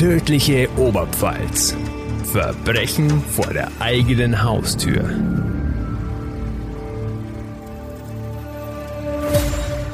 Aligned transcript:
Tödliche 0.00 0.66
Oberpfalz. 0.78 1.76
Verbrechen 2.24 3.10
vor 3.20 3.52
der 3.52 3.70
eigenen 3.80 4.42
Haustür. 4.42 5.04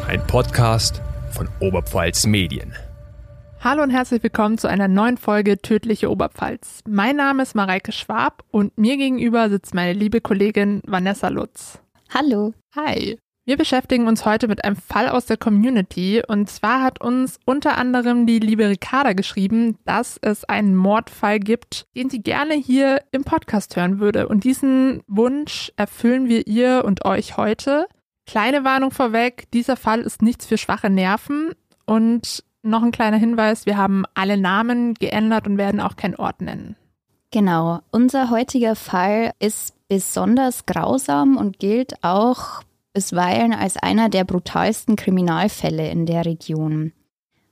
Ein 0.07 0.25
Podcast 0.29 1.03
von 1.33 1.49
Oberpfalz 1.59 2.25
Medien. 2.25 2.73
Hallo 3.59 3.83
und 3.83 3.91
herzlich 3.91 4.23
willkommen 4.23 4.59
zu 4.59 4.69
einer 4.69 4.87
neuen 4.87 5.17
Folge 5.17 5.59
Tödliche 5.59 6.09
Oberpfalz. 6.09 6.85
Mein 6.89 7.17
Name 7.17 7.43
ist 7.43 7.57
Mareike 7.57 7.91
Schwab 7.91 8.45
und 8.53 8.79
mir 8.79 8.97
gegenüber 8.97 9.51
sitzt 9.51 9.75
meine 9.75 9.93
liebe 9.93 10.21
Kollegin 10.21 10.83
Vanessa 10.87 11.31
Lutz. 11.31 11.81
Hallo. 12.15 12.55
Hi. 12.77 13.19
Wir 13.49 13.57
beschäftigen 13.57 14.09
uns 14.09 14.25
heute 14.25 14.49
mit 14.49 14.65
einem 14.65 14.75
Fall 14.75 15.09
aus 15.09 15.27
der 15.27 15.37
Community 15.37 16.21
und 16.27 16.51
zwar 16.51 16.83
hat 16.83 17.01
uns 17.01 17.39
unter 17.45 17.79
anderem 17.79 18.27
die 18.27 18.41
liebe 18.41 18.69
Ricarda 18.69 19.13
geschrieben, 19.13 19.79
dass 19.85 20.19
es 20.21 20.43
einen 20.43 20.75
Mordfall 20.75 21.39
gibt, 21.39 21.87
den 21.95 22.11
sie 22.11 22.21
gerne 22.21 22.55
hier 22.55 23.03
im 23.13 23.23
Podcast 23.23 23.77
hören 23.77 24.01
würde 24.01 24.27
und 24.27 24.43
diesen 24.43 25.01
Wunsch 25.07 25.73
erfüllen 25.77 26.29
wir 26.29 26.49
ihr 26.49 26.83
und 26.85 27.05
euch 27.05 27.37
heute. 27.37 27.87
Kleine 28.27 28.65
Warnung 28.65 28.91
vorweg, 28.91 29.49
dieser 29.53 29.77
Fall 29.77 30.01
ist 30.01 30.23
nichts 30.23 30.45
für 30.45 30.59
schwache 30.59 30.91
Nerven 30.91 31.53
und 31.85 32.43
noch 32.63 32.83
ein 32.83 32.91
kleiner 32.91 33.17
Hinweis, 33.17 33.65
wir 33.65 33.77
haben 33.77 34.07
alle 34.15 34.39
Namen 34.39 34.95
geändert 34.95 35.47
und 35.47 35.57
werden 35.57 35.81
auch 35.81 35.95
keinen 35.95 36.17
Ort 36.17 36.41
nennen. 36.41 36.75
Genau, 37.31 37.79
unser 37.93 38.31
heutiger 38.31 38.75
Fall 38.75 39.31
ist 39.39 39.73
besonders 39.87 40.67
grausam 40.67 41.37
und 41.37 41.61
gilt 41.61 42.03
auch 42.03 42.65
bisweilen 42.97 43.53
als 43.53 43.77
einer 43.77 44.09
der 44.09 44.25
brutalsten 44.25 44.97
Kriminalfälle 44.97 45.91
in 45.91 46.07
der 46.07 46.25
Region. 46.25 46.95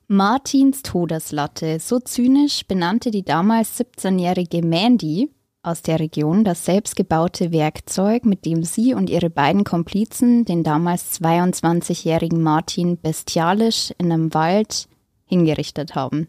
Martins 0.06 0.80
Todeslatte, 0.80 1.80
so 1.80 2.00
zynisch 2.00 2.66
benannte 2.66 3.10
die 3.10 3.26
damals 3.26 3.78
17-jährige 3.78 4.64
Mandy 4.64 5.30
aus 5.62 5.82
der 5.82 6.00
Region 6.00 6.44
das 6.44 6.64
selbstgebaute 6.64 7.52
Werkzeug, 7.52 8.24
mit 8.24 8.46
dem 8.46 8.62
sie 8.64 8.94
und 8.94 9.10
ihre 9.10 9.28
beiden 9.28 9.64
Komplizen 9.64 10.46
den 10.46 10.62
damals 10.62 11.20
22-jährigen 11.20 12.42
Martin 12.42 12.98
bestialisch 12.98 13.92
in 13.98 14.10
einem 14.10 14.32
Wald 14.32 14.88
hingerichtet 15.26 15.94
haben. 15.94 16.28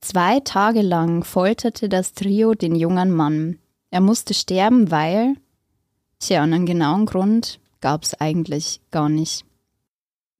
Zwei 0.00 0.40
Tage 0.40 0.80
lang 0.80 1.24
folterte 1.24 1.90
das 1.90 2.14
Trio 2.14 2.54
den 2.54 2.74
jungen 2.74 3.10
Mann. 3.10 3.58
Er 3.90 4.00
musste 4.00 4.32
sterben, 4.32 4.90
weil, 4.90 5.34
tja, 6.20 6.42
einen 6.42 6.64
genauen 6.64 7.04
Grund 7.04 7.60
gab 7.80 8.02
es 8.02 8.14
eigentlich 8.14 8.80
gar 8.90 9.08
nicht. 9.08 9.44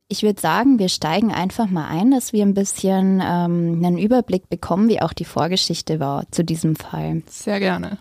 Ich 0.08 0.22
würde 0.22 0.40
sagen, 0.40 0.78
wir 0.78 0.88
steigen 0.88 1.32
einfach 1.32 1.68
mal 1.68 1.88
ein, 1.88 2.12
dass 2.12 2.32
wir 2.32 2.44
ein 2.44 2.54
bisschen 2.54 3.20
ähm, 3.24 3.82
einen 3.84 3.98
Überblick 3.98 4.48
bekommen, 4.48 4.88
wie 4.88 5.02
auch 5.02 5.12
die 5.12 5.24
Vorgeschichte 5.24 5.98
war 5.98 6.30
zu 6.30 6.44
diesem 6.44 6.76
Fall. 6.76 7.22
Sehr 7.26 7.58
gerne. 7.58 7.98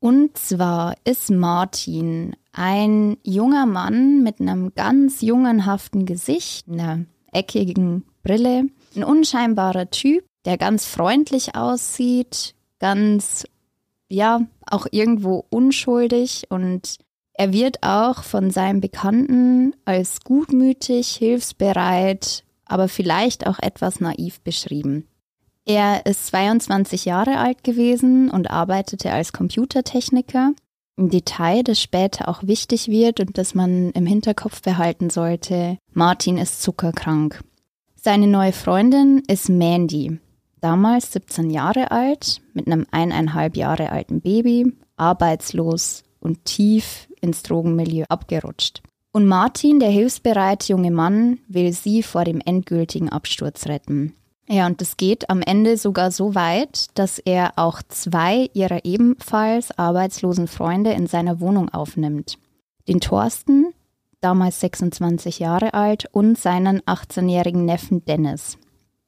Und 0.00 0.36
zwar 0.36 0.96
ist 1.04 1.30
Martin 1.30 2.36
ein 2.52 3.16
junger 3.22 3.66
Mann 3.66 4.22
mit 4.22 4.40
einem 4.40 4.74
ganz 4.74 5.22
jungenhaften 5.22 6.06
Gesicht, 6.06 6.68
einer 6.68 7.06
eckigen 7.32 8.04
Brille, 8.22 8.64
ein 8.96 9.04
unscheinbarer 9.04 9.90
Typ, 9.90 10.24
der 10.44 10.58
ganz 10.58 10.86
freundlich 10.86 11.54
aussieht, 11.54 12.54
ganz, 12.78 13.44
ja, 14.08 14.42
auch 14.66 14.86
irgendwo 14.90 15.46
unschuldig 15.50 16.46
und 16.50 16.98
er 17.34 17.52
wird 17.52 17.82
auch 17.82 18.22
von 18.22 18.50
seinen 18.50 18.80
Bekannten 18.80 19.74
als 19.84 20.20
gutmütig, 20.22 21.08
hilfsbereit, 21.08 22.44
aber 22.64 22.88
vielleicht 22.88 23.46
auch 23.46 23.58
etwas 23.58 24.00
naiv 24.00 24.40
beschrieben. 24.40 25.08
Er 25.66 26.06
ist 26.06 26.26
22 26.28 27.06
Jahre 27.06 27.38
alt 27.38 27.64
gewesen 27.64 28.30
und 28.30 28.50
arbeitete 28.50 29.10
als 29.10 29.32
Computertechniker. 29.32 30.52
Ein 30.96 31.08
Detail, 31.08 31.64
das 31.64 31.80
später 31.80 32.28
auch 32.28 32.44
wichtig 32.44 32.88
wird 32.88 33.18
und 33.18 33.36
das 33.36 33.54
man 33.54 33.90
im 33.90 34.06
Hinterkopf 34.06 34.62
behalten 34.62 35.10
sollte, 35.10 35.78
Martin 35.92 36.38
ist 36.38 36.62
zuckerkrank. 36.62 37.42
Seine 37.96 38.28
neue 38.28 38.52
Freundin 38.52 39.22
ist 39.26 39.48
Mandy, 39.48 40.20
damals 40.60 41.12
17 41.12 41.50
Jahre 41.50 41.90
alt, 41.90 42.42
mit 42.52 42.68
einem 42.68 42.86
eineinhalb 42.92 43.56
Jahre 43.56 43.90
alten 43.90 44.20
Baby, 44.20 44.72
arbeitslos 44.96 46.04
und 46.20 46.44
tief 46.44 47.08
ins 47.24 47.42
Drogenmilieu 47.42 48.04
abgerutscht. 48.08 48.82
Und 49.12 49.26
Martin, 49.26 49.80
der 49.80 49.90
hilfsbereite 49.90 50.72
junge 50.72 50.90
Mann, 50.90 51.38
will 51.48 51.72
sie 51.72 52.02
vor 52.02 52.24
dem 52.24 52.40
endgültigen 52.44 53.08
Absturz 53.08 53.66
retten. 53.66 54.14
Ja, 54.48 54.66
und 54.66 54.82
es 54.82 54.96
geht 54.96 55.30
am 55.30 55.40
Ende 55.40 55.76
sogar 55.76 56.10
so 56.10 56.34
weit, 56.34 56.86
dass 56.94 57.18
er 57.18 57.52
auch 57.56 57.80
zwei 57.88 58.50
ihrer 58.52 58.84
ebenfalls 58.84 59.76
arbeitslosen 59.78 60.48
Freunde 60.48 60.92
in 60.92 61.06
seiner 61.06 61.40
Wohnung 61.40 61.70
aufnimmt. 61.70 62.38
Den 62.86 63.00
Thorsten, 63.00 63.72
damals 64.20 64.60
26 64.60 65.38
Jahre 65.38 65.74
alt, 65.74 66.06
und 66.12 66.36
seinen 66.36 66.80
18-jährigen 66.82 67.64
Neffen 67.64 68.04
Dennis. 68.04 68.58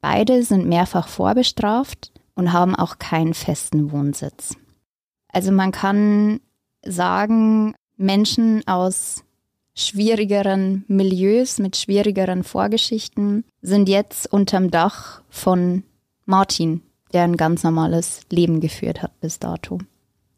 Beide 0.01 0.41
sind 0.43 0.67
mehrfach 0.67 1.07
vorbestraft 1.07 2.11
und 2.33 2.53
haben 2.53 2.75
auch 2.75 2.97
keinen 2.97 3.33
festen 3.33 3.91
Wohnsitz. 3.91 4.55
Also 5.31 5.51
man 5.51 5.71
kann 5.71 6.39
sagen, 6.83 7.75
Menschen 7.97 8.65
aus 8.67 9.23
schwierigeren 9.75 10.85
Milieus 10.87 11.59
mit 11.59 11.75
schwierigeren 11.75 12.43
Vorgeschichten 12.43 13.43
sind 13.61 13.89
jetzt 13.89 14.31
unterm 14.31 14.71
Dach 14.71 15.21
von 15.29 15.83
Martin, 16.25 16.81
der 17.13 17.23
ein 17.23 17.37
ganz 17.37 17.63
normales 17.63 18.21
Leben 18.31 18.59
geführt 18.59 19.03
hat 19.03 19.19
bis 19.19 19.39
dato. 19.39 19.79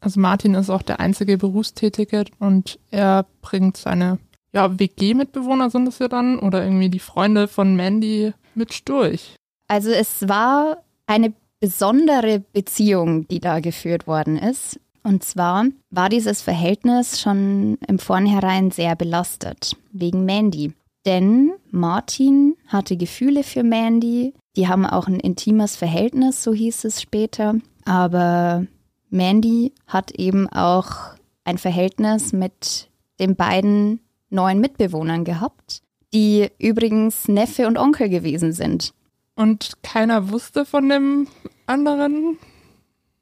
Also 0.00 0.20
Martin 0.20 0.54
ist 0.54 0.70
auch 0.70 0.82
der 0.82 1.00
einzige 1.00 1.38
Berufstätige 1.38 2.24
und 2.38 2.78
er 2.90 3.26
bringt 3.42 3.76
seine 3.76 4.18
ja, 4.52 4.78
WG-Mitbewohner 4.78 5.70
sind 5.70 5.86
es 5.88 5.98
ja 6.00 6.08
dann 6.08 6.38
oder 6.38 6.64
irgendwie 6.64 6.90
die 6.90 6.98
Freunde 6.98 7.48
von 7.48 7.76
Mandy 7.76 8.32
mit 8.54 8.88
durch. 8.88 9.36
Also 9.68 9.90
es 9.90 10.28
war 10.28 10.82
eine 11.06 11.32
besondere 11.60 12.40
Beziehung, 12.40 13.28
die 13.28 13.40
da 13.40 13.60
geführt 13.60 14.06
worden 14.06 14.36
ist. 14.36 14.80
Und 15.02 15.24
zwar 15.24 15.66
war 15.90 16.08
dieses 16.08 16.42
Verhältnis 16.42 17.20
schon 17.20 17.78
im 17.86 17.98
Vornherein 17.98 18.70
sehr 18.70 18.96
belastet, 18.96 19.76
wegen 19.92 20.24
Mandy. 20.24 20.72
Denn 21.06 21.52
Martin 21.70 22.56
hatte 22.66 22.96
Gefühle 22.96 23.42
für 23.42 23.62
Mandy, 23.62 24.34
die 24.56 24.68
haben 24.68 24.84
auch 24.84 25.06
ein 25.06 25.20
intimes 25.20 25.76
Verhältnis, 25.76 26.42
so 26.42 26.52
hieß 26.52 26.84
es 26.84 27.00
später. 27.00 27.54
Aber 27.84 28.66
Mandy 29.08 29.72
hat 29.86 30.10
eben 30.12 30.48
auch 30.48 31.14
ein 31.44 31.58
Verhältnis 31.58 32.32
mit 32.32 32.90
den 33.18 33.36
beiden 33.36 34.00
neuen 34.28 34.60
Mitbewohnern 34.60 35.24
gehabt, 35.24 35.82
die 36.12 36.50
übrigens 36.58 37.28
Neffe 37.28 37.66
und 37.66 37.78
Onkel 37.78 38.08
gewesen 38.08 38.52
sind. 38.52 38.92
Und 39.34 39.82
keiner 39.82 40.30
wusste 40.30 40.64
von 40.66 40.88
dem 40.88 41.26
anderen? 41.66 42.38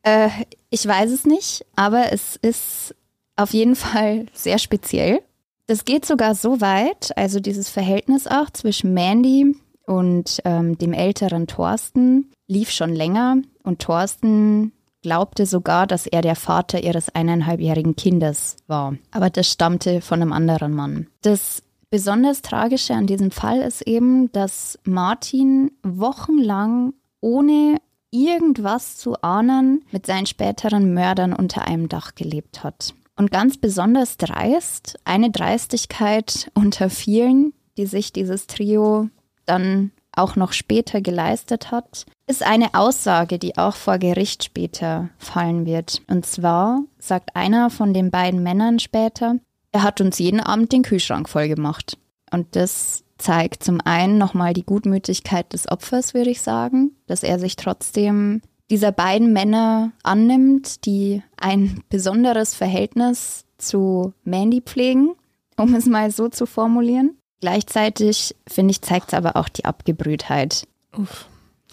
Äh, 0.02 0.28
ich 0.70 0.86
weiß 0.86 1.10
es 1.10 1.24
nicht, 1.24 1.64
aber 1.76 2.12
es 2.12 2.36
ist 2.36 2.94
auf 3.36 3.52
jeden 3.52 3.76
Fall 3.76 4.26
sehr 4.32 4.58
speziell. 4.58 5.22
Das 5.66 5.84
geht 5.84 6.06
sogar 6.06 6.34
so 6.34 6.60
weit, 6.60 7.16
also 7.16 7.40
dieses 7.40 7.68
Verhältnis 7.68 8.26
auch 8.26 8.50
zwischen 8.50 8.94
Mandy 8.94 9.54
und 9.86 10.40
ähm, 10.44 10.78
dem 10.78 10.92
älteren 10.92 11.46
Thorsten 11.46 12.30
lief 12.46 12.70
schon 12.70 12.94
länger 12.94 13.36
und 13.62 13.80
Thorsten 13.80 14.72
glaubte 15.02 15.46
sogar, 15.46 15.86
dass 15.86 16.06
er 16.06 16.22
der 16.22 16.36
Vater 16.36 16.82
ihres 16.82 17.14
eineinhalbjährigen 17.14 17.96
Kindes 17.96 18.56
war. 18.66 18.96
Aber 19.10 19.30
das 19.30 19.50
stammte 19.50 20.00
von 20.00 20.20
einem 20.20 20.32
anderen 20.32 20.72
Mann. 20.72 21.06
Das 21.22 21.62
besonders 21.90 22.42
Tragische 22.42 22.94
an 22.94 23.06
diesem 23.06 23.30
Fall 23.30 23.60
ist 23.60 23.82
eben, 23.82 24.32
dass 24.32 24.78
Martin 24.84 25.70
wochenlang 25.82 26.94
ohne 27.20 27.78
irgendwas 28.10 28.96
zu 28.96 29.20
ahnen, 29.22 29.84
mit 29.90 30.06
seinen 30.06 30.26
späteren 30.26 30.94
Mördern 30.94 31.32
unter 31.32 31.66
einem 31.66 31.88
Dach 31.88 32.14
gelebt 32.14 32.64
hat. 32.64 32.94
Und 33.16 33.30
ganz 33.30 33.58
besonders 33.58 34.16
dreist, 34.16 34.98
eine 35.04 35.30
Dreistigkeit 35.30 36.50
unter 36.54 36.88
vielen, 36.88 37.52
die 37.76 37.86
sich 37.86 38.12
dieses 38.12 38.46
Trio 38.46 39.08
dann 39.44 39.90
auch 40.12 40.36
noch 40.36 40.52
später 40.52 41.00
geleistet 41.00 41.70
hat, 41.70 42.06
ist 42.26 42.42
eine 42.42 42.74
Aussage, 42.74 43.38
die 43.38 43.56
auch 43.56 43.76
vor 43.76 43.98
Gericht 43.98 44.44
später 44.44 45.10
fallen 45.18 45.64
wird. 45.64 46.02
Und 46.08 46.26
zwar 46.26 46.82
sagt 46.98 47.34
einer 47.36 47.70
von 47.70 47.94
den 47.94 48.10
beiden 48.10 48.42
Männern 48.42 48.78
später, 48.78 49.36
er 49.72 49.82
hat 49.82 50.00
uns 50.00 50.18
jeden 50.18 50.40
Abend 50.40 50.72
den 50.72 50.82
Kühlschrank 50.82 51.28
voll 51.28 51.48
gemacht. 51.48 51.98
Und 52.30 52.56
das 52.56 53.04
zeigt 53.18 53.62
zum 53.62 53.80
einen 53.80 54.16
nochmal 54.16 54.54
die 54.54 54.64
Gutmütigkeit 54.64 55.52
des 55.52 55.68
Opfers, 55.70 56.14
würde 56.14 56.30
ich 56.30 56.40
sagen, 56.40 56.92
dass 57.06 57.22
er 57.22 57.38
sich 57.38 57.56
trotzdem 57.56 58.40
dieser 58.70 58.92
beiden 58.92 59.32
Männer 59.32 59.92
annimmt, 60.02 60.84
die 60.86 61.22
ein 61.40 61.82
besonderes 61.88 62.54
Verhältnis 62.54 63.44
zu 63.56 64.12
Mandy 64.24 64.60
pflegen, 64.60 65.14
um 65.56 65.74
es 65.74 65.86
mal 65.86 66.10
so 66.10 66.28
zu 66.28 66.46
formulieren. 66.46 67.16
Gleichzeitig, 67.40 68.34
finde 68.46 68.72
ich, 68.72 68.82
zeigt 68.82 69.08
es 69.08 69.14
aber 69.14 69.36
auch 69.36 69.48
die 69.48 69.64
Abgebrühtheit. 69.64 70.66
Uff, 70.96 71.26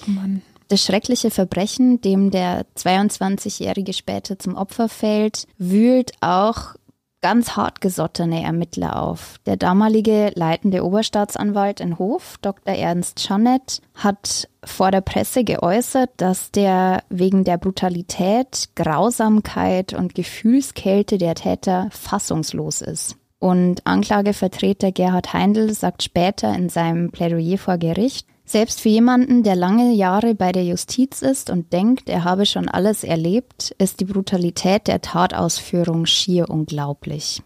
oh 0.08 0.12
Mann. 0.12 0.42
Das 0.68 0.84
schreckliche 0.84 1.30
Verbrechen, 1.30 2.02
dem 2.02 2.32
der 2.32 2.66
22-Jährige 2.76 3.94
später 3.94 4.40
zum 4.40 4.56
Opfer 4.56 4.90
fällt, 4.90 5.48
wühlt 5.58 6.12
auch 6.22 6.76
ganz 7.25 7.56
hartgesottene 7.57 8.44
Ermittler 8.44 9.01
auf. 9.01 9.39
Der 9.48 9.57
damalige 9.57 10.31
leitende 10.36 10.86
Oberstaatsanwalt 10.86 11.80
in 11.80 11.98
Hof, 11.98 12.36
Dr. 12.44 12.75
Ernst 12.75 13.19
Schanett, 13.19 13.81
hat 13.95 14.48
vor 14.63 14.92
der 14.92 15.01
Presse 15.01 15.44
geäußert, 15.44 16.12
dass 16.18 16.51
der 16.51 17.01
wegen 17.10 17.44
der 17.44 17.57
Brutalität, 17.57 18.69
Grausamkeit 18.75 19.94
und 19.94 20.13
Gefühlskälte 20.13 21.18
der 21.18 21.33
Täter 21.33 21.88
fassungslos 21.89 22.81
ist. 22.81 23.16
Und 23.39 23.88
Anklagevertreter 23.88 24.92
Gerhard 24.92 25.33
Heindl 25.33 25.74
sagt 25.74 26.04
später 26.04 26.54
in 26.54 26.69
seinem 26.69 27.10
Plädoyer 27.10 27.57
vor 27.57 27.80
Gericht, 27.80 28.27
selbst 28.46 28.82
für 28.82 28.90
jemanden, 28.90 29.44
der 29.44 29.56
lange 29.56 29.94
Jahre 29.94 30.36
bei 30.36 30.52
der 30.52 30.64
Justiz 30.64 31.22
ist 31.22 31.50
und 31.50 31.74
denkt, 31.74 32.10
er 32.10 32.24
habe 32.24 32.46
schon 32.46 32.70
alles 32.70 33.04
erlebt, 33.04 33.76
ist 33.80 34.00
die 34.00 34.06
Brutalität 34.06 34.88
der 34.88 35.02
Tatausführung 35.02 36.06
schier 36.06 36.50
unglaublich. 36.50 37.42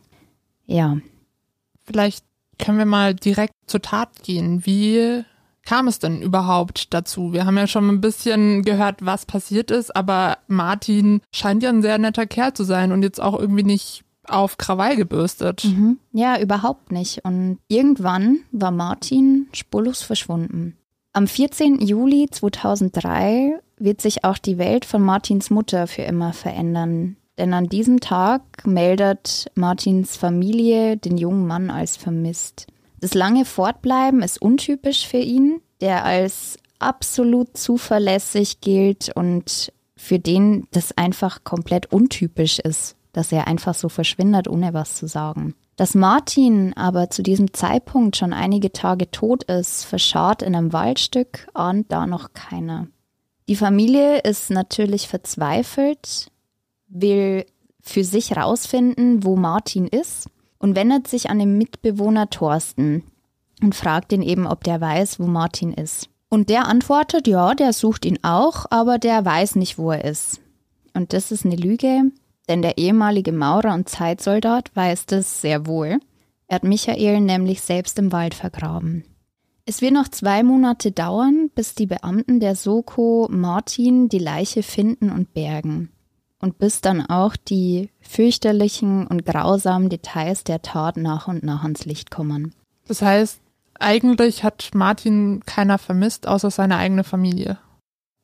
Ja. 0.66 0.98
Vielleicht 1.86 2.24
können 2.60 2.78
wir 2.78 2.86
mal 2.86 3.16
direkt 3.16 3.54
zur 3.66 3.82
Tat 3.82 4.22
gehen. 4.24 4.66
Wie 4.66 5.24
kam 5.66 5.88
es 5.88 6.00
denn 6.00 6.22
überhaupt 6.22 6.94
dazu? 6.94 7.34
Wir 7.34 7.46
haben 7.46 7.58
ja 7.58 7.68
schon 7.68 7.88
ein 7.90 8.02
bisschen 8.02 8.64
gehört, 8.64 9.06
was 9.06 9.26
passiert 9.26 9.72
ist, 9.72 9.96
aber 9.96 10.38
Martin 10.48 11.22
scheint 11.34 11.64
ja 11.64 11.70
ein 11.70 11.82
sehr 11.82 11.98
netter 11.98 12.28
Kerl 12.28 12.54
zu 12.54 12.64
sein 12.64 12.92
und 12.92 13.04
jetzt 13.04 13.22
auch 13.22 13.40
irgendwie 13.40 13.64
nicht 13.64 14.04
auf 14.28 14.58
Krawall 14.58 14.96
gebürstet. 14.96 15.66
Mhm. 15.66 15.98
Ja, 16.12 16.40
überhaupt 16.40 16.92
nicht. 16.92 17.24
Und 17.24 17.60
irgendwann 17.68 18.40
war 18.52 18.72
Martin 18.72 19.48
spurlos 19.54 20.02
verschwunden. 20.02 20.76
Am 21.20 21.28
14. 21.28 21.82
Juli 21.82 22.30
2003 22.32 23.60
wird 23.78 24.00
sich 24.00 24.24
auch 24.24 24.38
die 24.38 24.58
Welt 24.58 24.86
von 24.86 25.02
Martins 25.02 25.50
Mutter 25.50 25.86
für 25.86 26.04
immer 26.04 26.32
verändern. 26.32 27.18
Denn 27.38 27.54
an 27.54 27.68
diesem 27.68 28.00
Tag 28.00 28.66
meldet 28.66 29.52
Martins 29.54 30.16
Familie 30.16 30.96
den 30.96 31.18
jungen 31.18 31.46
Mann 31.46 31.72
als 31.72 31.98
vermisst. 31.98 32.68
Das 33.02 33.16
lange 33.16 33.44
Fortbleiben 33.44 34.22
ist 34.22 34.42
untypisch 34.42 35.06
für 35.06 35.18
ihn, 35.18 35.60
der 35.82 36.06
als 36.06 36.58
absolut 36.80 37.58
zuverlässig 37.58 38.62
gilt 38.62 39.12
und 39.14 39.74
für 39.98 40.20
den 40.20 40.70
das 40.72 40.98
einfach 40.98 41.44
komplett 41.44 41.92
untypisch 41.92 42.60
ist, 42.60 42.96
dass 43.12 43.34
er 43.34 43.46
einfach 43.46 43.74
so 43.74 43.90
verschwindet, 43.90 44.48
ohne 44.48 44.74
was 44.74 44.96
zu 44.96 45.06
sagen. 45.06 45.54
Dass 45.80 45.96
Martin 45.96 46.74
aber 46.76 47.10
zu 47.10 47.24
diesem 47.24 47.54
Zeitpunkt 47.54 48.18
schon 48.18 48.34
einige 48.34 48.74
Tage 48.74 49.12
tot 49.12 49.46
ist, 49.46 49.86
verscharrt 49.86 50.42
in 50.42 50.54
einem 50.54 50.74
Waldstück, 50.74 51.48
ahnt 51.54 51.90
da 51.90 52.06
noch 52.06 52.34
keiner. 52.34 52.88
Die 53.48 53.56
Familie 53.56 54.20
ist 54.20 54.50
natürlich 54.50 55.08
verzweifelt, 55.08 56.32
will 56.90 57.46
für 57.80 58.04
sich 58.04 58.36
rausfinden, 58.36 59.24
wo 59.24 59.38
Martin 59.38 59.88
ist 59.88 60.28
und 60.58 60.76
wendet 60.76 61.08
sich 61.08 61.30
an 61.30 61.40
den 61.40 61.58
Mitbewohner 61.58 62.30
Thorsten 62.30 63.06
und 63.62 63.74
fragt 63.74 64.12
ihn 64.12 64.22
eben, 64.22 64.48
ob 64.48 64.66
der 64.66 64.82
weiß, 64.82 65.18
wo 65.22 65.28
Martin 65.28 65.72
ist. 65.72 66.10
Und 66.28 66.50
der 66.50 66.68
antwortet, 66.68 67.26
ja, 67.26 67.56
der 67.56 67.72
sucht 67.72 68.04
ihn 68.04 68.20
auch, 68.22 68.66
aber 68.70 68.98
der 68.98 69.24
weiß 69.24 69.56
nicht, 69.56 69.78
wo 69.78 69.92
er 69.92 70.04
ist. 70.04 70.42
Und 70.94 71.14
das 71.14 71.32
ist 71.32 71.46
eine 71.46 71.56
Lüge, 71.56 72.12
denn 72.50 72.62
der 72.62 72.78
ehemalige 72.78 73.32
Maurer 73.32 73.74
und 73.74 73.88
Zeitsoldat 73.88 74.76
weiß 74.76 75.06
das 75.06 75.42
sehr 75.42 75.66
wohl. 75.68 76.00
Er 76.48 76.56
hat 76.56 76.64
Michael 76.64 77.22
nämlich 77.22 77.62
selbst 77.62 77.98
im 78.00 78.12
Wald 78.12 78.34
vergraben. 78.34 79.06
Es 79.66 79.82
wird 79.82 79.94
noch 79.94 80.08
zwei 80.08 80.42
Monate 80.42 80.92
dauern, 80.92 81.52
bis 81.54 81.76
die 81.76 81.86
Beamten 81.86 82.40
der 82.40 82.56
Soko 82.56 83.28
Martin 83.30 84.10
die 84.10 84.18
Leiche 84.18 84.64
finden 84.64 85.12
und 85.12 85.34
bergen. 85.36 85.92
Und 86.40 86.58
bis 86.58 86.82
dann 86.82 87.06
auch 87.06 87.36
die 87.36 87.92
fürchterlichen 88.00 89.06
und 89.06 89.26
grausamen 89.26 89.90
Details 89.90 90.44
der 90.44 90.64
Tat 90.64 90.98
nach 90.98 91.28
und 91.28 91.44
nach 91.44 91.62
ans 91.62 91.86
Licht 91.86 92.10
kommen. 92.10 92.56
Das 92.88 93.04
heißt, 93.04 93.42
eigentlich 93.78 94.44
hat 94.44 94.72
Martin 94.74 95.42
keiner 95.46 95.78
vermisst, 95.78 96.28
außer 96.28 96.50
seine 96.50 96.78
eigene 96.78 97.04
Familie. 97.04 97.60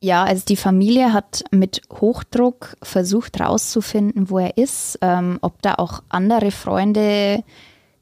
Ja, 0.01 0.23
also 0.23 0.43
die 0.47 0.55
Familie 0.55 1.13
hat 1.13 1.43
mit 1.51 1.81
Hochdruck 1.91 2.75
versucht 2.83 3.39
herauszufinden, 3.39 4.29
wo 4.29 4.39
er 4.39 4.57
ist, 4.57 4.99
ähm, 5.01 5.39
ob 5.41 5.61
da 5.61 5.75
auch 5.75 6.03
andere 6.09 6.51
Freunde 6.51 7.43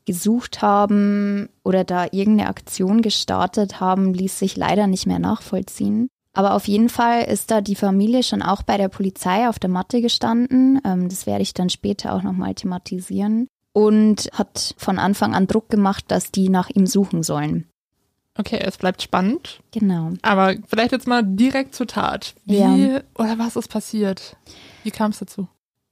gesucht 0.05 0.61
haben 0.61 1.49
oder 1.63 1.83
da 1.83 2.07
irgendeine 2.11 2.49
Aktion 2.49 3.01
gestartet 3.01 3.79
haben, 3.79 4.13
ließ 4.13 4.37
sich 4.37 4.57
leider 4.57 4.87
nicht 4.87 5.05
mehr 5.05 5.19
nachvollziehen. 5.19 6.09
Aber 6.33 6.55
auf 6.55 6.67
jeden 6.67 6.89
Fall 6.89 7.23
ist 7.23 7.51
da 7.51 7.61
die 7.61 7.75
Familie 7.75 8.23
schon 8.23 8.41
auch 8.41 8.63
bei 8.63 8.77
der 8.77 8.89
Polizei 8.89 9.47
auf 9.47 9.59
der 9.59 9.69
Matte 9.69 10.01
gestanden. 10.01 10.81
Ähm, 10.83 11.07
das 11.07 11.27
werde 11.27 11.43
ich 11.43 11.53
dann 11.53 11.69
später 11.69 12.13
auch 12.13 12.23
nochmal 12.23 12.55
thematisieren. 12.55 13.47
Und 13.71 14.29
hat 14.33 14.75
von 14.77 14.99
Anfang 14.99 15.33
an 15.33 15.47
Druck 15.47 15.69
gemacht, 15.69 16.05
dass 16.09 16.31
die 16.31 16.49
nach 16.49 16.69
ihm 16.69 16.85
suchen 16.85 17.23
sollen. 17.23 17.69
Okay, 18.37 18.59
es 18.61 18.77
bleibt 18.77 19.01
spannend. 19.01 19.61
Genau. 19.71 20.11
Aber 20.23 20.55
vielleicht 20.67 20.91
jetzt 20.91 21.07
mal 21.07 21.23
direkt 21.23 21.75
zur 21.75 21.87
Tat. 21.87 22.33
Wie 22.45 22.57
ja. 22.57 23.01
oder 23.15 23.37
was 23.37 23.55
ist 23.55 23.69
passiert? 23.69 24.35
Wie 24.83 24.91
kam 24.91 25.11
es 25.11 25.19
dazu? 25.19 25.47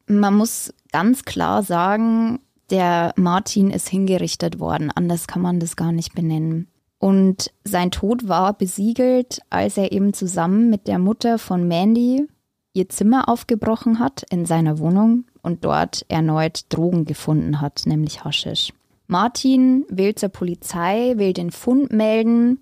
Man 0.08 0.36
muss 0.36 0.74
ganz 0.92 1.24
klar 1.24 1.62
sagen, 1.64 2.40
der 2.72 3.14
Martin 3.16 3.70
ist 3.70 3.90
hingerichtet 3.90 4.60
worden. 4.60 4.92
Anders 4.92 5.28
kann 5.28 5.42
man 5.42 5.60
das 5.60 5.76
gar 5.76 5.92
nicht 5.92 6.16
benennen. 6.16 6.68
Und 6.98 7.52
sein 7.64 7.92
Tod 7.92 8.28
war 8.28 8.54
besiegelt, 8.54 9.42
als 9.50 9.78
er 9.78 9.92
eben 9.92 10.14
zusammen 10.14 10.70
mit 10.70 10.88
der 10.88 11.00
Mutter 11.00 11.38
von 11.38 11.68
Mandy 11.68 12.28
ihr 12.74 12.90
Zimmer 12.90 13.28
aufgebrochen 13.28 14.00
hat 14.00 14.24
in 14.30 14.46
seiner 14.46 14.80
Wohnung 14.80 15.26
und 15.42 15.66
dort 15.66 16.06
erneut 16.10 16.66
Drogen 16.70 17.06
gefunden 17.06 17.60
hat, 17.60 17.84
nämlich 17.86 18.24
Haschisch. 18.24 18.72
Martin 19.12 19.86
will 19.90 20.16
zur 20.16 20.30
Polizei, 20.30 21.14
will 21.18 21.34
den 21.34 21.52
Fund 21.52 21.92
melden, 21.92 22.62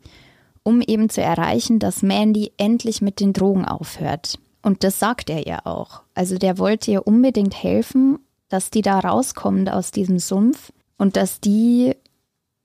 um 0.64 0.82
eben 0.82 1.10
zu 1.10 1.22
erreichen, 1.22 1.78
dass 1.78 2.02
Mandy 2.02 2.52
endlich 2.58 3.02
mit 3.02 3.20
den 3.20 3.34
Drogen 3.34 3.66
aufhört. 3.66 4.40
Und 4.64 4.84
das 4.84 5.00
sagt 5.00 5.30
er 5.30 5.46
ihr 5.46 5.68
auch. 5.68 6.02
Also 6.16 6.38
der 6.40 6.58
wollte 6.58 6.90
ihr 6.90 7.06
unbedingt 7.06 7.62
helfen, 7.62 8.18
dass 8.50 8.72
die 8.72 8.82
da 8.82 9.00
rauskommt 9.00 9.72
aus 9.72 9.92
diesem 9.92 10.18
Sumpf 10.18 10.74
und 10.98 11.16
dass 11.18 11.40
die 11.40 11.96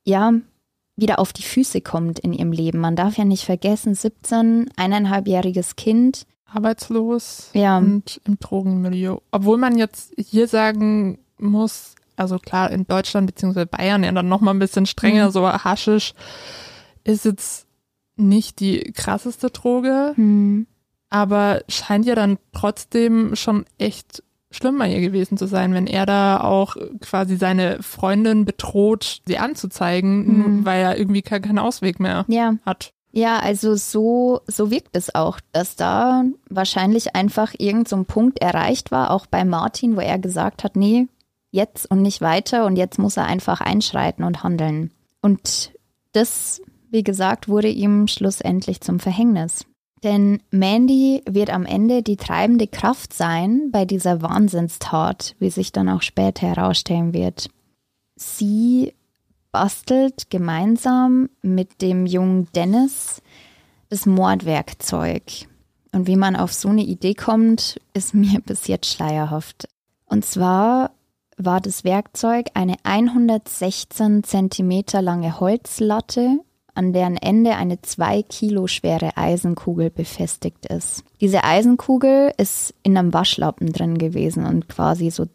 ja 0.02 0.32
wieder 0.96 1.18
auf 1.18 1.34
die 1.34 1.42
Füße 1.42 1.82
kommt 1.82 2.18
in 2.18 2.32
ihrem 2.32 2.52
Leben. 2.52 2.78
Man 2.78 2.96
darf 2.96 3.18
ja 3.18 3.24
nicht 3.24 3.44
vergessen, 3.44 3.94
17, 3.94 4.70
eineinhalbjähriges 4.76 5.76
Kind. 5.76 6.26
Arbeitslos 6.46 7.50
ja. 7.52 7.78
und 7.78 8.20
im 8.24 8.38
Drogenmilieu. 8.38 9.18
Obwohl 9.32 9.58
man 9.58 9.76
jetzt 9.76 10.14
hier 10.16 10.46
sagen 10.46 11.18
muss, 11.36 11.96
also 12.16 12.38
klar, 12.38 12.70
in 12.70 12.86
Deutschland 12.86 13.26
bzw. 13.26 13.64
Bayern 13.64 14.04
ja 14.04 14.12
dann 14.12 14.28
nochmal 14.28 14.54
ein 14.54 14.60
bisschen 14.60 14.86
strenger, 14.86 15.26
mhm. 15.26 15.30
so 15.32 15.48
Haschisch 15.48 16.14
ist 17.04 17.24
jetzt 17.24 17.66
nicht 18.16 18.60
die 18.60 18.92
krasseste 18.92 19.50
Droge, 19.50 20.14
mhm. 20.16 20.66
aber 21.10 21.62
scheint 21.68 22.06
ja 22.06 22.14
dann 22.14 22.38
trotzdem 22.52 23.34
schon 23.36 23.64
echt 23.78 24.22
schlimm 24.50 24.78
bei 24.78 24.92
ihr 24.92 25.00
gewesen 25.00 25.36
zu 25.36 25.46
sein, 25.46 25.74
wenn 25.74 25.86
er 25.86 26.06
da 26.06 26.40
auch 26.40 26.76
quasi 27.00 27.36
seine 27.36 27.82
Freundin 27.82 28.44
bedroht, 28.44 29.22
sie 29.26 29.38
anzuzeigen, 29.38 30.58
mhm. 30.58 30.64
weil 30.64 30.80
er 30.80 30.98
irgendwie 30.98 31.22
keinen 31.22 31.58
Ausweg 31.58 31.98
mehr 31.98 32.24
ja. 32.28 32.54
hat. 32.64 32.92
Ja, 33.16 33.38
also 33.38 33.76
so, 33.76 34.40
so 34.48 34.72
wirkt 34.72 34.96
es 34.96 35.14
auch, 35.14 35.38
dass 35.52 35.76
da 35.76 36.24
wahrscheinlich 36.50 37.14
einfach 37.14 37.54
irgend 37.56 37.88
so 37.88 37.94
ein 37.94 38.06
Punkt 38.06 38.42
erreicht 38.42 38.90
war, 38.90 39.12
auch 39.12 39.26
bei 39.26 39.44
Martin, 39.44 39.94
wo 39.94 40.00
er 40.00 40.18
gesagt 40.18 40.64
hat, 40.64 40.74
nee, 40.74 41.06
jetzt 41.54 41.90
und 41.90 42.02
nicht 42.02 42.20
weiter 42.20 42.66
und 42.66 42.76
jetzt 42.76 42.98
muss 42.98 43.16
er 43.16 43.26
einfach 43.26 43.60
einschreiten 43.60 44.24
und 44.24 44.42
handeln. 44.42 44.90
Und 45.22 45.72
das, 46.12 46.60
wie 46.90 47.04
gesagt, 47.04 47.48
wurde 47.48 47.68
ihm 47.68 48.08
schlussendlich 48.08 48.80
zum 48.80 48.98
Verhängnis. 48.98 49.64
Denn 50.02 50.42
Mandy 50.50 51.22
wird 51.26 51.48
am 51.48 51.64
Ende 51.64 52.02
die 52.02 52.16
treibende 52.16 52.66
Kraft 52.66 53.14
sein 53.14 53.70
bei 53.70 53.86
dieser 53.86 54.20
Wahnsinnstat, 54.20 55.34
wie 55.38 55.48
sich 55.48 55.72
dann 55.72 55.88
auch 55.88 56.02
später 56.02 56.46
herausstellen 56.46 57.14
wird. 57.14 57.48
Sie 58.16 58.92
bastelt 59.50 60.30
gemeinsam 60.30 61.30
mit 61.40 61.80
dem 61.80 62.04
jungen 62.04 62.48
Dennis 62.54 63.22
das 63.88 64.06
Mordwerkzeug. 64.06 65.22
Und 65.92 66.08
wie 66.08 66.16
man 66.16 66.34
auf 66.34 66.52
so 66.52 66.68
eine 66.68 66.82
Idee 66.82 67.14
kommt, 67.14 67.80
ist 67.94 68.12
mir 68.14 68.40
bis 68.40 68.66
jetzt 68.66 68.92
schleierhaft. 68.92 69.68
Und 70.06 70.24
zwar 70.24 70.90
war 71.36 71.60
das 71.60 71.84
Werkzeug 71.84 72.46
eine 72.54 72.76
116 72.82 74.24
Zentimeter 74.24 75.02
lange 75.02 75.40
Holzlatte, 75.40 76.38
an 76.74 76.92
deren 76.92 77.16
Ende 77.16 77.56
eine 77.56 77.80
zwei 77.82 78.22
Kilo 78.22 78.66
schwere 78.66 79.16
Eisenkugel 79.16 79.90
befestigt 79.90 80.66
ist. 80.66 81.04
Diese 81.20 81.44
Eisenkugel 81.44 82.32
ist 82.36 82.74
in 82.82 82.96
einem 82.96 83.12
Waschlappen 83.12 83.72
drin 83.72 83.98
gewesen 83.98 84.44
und 84.44 84.68
quasi 84.68 85.10
so 85.10 85.26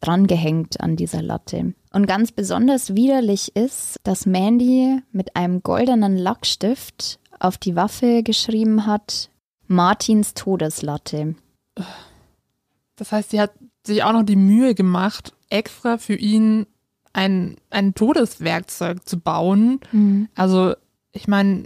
drangehängt 0.00 0.80
an 0.80 0.96
dieser 0.96 1.22
Latte. 1.22 1.74
Und 1.92 2.06
ganz 2.06 2.32
besonders 2.32 2.94
widerlich 2.94 3.54
ist, 3.56 3.96
dass 4.04 4.26
Mandy 4.26 5.00
mit 5.12 5.36
einem 5.36 5.62
goldenen 5.62 6.16
Lackstift 6.16 7.18
auf 7.38 7.58
die 7.58 7.76
Waffe 7.76 8.22
geschrieben 8.22 8.86
hat, 8.86 9.30
Martins 9.66 10.34
Todeslatte. 10.34 11.34
Das 12.96 13.12
heißt, 13.12 13.30
sie 13.30 13.40
hat 13.40 13.52
sich 13.86 14.02
auch 14.04 14.12
noch 14.12 14.22
die 14.24 14.36
Mühe 14.36 14.74
gemacht, 14.74 15.32
extra 15.48 15.98
für 15.98 16.14
ihn 16.14 16.66
ein, 17.12 17.56
ein 17.70 17.94
Todeswerkzeug 17.94 19.06
zu 19.08 19.18
bauen. 19.18 19.80
Mhm. 19.92 20.28
Also, 20.36 20.74
ich 21.12 21.26
meine, 21.28 21.64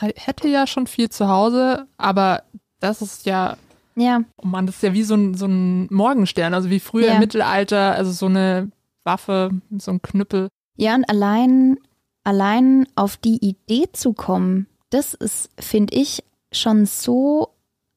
man 0.00 0.12
hätte 0.16 0.48
ja 0.48 0.66
schon 0.66 0.86
viel 0.86 1.10
zu 1.10 1.28
Hause, 1.28 1.86
aber 1.98 2.42
das 2.80 3.02
ist 3.02 3.26
ja, 3.26 3.56
Ja, 3.94 4.22
oh 4.36 4.46
Mann, 4.46 4.66
das 4.66 4.76
ist 4.76 4.82
ja 4.82 4.92
wie 4.94 5.02
so 5.02 5.14
ein, 5.14 5.34
so 5.34 5.46
ein 5.46 5.86
Morgenstern, 5.90 6.54
also 6.54 6.70
wie 6.70 6.80
früher 6.80 7.06
Ja. 7.08 7.12
im 7.14 7.20
Mittelalter, 7.20 7.92
also 7.94 8.10
so 8.12 8.26
eine 8.26 8.70
Waffe, 9.04 9.50
so 9.78 9.90
ein 9.92 10.02
Knüppel. 10.02 10.48
ja, 10.76 10.94
und 10.94 11.08
allein, 11.08 11.78
allein 12.24 12.86
auf 12.96 13.16
die 13.16 13.36
Idee 13.44 13.86
zu 13.92 14.12
kommen, 14.14 14.66
das 14.90 15.14
ist, 15.14 15.50
finde 15.60 15.94
ich, 15.96 16.22
schon 16.52 16.86
so 16.86 17.50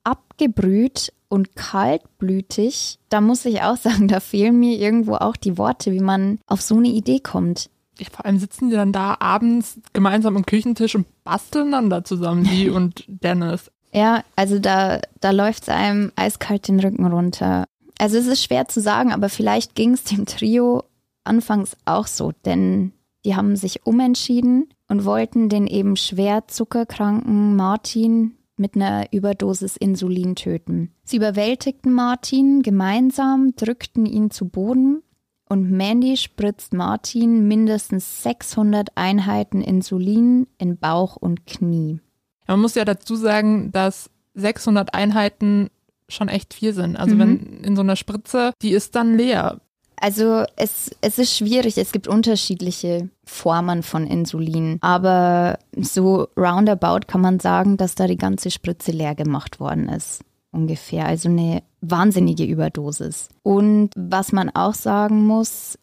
abgebrüht 0.04 1.14
und 1.30 1.56
kaltblütig. 1.56 3.00
Da 3.10 3.22
muss 3.22 3.46
ich 3.46 3.62
auch 3.62 3.78
sagen, 3.78 4.08
da 4.08 4.20
fehlen 4.20 4.60
mir 4.60 4.78
irgendwo 4.78 5.16
auch 5.16 5.38
die 5.38 5.58
Worte, 5.58 5.92
wie 5.92 6.02
man 6.02 6.40
auf 6.48 6.62
so 6.62 6.76
eine 6.76 6.90
Idee 6.90 7.20
kommt. 7.20 7.70
Ja, 7.98 8.08
vor 8.12 8.26
allem 8.26 8.40
sitzen 8.40 8.70
die 8.70 8.76
dann 8.76 8.94
da 8.94 9.18
abends 9.20 9.80
gemeinsam 9.94 10.38
am 10.38 10.46
Küchentisch 10.46 10.96
und 10.96 11.06
basteln 11.24 11.72
dann 11.72 11.90
da 11.90 12.04
zusammen, 12.04 12.44
die 12.44 12.70
und 12.70 13.06
Dennis. 13.08 13.72
Ja, 13.92 14.24
also 14.36 14.60
da, 14.60 15.00
da 15.20 15.32
läuft 15.32 15.64
es 15.64 15.70
einem 15.70 16.12
eiskalt 16.16 16.68
den 16.68 16.80
Rücken 16.80 17.06
runter. 17.06 17.66
Also 17.98 18.18
es 18.18 18.28
ist 18.28 18.44
schwer 18.44 18.68
zu 18.68 18.82
sagen, 18.82 19.12
aber 19.12 19.30
vielleicht 19.30 19.76
ging 19.76 19.94
es 19.94 20.04
dem 20.04 20.26
Trio 20.26 20.84
anfangs 21.24 21.76
auch 21.86 22.08
so, 22.08 22.32
denn 22.46 22.94
die 23.26 23.36
haben 23.36 23.56
sich 23.56 23.86
umentschieden 23.86 24.70
und 24.88 25.06
wollten 25.06 25.50
den 25.50 25.68
eben 25.68 25.98
schwer 25.98 26.48
zuckerkranken 26.48 27.56
Martin 27.56 28.36
mit 28.60 28.76
einer 28.76 29.12
Überdosis 29.14 29.78
Insulin 29.78 30.36
töten. 30.36 30.92
Sie 31.04 31.18
überwältigten 31.18 31.94
Martin 31.94 32.62
gemeinsam, 32.62 33.54
drückten 33.56 34.06
ihn 34.06 34.30
zu 34.32 34.48
Boden 34.48 35.02
und 35.48 35.72
Mandy 35.72 36.18
spritzt 36.18 36.74
Martin 36.74 37.48
mindestens 37.48 38.22
600 38.24 38.90
Einheiten 38.96 39.62
Insulin 39.62 40.48
in 40.58 40.78
Bauch 40.78 41.16
und 41.16 41.46
Knie. 41.48 42.00
Man 42.48 42.60
muss 42.62 42.76
ja 42.76 42.86
dazu 42.86 43.16
sagen, 43.16 43.72
dass 43.72 44.10
600 44.36 44.94
Einheiten 44.94 45.70
schon 46.08 46.28
echt 46.28 46.54
viel 46.54 46.74
sind. 46.74 46.96
Also 46.96 47.16
Mhm. 47.16 47.20
wenn 47.20 47.38
in 47.64 47.76
so 47.76 47.82
einer 47.82 47.96
Spritze, 47.96 48.52
die 48.62 48.72
ist 48.72 48.96
dann 48.96 49.18
leer. 49.18 49.62
Also 50.02 50.46
es, 50.56 50.92
es 51.02 51.20
ist 51.20 51.36
schwierig, 51.36 51.78
es 51.78 51.92
gibt 51.92 52.08
unterschiedliche 52.08 53.10
Formen 53.26 53.84
von 53.84 54.08
Insulin, 54.08 54.78
aber 54.82 55.60
so 55.76 56.28
roundabout 56.38 57.08
kann 57.08 57.22
man 57.22 57.40
sagen, 57.40 57.78
dass 57.78 57.96
da 57.96 58.08
die 58.08 58.18
ganze 58.18 58.50
Spritze 58.50 58.92
leer 58.92 59.16
gemacht 59.16 59.60
worden 59.60 59.90
ist. 59.90 60.24
Ungefähr, 60.52 61.06
also 61.06 61.30
eine 61.30 61.62
wahnsinnige 61.82 62.46
Überdosis. 62.46 63.30
Und 63.44 63.92
was 63.96 64.32
man 64.32 64.50
auch 64.50 64.74
sagen 64.74 65.26
muss, 65.28 65.78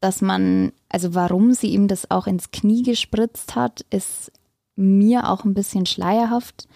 dass 0.00 0.20
man, 0.20 0.72
also 0.88 1.14
warum 1.14 1.52
sie 1.52 1.68
ihm 1.68 1.86
das 1.86 2.10
auch 2.10 2.26
ins 2.26 2.50
Knie 2.50 2.82
gespritzt 2.82 3.54
hat, 3.54 3.84
ist 3.90 4.32
mir 4.76 5.30
auch 5.30 5.44
ein 5.44 5.54
bisschen 5.54 5.86
schleierhaft 5.86 6.66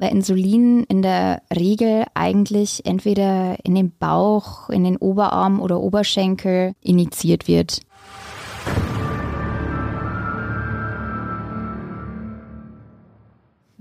weil 0.00 0.12
Insulin 0.12 0.84
in 0.84 1.02
der 1.02 1.42
Regel 1.54 2.04
eigentlich 2.14 2.86
entweder 2.86 3.56
in 3.64 3.74
den 3.74 3.92
Bauch, 3.96 4.70
in 4.70 4.82
den 4.82 4.96
Oberarm 4.96 5.60
oder 5.60 5.78
Oberschenkel 5.78 6.72
initiiert 6.80 7.46
wird. 7.46 7.82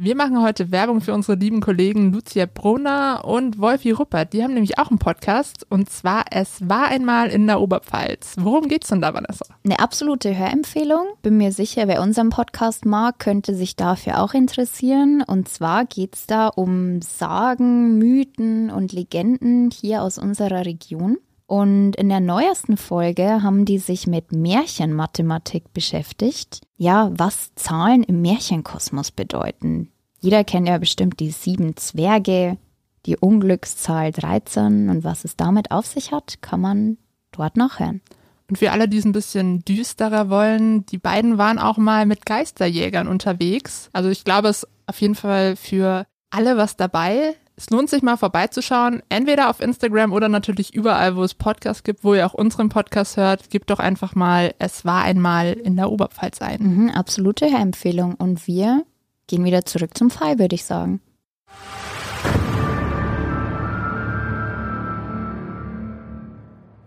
Wir 0.01 0.15
machen 0.15 0.41
heute 0.41 0.72
Werbung 0.72 1.01
für 1.01 1.13
unsere 1.13 1.38
lieben 1.38 1.60
Kollegen 1.60 2.13
Lucia 2.13 2.46
Brunner 2.46 3.25
und 3.25 3.60
Wolfi 3.60 3.91
Ruppert. 3.91 4.32
Die 4.32 4.41
haben 4.41 4.53
nämlich 4.53 4.79
auch 4.79 4.89
einen 4.89 4.98
Podcast 4.98 5.68
und 5.70 5.89
zwar 5.89 6.24
Es 6.32 6.70
war 6.70 6.88
einmal 6.88 7.27
in 7.27 7.46
der 7.48 7.60
Oberpfalz. 7.60 8.38
Worum 8.39 8.70
geht's 8.70 8.88
denn 8.88 9.01
da, 9.01 9.13
Vanessa? 9.13 9.46
Eine 9.65 9.79
absolute 9.79 10.34
Hörempfehlung. 10.34 11.06
Bin 11.22 11.36
mir 11.36 11.51
sicher, 11.51 11.89
wer 11.89 12.01
unseren 12.01 12.29
Podcast 12.29 12.86
mag, 12.86 13.20
könnte 13.20 13.53
sich 13.53 13.75
dafür 13.75 14.24
auch 14.24 14.34
interessieren. 14.34 15.22
Und 15.22 15.50
zwar 15.50 15.84
geht's 15.84 16.27
da 16.27 16.48
um 16.48 17.01
Sagen, 17.01 17.98
Mythen 17.98 18.72
und 18.72 18.94
Legenden 18.94 19.70
hier 19.70 20.01
aus 20.01 20.18
unserer 20.18 20.65
Region. 20.65 21.18
Und 21.50 21.96
in 21.96 22.10
der 22.10 22.20
neuesten 22.20 22.77
Folge 22.77 23.41
haben 23.41 23.65
die 23.65 23.79
sich 23.79 24.06
mit 24.06 24.32
Märchenmathematik 24.32 25.74
beschäftigt. 25.74 26.62
Ja, 26.77 27.10
was 27.12 27.56
Zahlen 27.56 28.03
im 28.03 28.22
Märchenkosmos 28.22 29.10
bedeuten. 29.10 29.89
Jeder 30.20 30.44
kennt 30.44 30.68
ja 30.68 30.77
bestimmt 30.77 31.20
die 31.20 31.32
sieben 31.32 31.75
Zwerge, 31.75 32.60
die 33.08 33.18
Unglückszahl 33.18 34.12
13 34.12 34.89
und 34.89 35.03
was 35.03 35.25
es 35.25 35.38
damit 35.38 35.72
auf 35.72 35.88
sich 35.88 36.12
hat, 36.12 36.39
kann 36.44 36.62
man 36.62 36.98
dort 37.32 37.58
nachhören. 37.58 38.01
Und 38.48 38.60
für 38.60 38.72
alle, 38.72 38.88
die 38.88 38.98
es 38.98 39.06
ein 39.06 39.12
bisschen 39.12 39.65
düsterer 39.65 40.29
wollen, 40.29 40.86
die 40.86 41.00
beiden 41.00 41.39
waren 41.39 41.58
auch 41.58 41.77
mal 41.77 42.06
mit 42.06 42.27
Geisterjägern 42.27 43.08
unterwegs. 43.08 43.89
Also 43.91 44.10
ich 44.10 44.24
glaube, 44.24 44.50
es 44.50 44.62
ist 44.62 44.70
auf 44.86 45.01
jeden 45.01 45.15
Fall 45.15 45.56
für 45.56 46.06
alle 46.29 46.58
was 46.58 46.75
dabei. 46.75 47.34
Es 47.60 47.70
lohnt 47.72 47.89
sich 47.89 48.01
mal 48.01 48.16
vorbeizuschauen, 48.16 49.04
entweder 49.10 49.50
auf 49.50 49.60
Instagram 49.60 50.13
oder 50.13 50.30
natürlich 50.30 50.74
überall, 50.74 51.18
wo 51.18 51.24
es 51.24 51.34
Podcasts 51.34 51.84
gibt, 51.84 52.06
wo 52.06 52.13
ihr 52.13 52.25
auch 52.25 52.34
unseren 52.34 52.70
Podcast 52.70 53.18
hört. 53.18 53.50
Gebt 53.50 53.70
doch 53.70 53.80
einfach 53.80 54.16
mal 54.16 54.56
Es 54.60 54.86
war 54.86 55.04
einmal 55.04 55.51
in 55.51 55.75
der 55.75 55.92
Oberpfalz 55.92 56.42
ein. 56.42 56.62
Mhm, 56.62 56.89
absolute 56.92 57.51
Hörempfehlung. 57.51 58.16
Und 58.16 58.48
wir 58.48 58.86
gehen 59.28 59.44
wieder 59.44 59.66
zurück 59.66 59.98
zum 59.98 60.10
Fall, 60.10 60.39
würde 60.39 60.56
ich 60.56 60.63
sagen. 60.63 61.01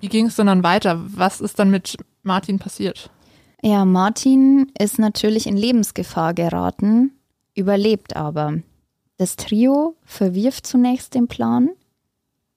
Wie 0.00 0.08
ging 0.08 0.24
es 0.24 0.36
denn 0.36 0.46
dann 0.46 0.62
weiter? 0.62 1.02
Was 1.04 1.42
ist 1.42 1.58
dann 1.58 1.70
mit 1.70 1.98
Martin 2.22 2.58
passiert? 2.58 3.10
Ja, 3.60 3.84
Martin 3.84 4.72
ist 4.78 4.98
natürlich 4.98 5.46
in 5.46 5.58
Lebensgefahr 5.58 6.32
geraten, 6.32 7.12
überlebt 7.54 8.16
aber. 8.16 8.62
Das 9.18 9.36
Trio 9.36 9.96
verwirft 10.04 10.66
zunächst 10.66 11.14
den 11.14 11.28
Plan, 11.28 11.70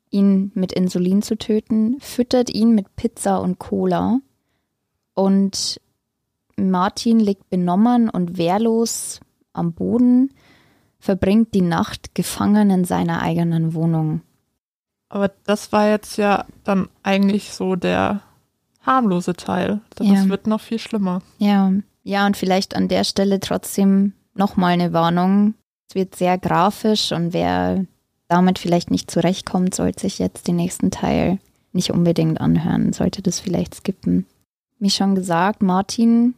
ihn 0.10 0.52
mit 0.56 0.72
Insulin 0.72 1.22
zu 1.22 1.38
töten, 1.38 1.98
füttert 2.00 2.50
ihn 2.50 2.74
mit 2.74 2.96
Pizza 2.96 3.40
und 3.42 3.60
Cola 3.60 4.20
und 5.14 5.80
Martin 6.58 7.20
liegt 7.20 7.50
benommen 7.50 8.10
und 8.10 8.38
wehrlos 8.38 9.20
am 9.54 9.74
Boden, 9.74 10.32
verbringt 11.00 11.54
die 11.54 11.62
Nacht 11.62 12.16
gefangen 12.16 12.70
in 12.70 12.86
seiner 12.86 13.22
eigenen 13.22 13.74
Wohnung. 13.74 14.22
Aber 15.10 15.32
das 15.44 15.72
war 15.72 15.88
jetzt 15.90 16.18
ja 16.18 16.46
dann 16.64 16.90
eigentlich 17.04 17.54
so 17.54 17.76
der 17.76 18.22
harmlose 18.82 19.34
Teil. 19.34 19.82
Das 19.96 20.08
Ja. 20.08 20.28
wird 20.30 20.48
noch 20.48 20.62
viel 20.62 20.80
schlimmer. 20.80 21.22
Ja, 21.38 21.72
ja, 22.04 22.26
und 22.26 22.38
vielleicht 22.38 22.76
an 22.76 22.88
der 22.88 23.04
Stelle 23.04 23.40
trotzdem 23.40 24.14
nochmal 24.34 24.74
eine 24.74 24.94
Warnung. 24.94 25.56
Es 25.88 25.96
wird 25.96 26.16
sehr 26.16 26.38
grafisch 26.38 27.12
und 27.12 27.34
wer 27.34 27.86
damit 28.28 28.60
vielleicht 28.60 28.92
nicht 28.92 29.12
zurechtkommt, 29.12 29.76
sollte 29.76 30.02
sich 30.02 30.20
jetzt 30.20 30.48
den 30.48 30.56
nächsten 30.56 30.92
Teil 30.92 31.40
nicht 31.74 31.92
unbedingt 31.92 32.42
anhören, 32.42 32.94
sollte 32.94 33.22
das 33.22 33.40
vielleicht 33.40 33.76
skippen. 33.76 34.26
Wie 34.80 34.90
schon 34.90 35.16
gesagt, 35.16 35.62
Martin 35.62 36.34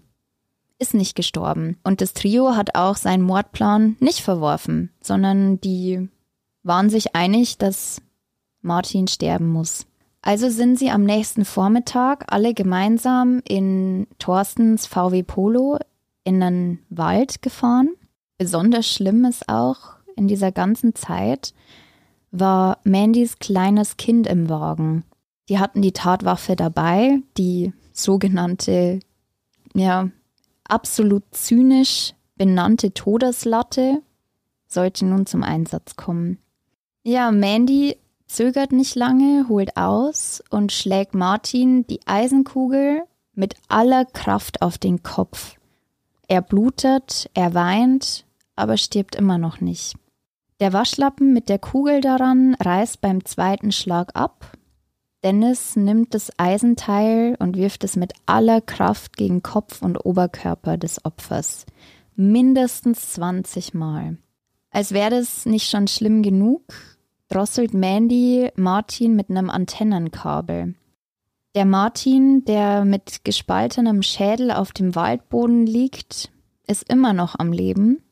ist 0.80 0.94
nicht 0.94 1.16
gestorben 1.16 1.78
und 1.84 2.02
das 2.02 2.14
Trio 2.14 2.56
hat 2.56 2.76
auch 2.76 2.98
seinen 2.98 3.24
Mordplan 3.24 3.96
nicht 4.00 4.20
verworfen, 4.20 4.92
sondern 5.02 5.60
die 5.62 6.10
waren 6.64 6.90
sich 6.90 7.16
einig, 7.16 7.58
dass 7.58 8.02
Martin 8.62 9.08
sterben 9.08 9.48
muss. 9.48 9.86
Also 10.22 10.50
sind 10.50 10.78
sie 10.78 10.90
am 10.92 11.04
nächsten 11.04 11.46
Vormittag 11.46 12.26
alle 12.28 12.54
gemeinsam 12.54 13.42
in 13.48 14.08
Thorstens 14.20 14.86
VW 14.86 15.24
Polo 15.24 15.80
in 16.24 16.44
einen 16.44 16.80
Wald 16.90 17.42
gefahren. 17.42 17.90
Besonders 18.38 18.88
schlimm 18.88 19.26
ist 19.26 19.50
auch 19.50 19.96
in 20.16 20.28
dieser 20.28 20.52
ganzen 20.52 20.96
Zeit 20.96 21.54
war 22.32 22.80
Mandys 22.84 23.40
kleines 23.40 23.98
Kind 23.98 24.28
im 24.28 24.50
Wagen. 24.50 25.04
Die 25.50 25.60
hatten 25.60 25.82
die 25.82 25.94
Tatwaffe 25.94 26.56
dabei, 26.56 27.22
die 27.38 27.74
sogenannte, 27.94 29.00
ja, 29.74 30.10
absolut 30.68 31.24
zynisch 31.32 32.14
benannte 32.36 32.94
Todeslatte 32.94 34.02
sollte 34.68 35.06
nun 35.06 35.26
zum 35.26 35.44
Einsatz 35.44 35.96
kommen. 35.96 36.38
Ja, 37.04 37.32
Mandy 37.32 37.98
zögert 38.28 38.74
nicht 38.74 38.96
lange, 38.96 39.48
holt 39.48 39.78
aus 39.78 40.44
und 40.50 40.72
schlägt 40.72 41.16
Martin 41.16 41.88
die 41.88 42.02
Eisenkugel 42.06 43.04
mit 43.34 43.56
aller 43.70 44.04
Kraft 44.06 44.62
auf 44.62 44.78
den 44.78 45.04
Kopf. 45.04 45.56
Er 46.28 46.42
blutet, 46.42 47.30
er 47.34 47.54
weint, 47.54 48.26
aber 48.58 48.78
stirbt 48.78 49.16
immer 49.16 49.38
noch 49.38 49.62
nicht. 49.62 49.96
Der 50.60 50.74
Waschlappen 50.74 51.34
mit 51.34 51.50
der 51.50 51.60
Kugel 51.60 52.02
daran 52.02 52.56
reißt 52.56 53.00
beim 53.02 53.24
zweiten 53.26 53.72
Schlag 53.72 54.16
ab. 54.16 54.58
Dennis 55.24 55.76
nimmt 55.76 56.14
das 56.14 56.32
Eisenteil 56.38 57.36
und 57.40 57.58
wirft 57.58 57.84
es 57.84 57.96
mit 57.96 58.14
aller 58.26 58.62
Kraft 58.62 59.18
gegen 59.18 59.44
Kopf 59.44 59.82
und 59.82 59.98
Oberkörper 60.06 60.78
des 60.78 61.04
Opfers. 61.06 61.66
Mindestens 62.16 63.14
20 63.14 63.74
Mal. 63.74 64.18
Als 64.72 64.92
wäre 64.92 65.12
das 65.12 65.46
nicht 65.46 65.70
schon 65.70 65.88
schlimm 65.88 66.24
genug, 66.24 66.74
drosselt 67.30 67.74
Mandy 67.74 68.50
Martin 68.56 69.16
mit 69.16 69.30
einem 69.30 69.50
Antennenkabel. 69.50 70.76
Der 71.56 71.66
Martin, 71.66 72.46
der 72.46 72.86
mit 72.86 73.24
gespaltenem 73.24 74.04
Schädel 74.04 74.52
auf 74.52 74.72
dem 74.72 74.96
Waldboden 74.96 75.66
liegt, 75.66 76.32
ist 76.68 76.88
immer 76.92 77.14
noch 77.14 77.36
am 77.38 77.52
Leben. 77.52 78.04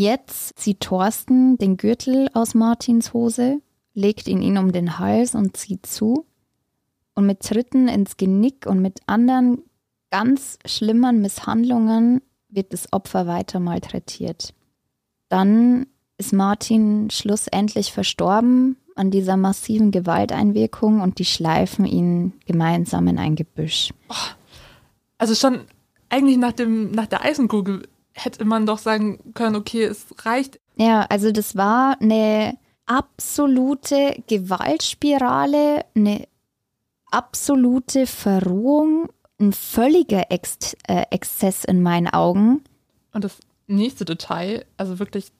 Jetzt 0.00 0.56
zieht 0.60 0.78
Thorsten 0.78 1.58
den 1.58 1.76
Gürtel 1.76 2.28
aus 2.32 2.54
Martins 2.54 3.12
Hose, 3.12 3.60
legt 3.94 4.28
ihn 4.28 4.42
ihm 4.42 4.56
um 4.56 4.70
den 4.70 5.00
Hals 5.00 5.34
und 5.34 5.56
zieht 5.56 5.86
zu. 5.86 6.24
Und 7.16 7.26
mit 7.26 7.40
Tritten 7.40 7.88
ins 7.88 8.16
Genick 8.16 8.66
und 8.66 8.80
mit 8.80 9.00
anderen 9.06 9.60
ganz 10.12 10.60
schlimmen 10.64 11.20
Misshandlungen 11.20 12.22
wird 12.48 12.72
das 12.72 12.92
Opfer 12.92 13.26
weiter 13.26 13.58
malträtiert. 13.58 14.54
Dann 15.30 15.86
ist 16.16 16.32
Martin 16.32 17.10
schlussendlich 17.10 17.92
verstorben 17.92 18.76
an 18.94 19.10
dieser 19.10 19.36
massiven 19.36 19.90
Gewalteinwirkung 19.90 21.00
und 21.00 21.18
die 21.18 21.24
schleifen 21.24 21.84
ihn 21.84 22.34
gemeinsam 22.46 23.08
in 23.08 23.18
ein 23.18 23.34
Gebüsch. 23.34 23.92
Also 25.18 25.34
schon 25.34 25.62
eigentlich 26.08 26.36
nach, 26.36 26.52
dem, 26.52 26.92
nach 26.92 27.06
der 27.06 27.24
Eisenkugel 27.24 27.82
hätte 28.18 28.44
man 28.44 28.66
doch 28.66 28.78
sagen 28.78 29.32
können, 29.34 29.56
okay, 29.56 29.84
es 29.84 30.06
reicht. 30.24 30.60
Ja, 30.76 31.06
also 31.08 31.32
das 31.32 31.56
war 31.56 32.00
eine 32.00 32.56
absolute 32.86 34.22
Gewaltspirale, 34.26 35.84
eine 35.94 36.26
absolute 37.10 38.06
Verrohung, 38.06 39.08
ein 39.40 39.52
völliger 39.52 40.30
Ex 40.30 40.76
äh, 40.86 41.04
Exzess 41.10 41.64
in 41.64 41.82
meinen 41.82 42.08
Augen. 42.08 42.64
Und 43.12 43.24
das 43.24 43.38
nächste 43.66 44.04
Detail, 44.04 44.64
also 44.76 44.98
wirklich, 44.98 45.32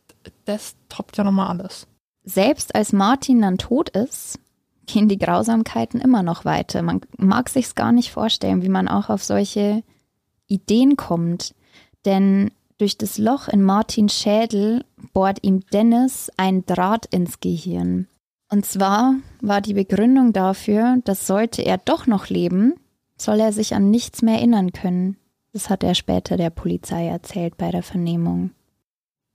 das 0.44 0.76
toppt 0.88 1.16
ja 1.16 1.24
nochmal 1.24 1.48
alles 1.48 1.86
selbst 2.28 2.74
als 2.74 2.92
Martin 2.92 3.40
dann 3.40 3.58
tot 3.58 3.88
ist, 3.90 4.38
gehen 4.86 5.08
die 5.08 5.18
Grausamkeiten 5.18 6.00
immer 6.00 6.22
noch 6.22 6.44
weiter. 6.44 6.82
Man 6.82 7.00
mag 7.16 7.48
sich's 7.48 7.74
gar 7.74 7.92
nicht 7.92 8.10
vorstellen, 8.10 8.62
wie 8.62 8.68
man 8.68 8.88
auch 8.88 9.08
auf 9.08 9.24
solche 9.24 9.82
Ideen 10.46 10.96
kommt. 10.96 11.54
Denn 12.04 12.50
durch 12.78 12.96
das 12.96 13.18
Loch 13.18 13.48
in 13.48 13.62
Martins 13.62 14.14
Schädel 14.14 14.84
bohrt 15.12 15.38
ihm 15.42 15.60
Dennis 15.72 16.30
ein 16.36 16.64
Draht 16.64 17.06
ins 17.06 17.40
Gehirn. 17.40 18.06
Und 18.50 18.64
zwar 18.64 19.14
war 19.40 19.60
die 19.60 19.74
Begründung 19.74 20.32
dafür, 20.32 20.98
dass 21.04 21.26
sollte 21.26 21.62
er 21.62 21.78
doch 21.78 22.06
noch 22.06 22.28
leben, 22.28 22.74
soll 23.18 23.40
er 23.40 23.52
sich 23.52 23.74
an 23.74 23.90
nichts 23.90 24.22
mehr 24.22 24.36
erinnern 24.36 24.72
können. 24.72 25.16
Das 25.52 25.70
hat 25.70 25.82
er 25.82 25.94
später 25.94 26.36
der 26.36 26.50
Polizei 26.50 27.06
erzählt 27.06 27.56
bei 27.56 27.70
der 27.70 27.82
Vernehmung. 27.82 28.52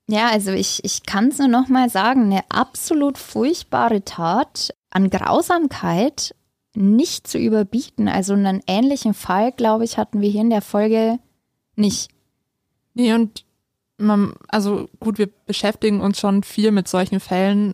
Ja, 0.09 0.29
also 0.29 0.51
ich, 0.51 0.83
ich 0.83 1.03
kann 1.05 1.29
es 1.29 1.37
nur 1.37 1.47
noch 1.47 1.67
mal 1.69 1.89
sagen, 1.89 2.23
eine 2.23 2.41
absolut 2.49 3.17
furchtbare 3.17 4.03
Tat 4.03 4.73
an 4.89 5.09
Grausamkeit 5.09 6.35
nicht 6.75 7.27
zu 7.27 7.37
überbieten. 7.37 8.07
Also 8.07 8.33
einen 8.33 8.61
ähnlichen 8.67 9.13
Fall, 9.13 9.51
glaube 9.51 9.83
ich, 9.83 9.97
hatten 9.97 10.21
wir 10.21 10.29
hier 10.29 10.41
in 10.41 10.49
der 10.49 10.61
Folge 10.61 11.19
nicht. 11.75 12.09
Nee, 12.93 13.13
und 13.13 13.45
man, 13.97 14.33
also 14.47 14.89
gut, 14.99 15.17
wir 15.17 15.29
beschäftigen 15.45 16.01
uns 16.01 16.19
schon 16.19 16.43
viel 16.43 16.71
mit 16.71 16.87
solchen 16.87 17.19
Fällen, 17.19 17.73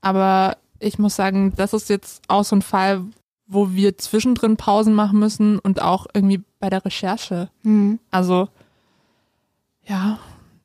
aber 0.00 0.56
ich 0.78 0.98
muss 0.98 1.16
sagen, 1.16 1.52
das 1.56 1.72
ist 1.72 1.88
jetzt 1.88 2.22
auch 2.28 2.44
so 2.44 2.56
ein 2.56 2.62
Fall, 2.62 3.04
wo 3.46 3.72
wir 3.72 3.98
zwischendrin 3.98 4.56
Pausen 4.56 4.94
machen 4.94 5.18
müssen 5.18 5.58
und 5.58 5.82
auch 5.82 6.06
irgendwie 6.12 6.42
bei 6.60 6.70
der 6.70 6.84
Recherche. 6.84 7.50
Mhm. 7.62 7.98
Also, 8.10 8.48
ja, 9.86 10.18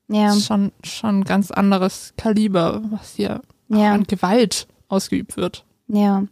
ja. 0.08 0.34
schon, 0.36 0.72
schon 0.84 1.20
ein 1.20 1.24
ganz 1.24 1.52
anderes 1.52 2.14
Kaliber, 2.18 2.82
was 2.90 3.16
hier 3.16 3.42
ja. 3.70 3.94
an 3.94 4.04
Gewalt 4.06 4.68
ausgeübt 4.88 5.38
wird. 5.38 5.66
Ja. 5.88 6.24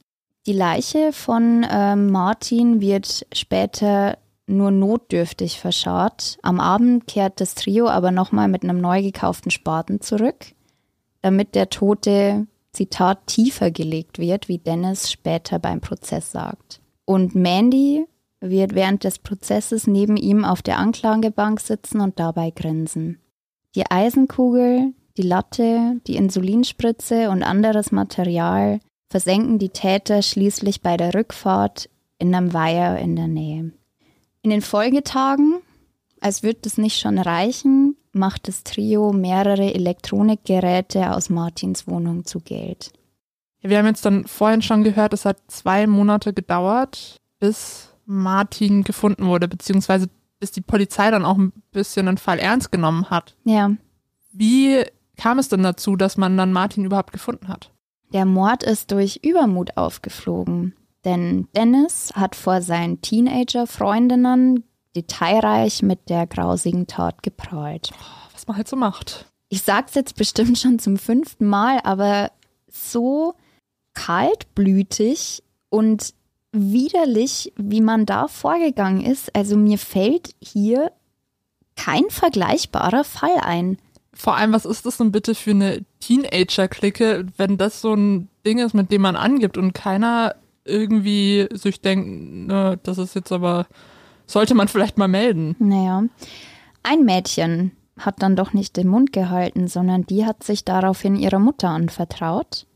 Die 0.46 0.54
Leiche 0.54 1.12
von 1.12 1.64
äh, 1.64 1.96
Martin 1.96 2.80
wird 2.80 3.26
später 3.34 4.18
nur 4.48 4.72
notdürftig 4.72 5.60
verscharrt. 5.60 6.38
Am 6.42 6.60
Abend 6.60 7.06
kehrt 7.06 7.40
das 7.42 7.54
Trio 7.56 7.88
aber 7.88 8.12
nochmal 8.12 8.48
mit 8.48 8.64
einem 8.64 8.82
neu 8.82 9.02
gekauften 9.02 9.52
Spaten 9.52 10.02
zurück, 10.02 10.54
damit 11.22 11.54
der 11.54 11.70
Tote, 11.70 12.48
Zitat, 12.72 13.28
tiefer 13.28 13.72
gelegt 13.72 14.20
wird, 14.20 14.48
wie 14.48 14.58
Dennis 14.58 15.12
später 15.12 15.60
beim 15.60 15.82
Prozess 15.82 16.32
sagt. 16.32 16.82
Und 17.06 17.36
Mandy 17.36 18.06
wird 18.40 18.76
während 18.76 19.04
des 19.04 19.20
Prozesses 19.20 19.88
neben 19.88 20.16
ihm 20.16 20.46
auf 20.46 20.62
der 20.62 20.78
Anklagebank 20.78 21.60
sitzen 21.60 22.02
und 22.02 22.20
dabei 22.20 22.52
grinsen. 22.52 23.20
Die 23.76 23.90
Eisenkugel, 23.90 24.94
die 25.18 25.24
Latte, 25.24 26.00
die 26.08 26.16
Insulinspritze 26.16 27.30
und 27.30 27.44
anderes 27.44 27.92
Material 27.92 28.80
versenken 29.10 29.58
die 29.58 29.70
Täter 29.70 30.22
schließlich 30.22 30.82
bei 30.82 30.98
der 30.98 31.14
Rückfahrt 31.14 31.90
in 32.20 32.34
einem 32.34 32.54
Weiher 32.54 32.98
in 33.00 33.16
der 33.16 33.28
Nähe. 33.28 33.72
In 34.48 34.52
den 34.52 34.62
Folgetagen, 34.62 35.56
als 36.22 36.42
würde 36.42 36.60
es 36.64 36.78
nicht 36.78 37.02
schon 37.02 37.18
reichen, 37.20 37.98
macht 38.14 38.48
das 38.48 38.64
Trio 38.64 39.12
mehrere 39.12 39.74
Elektronikgeräte 39.74 41.12
aus 41.12 41.30
Martins 41.30 41.86
Wohnung 41.86 42.24
zu 42.24 42.40
Geld. 42.40 42.94
Wir 43.60 43.78
haben 43.78 43.88
jetzt 43.88 44.06
dann 44.06 44.26
vorhin 44.26 44.62
schon 44.62 44.86
gehört, 44.86 45.12
es 45.12 45.26
hat 45.26 45.36
zwei 45.48 45.86
Monate 45.86 46.32
gedauert, 46.32 47.18
bis 47.42 47.90
Martin 48.06 48.86
gefunden 48.86 49.26
wurde, 49.26 49.50
beziehungsweise 49.50 50.08
bis 50.40 50.54
die 50.54 50.62
Polizei 50.62 51.12
dann 51.12 51.26
auch 51.26 51.38
ein 51.38 51.52
bisschen 51.74 52.06
den 52.06 52.18
Fall 52.18 52.40
ernst 52.40 52.72
genommen 52.72 53.10
hat. 53.10 53.36
Ja. 53.44 53.72
Wie 54.32 54.82
kam 55.18 55.40
es 55.40 55.50
denn 55.50 55.64
dazu, 55.64 55.98
dass 55.98 56.16
man 56.16 56.38
dann 56.38 56.54
Martin 56.54 56.86
überhaupt 56.86 57.12
gefunden 57.12 57.50
hat? 57.50 57.74
Der 58.14 58.24
Mord 58.24 58.64
ist 58.64 58.92
durch 58.92 59.20
Übermut 59.26 59.76
aufgeflogen. 59.76 60.74
Denn 61.08 61.48
Dennis 61.56 62.12
hat 62.16 62.36
vor 62.36 62.62
seinen 62.62 63.00
Teenager-Freundinnen 63.00 64.66
detailreich 64.94 65.82
mit 65.82 66.10
der 66.10 66.28
grausigen 66.28 66.86
Tat 66.86 67.24
geprahlt. 67.24 67.92
Was 68.34 68.46
man 68.46 68.58
halt 68.58 68.68
so 68.68 68.76
macht. 68.76 69.26
Ich 69.48 69.62
sag's 69.62 69.96
jetzt 69.96 70.18
bestimmt 70.18 70.58
schon 70.58 70.80
zum 70.80 70.98
fünften 70.98 71.48
Mal, 71.48 71.80
aber 71.86 72.30
so 72.70 73.36
kaltblütig 73.94 75.44
und 75.70 76.14
widerlich, 76.52 77.54
wie 77.56 77.80
man 77.80 78.06
da 78.06 78.28
vorgegangen 78.28 79.00
ist. 79.00 79.34
Also 79.34 79.56
mir 79.56 79.78
fällt 79.78 80.36
hier 80.42 80.92
kein 81.78 82.10
vergleichbarer 82.10 83.06
Fall 83.06 83.38
ein. 83.42 83.78
Vor 84.14 84.36
allem, 84.36 84.52
was 84.52 84.66
ist 84.66 84.86
das 84.86 84.98
denn 84.98 85.14
bitte 85.14 85.36
für 85.36 85.52
eine 85.52 85.86
Teenager-Clique, 86.02 87.28
wenn 87.38 87.58
das 87.58 87.80
so 87.80 87.94
ein 87.94 88.28
Ding 88.46 88.60
ist, 88.60 88.74
mit 88.74 88.92
dem 88.92 89.04
man 89.04 89.16
angibt 89.16 89.58
und 89.58 89.72
keiner 89.72 90.36
irgendwie 90.68 91.48
sich 91.52 91.82
denkt, 91.82 92.48
ne, 92.48 92.80
das 92.84 92.98
ist 92.98 93.16
jetzt 93.16 93.32
aber, 93.32 93.68
sollte 94.26 94.56
man 94.56 94.68
vielleicht 94.68 94.98
mal 94.98 95.08
melden. 95.08 95.56
Naja, 95.60 96.04
ein 96.84 97.04
Mädchen 97.04 97.72
hat 97.98 98.22
dann 98.22 98.36
doch 98.36 98.54
nicht 98.54 98.78
den 98.78 98.88
Mund 98.88 99.12
gehalten, 99.12 99.68
sondern 99.68 100.06
die 100.06 100.26
hat 100.26 100.44
sich 100.44 100.64
daraufhin 100.66 101.16
ihrer 101.16 101.40
Mutter 101.40 101.70
anvertraut 101.70 102.68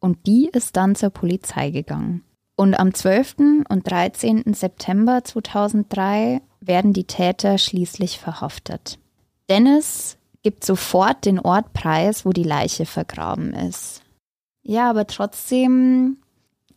und 0.00 0.26
die 0.26 0.48
ist 0.52 0.76
dann 0.76 0.94
zur 0.94 1.10
Polizei 1.10 1.70
gegangen. 1.70 2.22
Und 2.56 2.74
am 2.74 2.92
12. 2.92 3.36
und 3.68 3.88
13. 3.88 4.54
September 4.54 5.22
2003 5.22 6.40
werden 6.60 6.92
die 6.92 7.04
Täter 7.04 7.58
schließlich 7.58 8.18
verhaftet. 8.18 8.98
Dennis 9.48 10.18
gibt 10.42 10.64
sofort 10.64 11.24
den 11.24 11.38
Ort 11.38 11.72
preis, 11.72 12.24
wo 12.24 12.30
die 12.30 12.42
Leiche 12.42 12.86
vergraben 12.86 13.54
ist. 13.54 14.02
Ja, 14.62 14.90
aber 14.90 15.06
trotzdem 15.06 16.18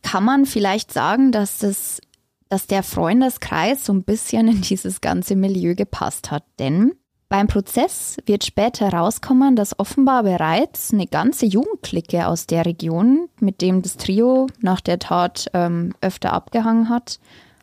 kann 0.02 0.24
man 0.24 0.46
vielleicht 0.46 0.92
sagen, 0.92 1.32
dass 1.32 1.58
das, 1.58 2.00
dass 2.48 2.66
der 2.66 2.82
Freundeskreis 2.82 3.84
so 3.84 3.92
ein 3.92 4.02
bisschen 4.02 4.48
in 4.48 4.60
dieses 4.62 5.00
ganze 5.00 5.36
Milieu 5.36 5.74
gepasst 5.74 6.30
hat. 6.30 6.44
Denn 6.58 6.92
beim 7.32 7.46
Prozess 7.46 8.18
wird 8.26 8.44
später 8.44 8.90
herauskommen, 8.90 9.56
dass 9.56 9.78
offenbar 9.78 10.22
bereits 10.22 10.92
eine 10.92 11.06
ganze 11.06 11.46
Jugendklicke 11.46 12.26
aus 12.26 12.46
der 12.46 12.66
Region, 12.66 13.30
mit 13.40 13.62
dem 13.62 13.80
das 13.80 13.96
Trio 13.96 14.48
nach 14.60 14.82
der 14.82 14.98
Tat 14.98 15.46
ähm, 15.54 15.94
öfter 16.02 16.34
abgehangen 16.34 16.90
hat, 16.90 17.20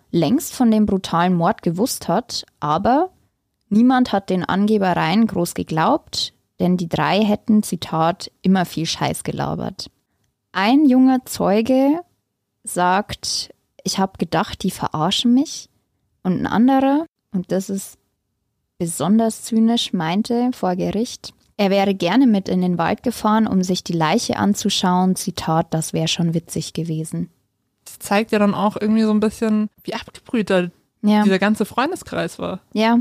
längst 0.09 0.55
von 0.55 0.71
dem 0.71 0.87
brutalen 0.87 1.35
Mord 1.35 1.61
gewusst 1.61 2.07
hat, 2.07 2.45
aber 2.59 3.11
niemand 3.69 4.11
hat 4.11 4.31
den 4.31 4.43
Angebereien 4.43 5.27
groß 5.27 5.53
geglaubt, 5.53 6.33
denn 6.59 6.75
die 6.75 6.89
drei 6.89 7.23
hätten, 7.23 7.61
Zitat, 7.61 8.31
immer 8.41 8.65
viel 8.65 8.87
Scheiß 8.87 9.23
gelabert. 9.23 9.91
Ein 10.51 10.85
junger 10.85 11.25
Zeuge 11.25 11.99
sagt, 12.69 13.53
ich 13.83 13.99
habe 13.99 14.17
gedacht, 14.17 14.63
die 14.63 14.71
verarschen 14.71 15.33
mich. 15.33 15.69
Und 16.23 16.41
ein 16.41 16.47
anderer, 16.47 17.05
und 17.31 17.51
das 17.51 17.69
ist 17.69 17.97
besonders 18.77 19.43
zynisch 19.43 19.93
meinte 19.93 20.51
vor 20.53 20.75
Gericht, 20.75 21.33
er 21.57 21.69
wäre 21.69 21.93
gerne 21.93 22.25
mit 22.25 22.47
in 22.47 22.61
den 22.61 22.77
Wald 22.77 23.03
gefahren, 23.03 23.45
um 23.45 23.63
sich 23.63 23.83
die 23.83 23.91
Leiche 23.91 24.37
anzuschauen. 24.37 25.17
Zitat, 25.17 25.73
das 25.73 25.91
wäre 25.91 26.07
schon 26.07 26.33
witzig 26.33 26.71
gewesen. 26.71 27.29
Das 27.83 27.99
zeigt 27.99 28.31
ja 28.31 28.39
dann 28.39 28.53
auch 28.53 28.77
irgendwie 28.79 29.03
so 29.03 29.11
ein 29.11 29.19
bisschen, 29.19 29.69
wie 29.83 29.93
abgebrüht 29.93 30.49
ja. 30.49 30.71
dieser 31.01 31.37
ganze 31.37 31.65
Freundeskreis 31.65 32.39
war. 32.39 32.61
Ja. 32.71 32.99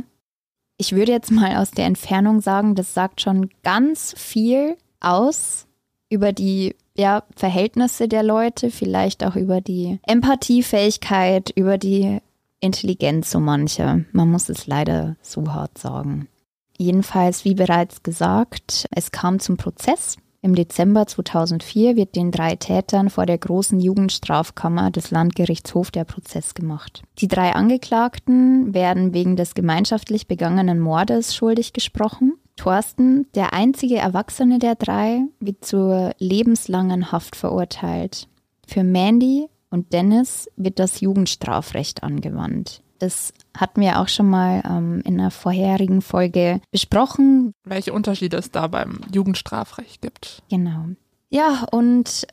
Ich 0.77 0.93
würde 0.93 1.13
jetzt 1.13 1.31
mal 1.31 1.57
aus 1.57 1.71
der 1.71 1.87
Entfernung 1.87 2.41
sagen, 2.41 2.75
das 2.75 2.95
sagt 2.95 3.21
schon 3.21 3.51
ganz 3.63 4.13
viel 4.19 4.77
aus 4.99 5.68
über 6.11 6.33
die 6.33 6.75
ja, 6.95 7.23
Verhältnisse 7.37 8.09
der 8.09 8.23
Leute, 8.23 8.71
vielleicht 8.71 9.25
auch 9.25 9.37
über 9.37 9.61
die 9.61 10.01
Empathiefähigkeit, 10.07 11.51
über 11.55 11.79
die 11.79 12.19
Intelligenz 12.61 13.31
so 13.31 13.41
mancher. 13.41 14.01
Man 14.13 14.31
muss 14.31 14.49
es 14.49 14.67
leider 14.67 15.17
so 15.23 15.53
hart 15.53 15.79
sagen. 15.79 16.29
Jedenfalls, 16.77 17.45
wie 17.45 17.55
bereits 17.55 18.03
gesagt, 18.03 18.87
es 18.91 19.11
kam 19.11 19.41
zum 19.41 19.57
Prozess. 19.57 20.17
Im 20.41 20.55
Dezember 20.55 21.07
2004 21.07 21.97
wird 21.97 22.15
den 22.15 22.31
drei 22.31 22.55
Tätern 22.55 23.11
vor 23.11 23.27
der 23.27 23.39
großen 23.39 23.81
Jugendstrafkammer 23.81 24.93
des 24.93 25.11
Landgerichts 25.11 25.73
der 25.93 26.05
Prozess 26.05 26.55
gemacht. 26.55 27.03
Die 27.19 27.27
drei 27.27 27.55
Angeklagten 27.55 28.73
werden 28.73 29.13
wegen 29.13 29.35
des 29.35 29.55
gemeinschaftlich 29.55 30.29
begangenen 30.29 30.79
Mordes 30.79 31.35
schuldig 31.35 31.73
gesprochen. 31.73 32.38
Thorsten, 32.59 33.27
der 33.35 33.55
einzige 33.55 33.97
Erwachsene 33.97 34.59
der 34.59 34.75
drei, 34.75 35.23
wird 35.41 35.65
zur 35.65 36.13
lebenslangen 36.19 37.11
Haft 37.11 37.37
verurteilt. 37.37 38.29
Für 38.67 38.85
Mandy 38.85 39.47
und 39.71 39.93
Dennis 39.93 40.51
wird 40.57 40.79
das 40.79 41.01
Jugendstrafrecht 41.01 42.03
angewandt. 42.03 42.83
Das 42.99 43.33
hatten 43.57 43.81
wir 43.81 44.01
auch 44.01 44.09
schon 44.09 44.29
mal 44.29 44.63
ähm, 44.69 45.01
in 45.05 45.21
einer 45.21 45.31
vorherigen 45.31 46.03
Folge 46.03 46.61
besprochen. 46.71 47.53
Welche 47.65 47.93
Unterschiede 47.93 48.37
es 48.37 48.51
da 48.51 48.67
beim 48.67 49.01
Jugendstrafrecht 49.13 50.03
gibt. 50.03 50.43
Genau. 50.51 50.87
Ja, 51.31 51.65
und 51.71 52.27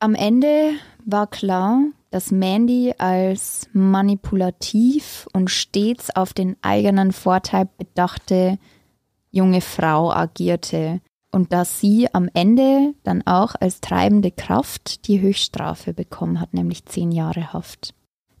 am 0.00 0.14
Ende 0.14 0.72
war 1.06 1.28
klar, 1.28 1.80
dass 2.10 2.30
Mandy 2.30 2.92
als 2.98 3.68
manipulativ 3.72 5.26
und 5.32 5.50
stets 5.50 6.14
auf 6.14 6.34
den 6.34 6.56
eigenen 6.60 7.12
Vorteil 7.12 7.68
bedachte 7.78 8.58
junge 9.32 9.60
Frau 9.60 10.12
agierte 10.12 11.00
und 11.32 11.52
dass 11.52 11.80
sie 11.80 12.14
am 12.14 12.28
Ende 12.34 12.94
dann 13.02 13.26
auch 13.26 13.54
als 13.58 13.80
treibende 13.80 14.30
Kraft 14.30 15.08
die 15.08 15.20
Höchststrafe 15.20 15.94
bekommen 15.94 16.38
hat, 16.38 16.54
nämlich 16.54 16.84
zehn 16.84 17.10
Jahre 17.10 17.52
Haft. 17.52 17.94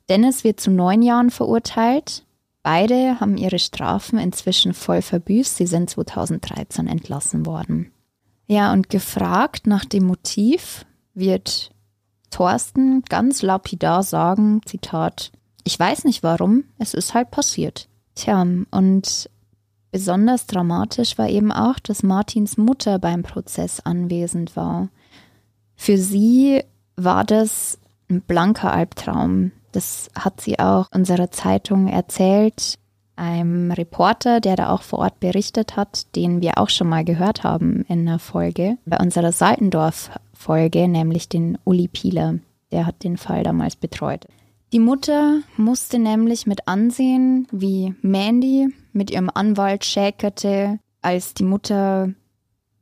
Dennis 0.08 0.44
wird 0.44 0.60
zu 0.60 0.70
neun 0.70 1.02
Jahren 1.02 1.30
verurteilt. 1.30 2.24
Beide 2.62 3.18
haben 3.18 3.36
ihre 3.36 3.58
Strafen 3.58 4.18
inzwischen 4.18 4.74
voll 4.74 5.02
verbüßt. 5.02 5.56
Sie 5.56 5.66
sind 5.66 5.90
2013 5.90 6.86
entlassen 6.86 7.46
worden. 7.46 7.90
Ja, 8.46 8.72
und 8.72 8.90
gefragt 8.90 9.66
nach 9.66 9.84
dem 9.84 10.04
Motiv 10.04 10.84
wird 11.14 11.72
Thorsten 12.30 13.02
ganz 13.08 13.42
lapidar 13.42 14.02
sagen, 14.02 14.60
Zitat, 14.66 15.32
ich 15.64 15.78
weiß 15.78 16.04
nicht 16.04 16.22
warum, 16.22 16.64
es 16.78 16.92
ist 16.92 17.14
halt 17.14 17.30
passiert. 17.30 17.88
Tja, 18.14 18.42
und 18.42 19.30
Besonders 19.92 20.46
dramatisch 20.46 21.18
war 21.18 21.28
eben 21.28 21.52
auch, 21.52 21.78
dass 21.78 22.02
Martins 22.02 22.56
Mutter 22.56 22.98
beim 22.98 23.22
Prozess 23.22 23.78
anwesend 23.80 24.56
war. 24.56 24.88
Für 25.76 25.98
sie 25.98 26.64
war 26.96 27.24
das 27.24 27.78
ein 28.08 28.22
blanker 28.22 28.72
Albtraum. 28.72 29.52
Das 29.72 30.10
hat 30.18 30.40
sie 30.40 30.58
auch 30.58 30.86
unserer 30.94 31.30
Zeitung 31.30 31.88
erzählt, 31.88 32.78
einem 33.16 33.70
Reporter, 33.70 34.40
der 34.40 34.56
da 34.56 34.70
auch 34.70 34.80
vor 34.80 35.00
Ort 35.00 35.20
berichtet 35.20 35.76
hat, 35.76 36.16
den 36.16 36.40
wir 36.40 36.56
auch 36.56 36.70
schon 36.70 36.88
mal 36.88 37.04
gehört 37.04 37.44
haben 37.44 37.84
in 37.86 38.06
der 38.06 38.18
Folge, 38.18 38.78
bei 38.86 38.98
unserer 38.98 39.32
Seitendorf-Folge, 39.32 40.88
nämlich 40.88 41.28
den 41.28 41.58
Uli 41.64 41.88
Pieler. 41.88 42.38
Der 42.70 42.86
hat 42.86 43.04
den 43.04 43.18
Fall 43.18 43.42
damals 43.42 43.76
betreut. 43.76 44.26
Die 44.72 44.78
Mutter 44.78 45.40
musste 45.58 45.98
nämlich 45.98 46.46
mit 46.46 46.66
ansehen, 46.66 47.46
wie 47.52 47.94
Mandy 48.00 48.72
mit 48.92 49.10
ihrem 49.10 49.30
Anwalt 49.32 49.84
schäkerte, 49.84 50.78
als 51.00 51.34
die 51.34 51.44
Mutter 51.44 52.10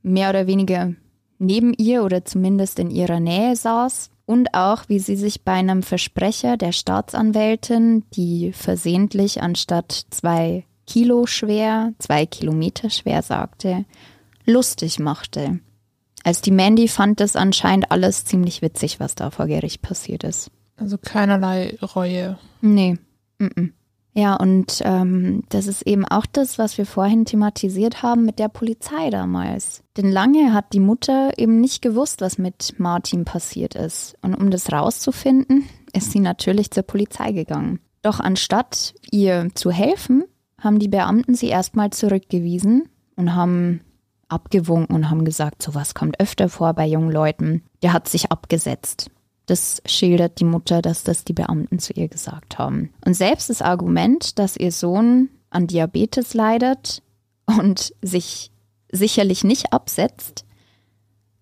mehr 0.03 0.31
oder 0.31 0.47
weniger 0.47 0.95
neben 1.39 1.73
ihr 1.75 2.05
oder 2.05 2.25
zumindest 2.25 2.79
in 2.79 2.91
ihrer 2.91 3.19
Nähe 3.19 3.57
saß 3.57 4.11
und 4.27 4.55
auch 4.55 4.85
wie 4.89 5.01
sie 5.01 5.17
sich 5.17 5.43
bei 5.43 5.53
einem 5.53 5.83
Versprecher 5.83 6.57
der 6.57 6.73
Staatsanwältin, 6.73 8.05
die 8.15 8.53
versehentlich 8.53 9.43
anstatt 9.43 10.07
zwei 10.11 10.65
Kilo 10.87 11.27
schwer, 11.27 11.95
zwei 11.99 12.27
Kilometer 12.27 12.91
schwer 12.91 13.23
sagte, 13.23 13.85
lustig 14.45 14.99
machte. 14.99 15.61
Als 16.23 16.43
die 16.43 16.51
Mandy 16.51 16.89
fand 16.89 17.21
es 17.21 17.35
anscheinend 17.35 17.91
alles 17.91 18.25
ziemlich 18.25 18.61
witzig, 18.61 19.01
was 19.01 19.15
da 19.15 19.31
vor 19.31 19.47
Gericht 19.47 19.83
passiert 19.83 20.23
ist. 20.23 20.51
Also 20.77 20.99
keinerlei 20.99 21.79
Reue. 21.83 22.39
Nee. 22.61 22.99
Mm 23.39 23.47
-mm. 23.47 23.71
Ja, 24.13 24.35
und 24.35 24.83
ähm, 24.85 25.45
das 25.51 25.67
ist 25.67 25.83
eben 25.83 26.05
auch 26.05 26.27
das, 26.27 26.59
was 26.59 26.77
wir 26.79 26.87
vorhin 26.87 27.25
thematisiert 27.25 28.03
haben 28.03 28.25
mit 28.25 28.39
der 28.39 28.49
Polizei 28.49 29.09
damals. 29.11 29.85
Denn 29.97 30.11
lange 30.11 30.53
hat 30.53 30.73
die 30.73 30.81
Mutter 30.81 31.39
eben 31.39 31.61
nicht 31.61 31.81
gewusst, 31.81 32.21
was 32.21 32.37
mit 32.37 32.75
Martin 32.79 33.25
passiert 33.25 33.77
ist. 33.77 34.17
Und 34.21 34.35
um 34.35 34.51
das 34.51 34.73
rauszufinden, 34.73 35.69
ist 35.93 36.11
sie 36.11 36.21
natürlich 36.21 36.71
zur 36.73 36.83
Polizei 36.83 37.33
gegangen. 37.33 37.79
Doch 38.03 38.19
anstatt 38.19 38.95
ihr 39.13 39.49
zu 39.55 39.71
helfen, 39.71 40.25
haben 40.59 40.79
die 40.79 40.89
Beamten 40.89 41.35
sie 41.35 41.49
erstmal 41.49 41.91
zurückgewiesen 41.91 42.89
und 43.17 43.35
haben 43.35 43.81
abgewunken 44.29 44.95
und 44.95 45.11
haben 45.11 45.25
gesagt, 45.25 45.63
sowas 45.63 45.95
kommt 45.95 46.21
öfter 46.21 46.49
vor 46.49 46.75
bei 46.75 46.87
jungen 46.87 47.11
Leuten. 47.11 47.63
Der 47.83 47.93
hat 47.93 48.09
sich 48.09 48.31
abgesetzt. 48.31 49.11
Das 49.51 49.83
schildert 49.85 50.39
die 50.39 50.45
Mutter, 50.45 50.81
dass 50.81 51.03
das 51.03 51.25
die 51.25 51.33
Beamten 51.33 51.81
zu 51.81 51.93
ihr 51.93 52.07
gesagt 52.07 52.57
haben. 52.57 52.91
Und 53.05 53.15
selbst 53.15 53.51
das 53.51 53.63
Argument, 53.63 54.39
dass 54.39 54.57
ihr 54.57 54.71
Sohn 54.71 55.29
an 55.51 55.67
Diabetes 55.67 56.35
leidet 56.35 57.03
und 57.47 57.93
sich 58.01 58.53
sicherlich 58.93 59.43
nicht 59.43 59.73
absetzt, 59.73 60.45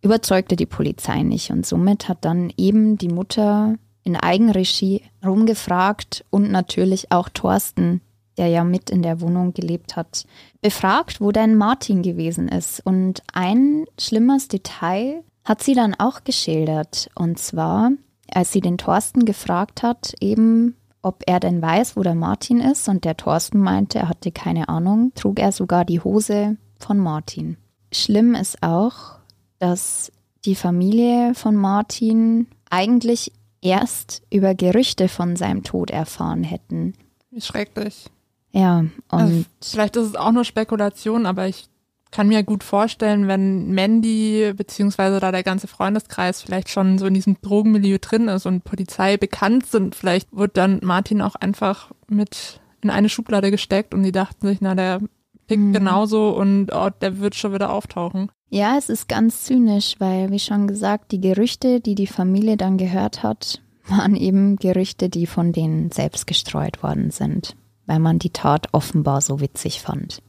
überzeugte 0.01 0.57
die 0.57 0.65
Polizei 0.65 1.23
nicht. 1.23 1.51
Und 1.51 1.67
somit 1.67 2.09
hat 2.09 2.25
dann 2.25 2.51
eben 2.57 2.97
die 2.97 3.11
Mutter 3.11 3.75
in 4.05 4.17
Eigenregie 4.17 5.03
rumgefragt 5.23 6.25
und 6.31 6.51
natürlich 6.51 7.13
auch 7.13 7.29
Thorsten, 7.29 8.01
der 8.39 8.47
ja 8.47 8.65
mit 8.65 8.89
in 8.89 9.03
der 9.03 9.21
Wohnung 9.21 9.53
gelebt 9.53 9.97
hat, 9.97 10.25
befragt, 10.63 11.21
wo 11.21 11.31
denn 11.31 11.57
Martin 11.57 12.01
gewesen 12.01 12.49
ist. 12.49 12.81
Und 12.87 13.23
ein 13.35 13.85
schlimmes 14.01 14.49
Detail 14.49 15.25
hat 15.49 15.63
sie 15.63 15.75
dann 15.75 15.95
auch 15.95 16.25
geschildert. 16.25 17.09
Und 17.15 17.39
zwar, 17.39 17.91
als 18.31 18.53
sie 18.53 18.61
den 18.61 18.77
Thorsten 18.77 19.25
gefragt 19.25 19.83
hat, 19.83 20.15
eben, 20.21 20.77
ob 21.01 21.23
er 21.27 21.41
denn 21.41 21.63
weiß, 21.63 21.97
wo 21.97 22.03
der 22.03 22.15
Martin 22.15 22.61
ist. 22.61 22.87
Und 22.89 23.05
der 23.05 23.17
Thorsten 23.17 23.59
meinte, 23.59 23.99
er 23.99 24.09
hatte 24.11 24.31
keine 24.31 24.69
Ahnung, 24.69 25.13
trug 25.15 25.39
er 25.41 25.53
sogar 25.53 25.87
die 25.87 26.01
Hose 26.01 26.59
von 26.79 26.99
Martin. 26.99 27.57
Schlimm 27.93 28.35
ist 28.35 28.63
auch, 28.63 29.17
dass 29.59 30.13
die 30.45 30.55
Familie 30.55 31.35
von 31.35 31.57
Martin 31.57 32.47
eigentlich 32.69 33.33
erst 33.63 34.23
über 34.31 34.55
Gerüchte 34.55 35.09
von 35.09 35.35
seinem 35.35 35.63
Tod 35.63 35.91
erfahren 35.91 36.45
hätten. 36.45 36.93
Wie 37.31 37.41
schrecklich. 37.41 38.07
Ja, 38.53 38.81
und. 38.81 38.93
Also 39.11 39.45
vielleicht 39.63 39.97
ist 39.97 40.07
es 40.09 40.15
auch 40.15 40.33
nur 40.33 40.45
Spekulation, 40.45 41.25
aber 41.25 41.49
ich 41.49 41.69
kann 42.11 42.29
mir 42.29 42.43
gut 42.43 42.65
vorstellen, 42.65 43.29
wenn 43.29 43.71
Mandy 43.71 44.53
beziehungsweise 44.57 45.21
da 45.21 45.31
der 45.33 45.43
ganze 45.43 45.67
Freundeskreis 45.67 46.43
vielleicht 46.43 46.69
schon 46.69 46.99
so 46.99 47.07
in 47.07 47.15
diesem 47.15 47.41
Drogenmilieu 47.41 47.99
drin 48.01 48.29
ist 48.29 48.47
und 48.47 48.65
Polizei 48.65 49.17
bekannt 49.17 49.67
sind, 49.67 49.95
vielleicht 49.95 50.35
wird 50.35 50.57
dann 50.57 50.81
Martin 50.83 51.21
auch 51.21 51.35
einfach 51.35 51.91
mit 52.09 52.61
in 52.81 52.91
eine 52.91 53.09
Schublade 53.09 53.51
gesteckt 53.51 53.93
und 53.93 54.03
die 54.03 54.13
dachten 54.13 54.47
sich, 54.47 54.61
na, 54.61 54.75
der 54.75 55.01
pickt 55.47 55.63
mhm. 55.63 55.73
genauso 55.73 56.31
und 56.31 56.73
oh, 56.73 56.91
der 57.01 57.19
wird 57.19 57.35
schon 57.35 57.53
wieder 57.53 57.73
auftauchen. 57.73 58.31
Ja, 58.51 58.79
es 58.79 58.89
ist 58.89 59.09
ganz 59.09 59.45
zynisch, 59.45 59.97
weil, 59.99 60.31
wie 60.31 60.39
schon 60.39 60.69
gesagt, 60.69 61.13
die 61.13 61.21
Gerüchte, 61.21 61.81
die 61.81 61.95
die 61.95 62.07
Familie 62.07 62.57
dann 62.57 62.79
gehört 62.79 63.23
hat, 63.23 63.61
waren 63.87 64.17
eben 64.17 64.57
Gerüchte, 64.57 65.09
die 65.09 65.27
von 65.27 65.53
denen 65.53 65.91
selbst 65.91 66.27
gestreut 66.27 66.83
worden 66.83 67.11
sind, 67.11 67.57
weil 67.87 67.99
man 67.99 68.19
die 68.19 68.31
Tat 68.31 68.69
offenbar 68.73 69.21
so 69.21 69.41
witzig 69.41 69.81
fand. 69.83 70.23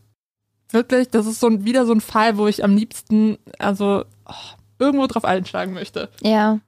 Wirklich, 0.72 1.10
das 1.10 1.26
ist 1.26 1.40
so 1.40 1.48
ein, 1.48 1.66
wieder 1.66 1.86
so 1.86 1.94
ein 1.94 2.02
Fall, 2.02 2.38
wo 2.38 2.48
ich 2.48 2.64
am 2.64 2.76
liebsten, 2.76 3.38
also 3.58 4.04
oh, 4.28 4.34
irgendwo 4.78 5.08
drauf 5.08 5.26
einschlagen 5.26 5.74
möchte. 5.74 6.10
Ja. 6.22 6.60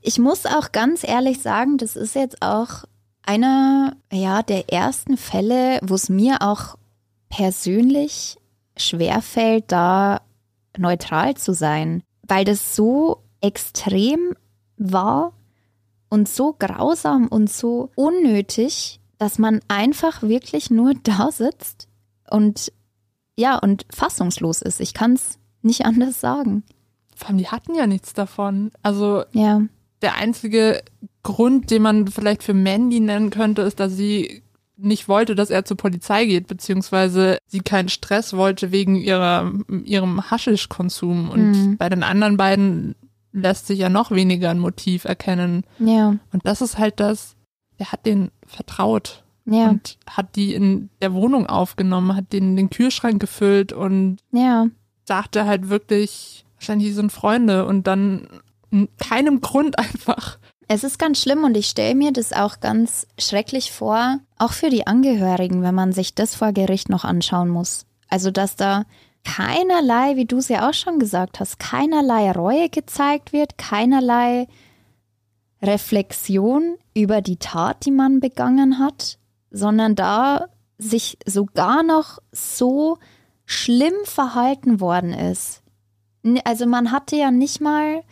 Ich 0.00 0.18
muss 0.18 0.44
auch 0.44 0.72
ganz 0.72 1.02
ehrlich 1.02 1.40
sagen, 1.40 1.78
das 1.78 1.96
ist 1.96 2.14
jetzt 2.14 2.42
auch 2.42 2.84
einer, 3.22 3.96
ja, 4.12 4.42
der 4.42 4.70
ersten 4.70 5.16
Fälle, 5.16 5.78
wo 5.82 5.94
es 5.94 6.08
mir 6.08 6.42
auch 6.42 6.76
persönlich 7.30 8.36
schwerfällt, 8.76 9.64
da 9.68 10.20
neutral 10.76 11.36
zu 11.36 11.54
sein, 11.54 12.02
weil 12.26 12.44
das 12.44 12.76
so 12.76 13.22
extrem 13.40 14.36
war 14.76 15.32
und 16.08 16.28
so 16.28 16.54
grausam 16.58 17.28
und 17.28 17.50
so 17.50 17.90
unnötig, 17.94 19.00
dass 19.18 19.38
man 19.38 19.60
einfach 19.68 20.22
wirklich 20.22 20.70
nur 20.70 20.94
da 21.02 21.30
sitzt 21.30 21.88
und 22.30 22.72
ja, 23.36 23.58
und 23.58 23.86
fassungslos 23.90 24.62
ist. 24.62 24.80
Ich 24.80 24.94
kann 24.94 25.14
es 25.14 25.38
nicht 25.62 25.84
anders 25.86 26.20
sagen. 26.20 26.62
Vor 27.16 27.28
allem, 27.28 27.38
die 27.38 27.48
hatten 27.48 27.74
ja 27.74 27.86
nichts 27.86 28.12
davon. 28.12 28.70
Also 28.82 29.24
ja. 29.32 29.62
der 30.02 30.16
einzige 30.16 30.82
Grund, 31.22 31.70
den 31.70 31.82
man 31.82 32.08
vielleicht 32.08 32.42
für 32.42 32.54
Mandy 32.54 33.00
nennen 33.00 33.30
könnte, 33.30 33.62
ist, 33.62 33.80
dass 33.80 33.92
sie 33.92 34.42
nicht 34.76 35.08
wollte, 35.08 35.34
dass 35.36 35.50
er 35.50 35.64
zur 35.64 35.76
Polizei 35.76 36.26
geht, 36.26 36.48
beziehungsweise 36.48 37.38
sie 37.46 37.60
keinen 37.60 37.88
Stress 37.88 38.32
wollte 38.34 38.72
wegen 38.72 38.96
ihrer, 38.96 39.52
ihrem 39.84 40.30
Haschischkonsum. 40.30 41.30
Und 41.30 41.52
Mhm. 41.52 41.76
bei 41.76 41.88
den 41.88 42.02
anderen 42.02 42.36
beiden 42.36 42.94
lässt 43.32 43.66
sich 43.68 43.78
ja 43.78 43.88
noch 43.88 44.10
weniger 44.10 44.50
ein 44.50 44.58
Motiv 44.58 45.04
erkennen. 45.04 45.62
Ja, 45.78 46.16
Und 46.32 46.44
das 46.44 46.60
ist 46.60 46.78
halt 46.78 47.00
das, 47.00 47.36
der 47.78 47.90
hat 47.92 48.04
den 48.06 48.30
vertraut 48.46 49.23
ja, 49.46 49.70
und 49.70 49.98
hat 50.08 50.36
die 50.36 50.54
in 50.54 50.88
der 51.02 51.12
Wohnung 51.12 51.46
aufgenommen, 51.46 52.16
hat 52.16 52.32
den 52.32 52.56
den 52.56 52.70
Kühlschrank 52.70 53.20
gefüllt 53.20 53.72
und 53.72 54.18
ja. 54.32 54.68
dachte 55.06 55.44
halt 55.44 55.68
wirklich, 55.68 56.46
wahrscheinlich 56.56 56.88
die 56.88 56.94
sind 56.94 57.12
Freunde 57.12 57.66
und 57.66 57.86
dann 57.86 58.28
in 58.70 58.88
keinem 58.98 59.40
Grund 59.40 59.78
einfach. 59.78 60.38
Es 60.66 60.82
ist 60.82 60.98
ganz 60.98 61.20
schlimm 61.20 61.44
und 61.44 61.56
ich 61.56 61.66
stelle 61.66 61.94
mir 61.94 62.12
das 62.12 62.32
auch 62.32 62.60
ganz 62.60 63.06
schrecklich 63.18 63.70
vor, 63.70 64.18
auch 64.38 64.52
für 64.52 64.70
die 64.70 64.86
Angehörigen, 64.86 65.62
wenn 65.62 65.74
man 65.74 65.92
sich 65.92 66.14
das 66.14 66.34
vor 66.34 66.52
Gericht 66.52 66.88
noch 66.88 67.04
anschauen 67.04 67.50
muss. 67.50 67.84
Also, 68.08 68.30
dass 68.30 68.56
da 68.56 68.84
keinerlei, 69.24 70.16
wie 70.16 70.24
du 70.24 70.38
es 70.38 70.48
ja 70.48 70.68
auch 70.68 70.74
schon 70.74 70.98
gesagt 70.98 71.40
hast, 71.40 71.58
keinerlei 71.58 72.32
Reue 72.32 72.70
gezeigt 72.70 73.32
wird, 73.32 73.58
keinerlei 73.58 74.46
Reflexion 75.62 76.76
über 76.94 77.20
die 77.20 77.36
Tat, 77.36 77.84
die 77.86 77.90
man 77.90 78.20
begangen 78.20 78.78
hat, 78.78 79.18
sondern 79.54 79.94
da 79.94 80.46
sich 80.78 81.16
sogar 81.24 81.84
noch 81.84 82.18
so 82.32 82.98
schlimm 83.46 83.94
verhalten 84.02 84.80
worden 84.80 85.12
ist. 85.12 85.62
Also 86.44 86.66
man 86.66 86.90
hatte 86.90 87.16
ja 87.16 87.30
nicht 87.30 87.60
mal 87.60 88.02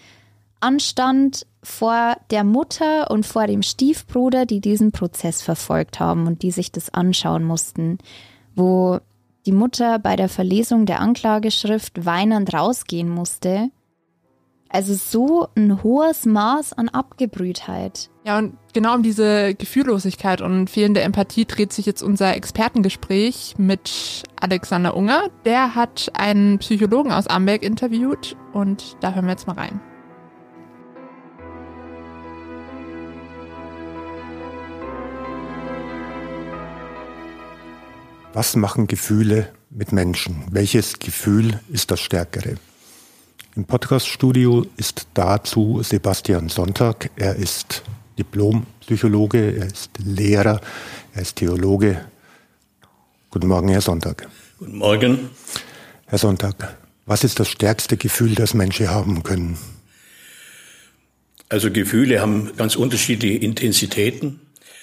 Anstand 0.61 1.47
vor 1.65 2.17
der 2.31 2.45
Mutter 2.45 3.11
und 3.11 3.27
vor 3.27 3.49
dem 3.49 3.63
Stiefbruder, 3.63 4.47
die 4.47 4.61
diesen 4.61 4.93
Prozess 4.93 5.43
verfolgt 5.43 5.99
haben 5.99 6.29
und 6.29 6.43
die 6.43 6.53
sich 6.53 6.71
das 6.71 6.95
anschauen 6.95 7.43
mussten, 7.43 7.99
wo 8.55 9.01
die 9.45 9.53
Mutter 9.53 9.99
bei 9.99 10.15
der 10.15 10.29
Verlesung 10.29 10.87
der 10.87 11.01
Anklageschrift 11.01 12.05
weinend 12.07 12.55
rausgehen 12.55 13.09
musste. 13.09 13.71
Also 14.69 14.95
so 14.95 15.49
ein 15.57 15.83
hohes 15.83 16.25
Maß 16.25 16.73
an 16.75 16.89
Abgebrühtheit. 16.89 18.12
Ja, 18.25 18.39
und 18.39 18.57
genau 18.73 18.95
um 18.95 19.03
diese 19.03 19.53
Gefühllosigkeit 19.55 20.43
und 20.43 20.71
fehlende 20.71 21.01
Empathie 21.01 21.45
dreht 21.45 21.73
sich 21.73 21.87
jetzt 21.87 22.03
unser 22.03 22.37
Expertengespräch 22.37 23.57
mit 23.59 24.23
Alexander 24.41 24.97
Unger. 24.97 25.29
Der 25.45 25.75
hat 25.75 26.09
einen 26.15 26.59
Psychologen 26.61 27.11
aus 27.11 27.27
Amberg 27.27 27.65
interviewt 27.65 28.37
und 28.53 28.97
da 29.01 29.13
hören 29.13 29.25
wir 29.25 29.33
jetzt 29.33 29.49
mal 29.49 29.55
rein. 29.55 29.81
Was 38.33 38.55
machen 38.55 38.87
Gefühle 38.87 39.49
mit 39.69 39.91
Menschen? 39.91 40.45
Welches 40.49 41.01
Gefühl 41.01 41.61
ist 41.71 41.91
das 41.91 42.01
stärkere? 42.01 42.55
Im 43.57 43.65
Podcaststudio 43.65 44.65
ist 44.77 45.09
dazu 45.13 45.83
Sebastian 45.83 46.49
Sonntag. 46.49 47.11
Er 47.17 47.37
ist 47.37 47.83
Diplompsychologe, 48.19 49.57
er 49.57 49.67
ist 49.67 49.91
Lehrer, 50.05 50.61
er 51.15 51.23
ist 51.23 51.37
Theologe. 51.37 52.05
Guten 53.31 53.49
Morgen, 53.49 53.69
Herr 53.69 53.81
Sonntag. 53.81 54.29
Guten 54.59 54.77
Morgen. 54.77 55.31
Herr 56.07 56.19
Sonntag, 56.19 56.77
was 57.07 57.25
ist 57.25 57.41
das 57.41 57.49
stärkste 57.49 57.97
Gefühl, 57.97 58.35
das 58.35 58.55
Menschen 58.55 58.91
haben 58.91 59.23
können? 59.23 59.57
Also 61.49 61.71
Gefühle 61.71 62.21
haben 62.21 62.51
ganz 62.57 62.77
unterschiedliche 62.77 63.39
Intensitäten. 63.39 64.41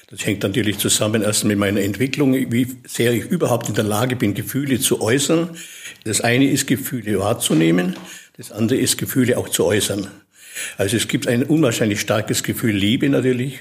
Das 0.10 0.26
hängt 0.26 0.42
natürlich 0.42 0.80
zusammen 0.80 1.22
erst 1.22 1.44
mit 1.44 1.60
meiner 1.60 1.82
Entwicklung, 1.82 2.34
wie 2.34 2.78
sehr 2.88 3.14
ich 3.14 3.26
überhaupt 3.26 3.70
in 3.70 3.76
der 3.76 3.84
Lage 3.84 4.16
bin, 4.16 4.34
Gefühle 4.34 4.80
zu 4.80 5.02
äußern. 5.02 5.56
Das 6.04 6.22
eine 6.22 6.50
ist, 6.50 6.66
Gefühle 6.66 7.20
wahrzunehmen. 7.20 7.96
Das 8.36 8.52
andere 8.52 8.80
ist, 8.80 8.98
Gefühle 8.98 9.38
auch 9.38 9.50
zu 9.50 9.66
äußern. 9.66 10.08
Also 10.78 10.98
es 10.98 11.08
gibt 11.08 11.28
ein 11.28 11.44
unwahrscheinlich 11.44 12.00
starkes 12.00 12.44
Gefühl 12.44 12.76
Liebe 12.76 13.10
natürlich, 13.10 13.60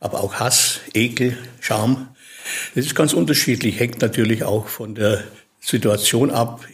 aber 0.00 0.20
auch 0.20 0.34
Hass, 0.34 0.80
Ekel, 0.94 1.36
Scham. 1.60 2.08
Das 2.74 2.86
ist 2.86 2.94
ganz 2.94 3.12
unterschiedlich, 3.12 3.78
hängt 3.78 4.00
natürlich 4.00 4.44
auch 4.44 4.68
von 4.68 4.94
der 4.94 5.24
Situation 5.60 6.30
ab, 6.30 6.64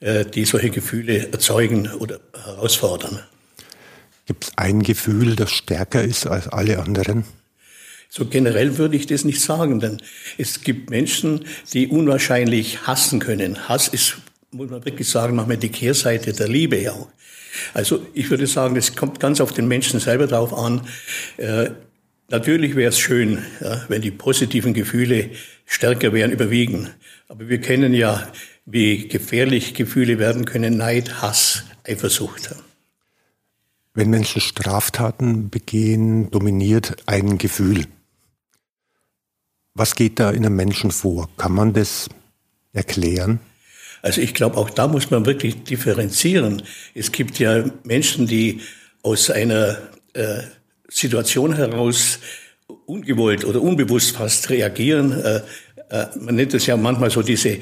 äh, 0.00 0.24
die 0.24 0.44
solche 0.44 0.70
Gefühle 0.70 1.32
erzeugen 1.32 1.90
oder 1.92 2.20
herausfordern. 2.44 3.20
Gibt 4.26 4.44
es 4.44 4.52
ein 4.56 4.82
Gefühl, 4.82 5.36
das 5.36 5.50
stärker 5.50 6.02
ist 6.02 6.26
als 6.26 6.48
alle 6.48 6.78
anderen? 6.78 7.24
So 8.08 8.26
generell 8.26 8.76
würde 8.76 8.96
ich 8.96 9.06
das 9.06 9.24
nicht 9.24 9.40
sagen, 9.40 9.78
denn 9.78 10.02
es 10.36 10.62
gibt 10.62 10.90
Menschen, 10.90 11.46
die 11.72 11.86
unwahrscheinlich 11.86 12.86
hassen 12.86 13.20
können. 13.20 13.68
Hass 13.68 13.88
ist, 13.88 14.18
muss 14.50 14.68
man 14.68 14.84
wirklich 14.84 15.08
sagen, 15.08 15.36
manchmal 15.36 15.58
die 15.58 15.68
Kehrseite 15.68 16.32
der 16.32 16.48
Liebe 16.48 16.76
ja. 16.80 16.94
Also 17.74 18.06
ich 18.14 18.30
würde 18.30 18.46
sagen, 18.46 18.76
es 18.76 18.96
kommt 18.96 19.20
ganz 19.20 19.40
auf 19.40 19.52
den 19.52 19.68
Menschen 19.68 20.00
selber 20.00 20.26
drauf 20.26 20.52
an. 20.52 20.86
Äh, 21.36 21.70
natürlich 22.28 22.76
wäre 22.76 22.90
es 22.90 22.98
schön, 22.98 23.42
ja, 23.60 23.84
wenn 23.88 24.02
die 24.02 24.10
positiven 24.10 24.74
Gefühle 24.74 25.30
stärker 25.66 26.12
wären, 26.12 26.30
überwiegen. 26.30 26.90
Aber 27.28 27.48
wir 27.48 27.60
kennen 27.60 27.94
ja, 27.94 28.30
wie 28.66 29.08
gefährlich 29.08 29.74
Gefühle 29.74 30.18
werden 30.18 30.44
können. 30.44 30.76
Neid, 30.76 31.22
Hass, 31.22 31.64
Eifersucht. 31.86 32.54
Wenn 33.94 34.10
Menschen 34.10 34.40
Straftaten 34.40 35.50
begehen, 35.50 36.30
dominiert 36.30 36.96
ein 37.06 37.38
Gefühl. 37.38 37.86
Was 39.74 39.94
geht 39.94 40.20
da 40.20 40.30
in 40.30 40.46
einem 40.46 40.56
Menschen 40.56 40.90
vor? 40.90 41.28
Kann 41.36 41.52
man 41.52 41.72
das 41.72 42.08
erklären? 42.72 43.40
Also 44.02 44.20
ich 44.20 44.34
glaube, 44.34 44.56
auch 44.56 44.70
da 44.70 44.88
muss 44.88 45.10
man 45.10 45.26
wirklich 45.26 45.62
differenzieren. 45.64 46.62
Es 46.94 47.12
gibt 47.12 47.38
ja 47.38 47.64
Menschen, 47.84 48.26
die 48.26 48.60
aus 49.02 49.30
einer 49.30 49.78
äh, 50.14 50.42
Situation 50.88 51.54
heraus 51.54 52.18
ungewollt 52.86 53.44
oder 53.44 53.62
unbewusst 53.62 54.16
fast 54.16 54.50
reagieren. 54.50 55.12
Äh, 55.12 55.40
äh, 55.90 56.06
man 56.18 56.34
nennt 56.34 56.54
es 56.54 56.66
ja 56.66 56.76
manchmal 56.76 57.10
so 57.10 57.22
diese, 57.22 57.50
äh, 57.50 57.60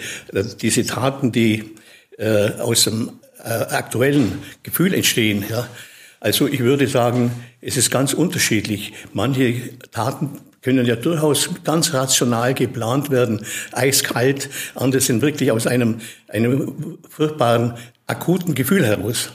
diese 0.60 0.86
Taten, 0.86 1.32
die 1.32 1.74
äh, 2.18 2.52
aus 2.58 2.84
dem 2.84 3.20
äh, 3.38 3.48
aktuellen 3.48 4.38
Gefühl 4.62 4.94
entstehen. 4.94 5.44
Ja. 5.48 5.68
Also 6.20 6.48
ich 6.48 6.60
würde 6.60 6.86
sagen, 6.88 7.30
es 7.60 7.76
ist 7.76 7.90
ganz 7.90 8.12
unterschiedlich. 8.12 8.92
Manche 9.12 9.78
Taten 9.90 10.40
können 10.62 10.86
ja 10.86 10.96
durchaus 10.96 11.50
ganz 11.64 11.94
rational 11.94 12.54
geplant 12.54 13.10
werden, 13.10 13.44
eiskalt. 13.72 14.50
Andere 14.74 15.00
sind 15.00 15.22
wirklich 15.22 15.50
aus 15.52 15.66
einem, 15.66 16.00
einem 16.28 16.98
furchtbaren, 17.08 17.74
akuten 18.06 18.54
Gefühl 18.54 18.84
heraus. 18.84 19.30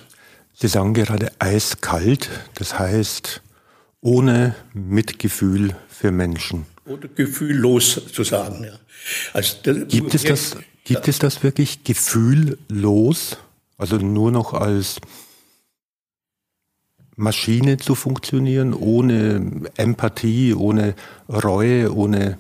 Sie 0.54 0.68
sagen 0.68 0.94
gerade 0.94 1.32
eiskalt, 1.40 2.30
das 2.56 2.78
heißt 2.78 3.42
ohne 4.02 4.56
Mitgefühl 4.74 5.76
für 5.90 6.12
Menschen. 6.12 6.66
Oder 6.86 7.08
gefühllos 7.08 8.02
zu 8.12 8.24
sagen. 8.24 8.66
Ja. 8.66 8.74
Also, 9.34 9.56
gibt, 9.88 10.14
es 10.14 10.24
das, 10.24 10.58
gibt 10.84 11.08
es 11.08 11.20
das 11.20 11.44
wirklich 11.44 11.84
gefühllos? 11.84 13.38
Also 13.78 13.98
nur 13.98 14.32
noch 14.32 14.54
als 14.54 14.98
Maschine 17.15 17.78
zu 17.78 17.95
funktionieren, 17.95 18.73
ohne 18.73 19.69
Empathie, 19.78 20.54
ohne 20.54 20.95
Reue, 21.30 21.93
ohne 21.95 22.38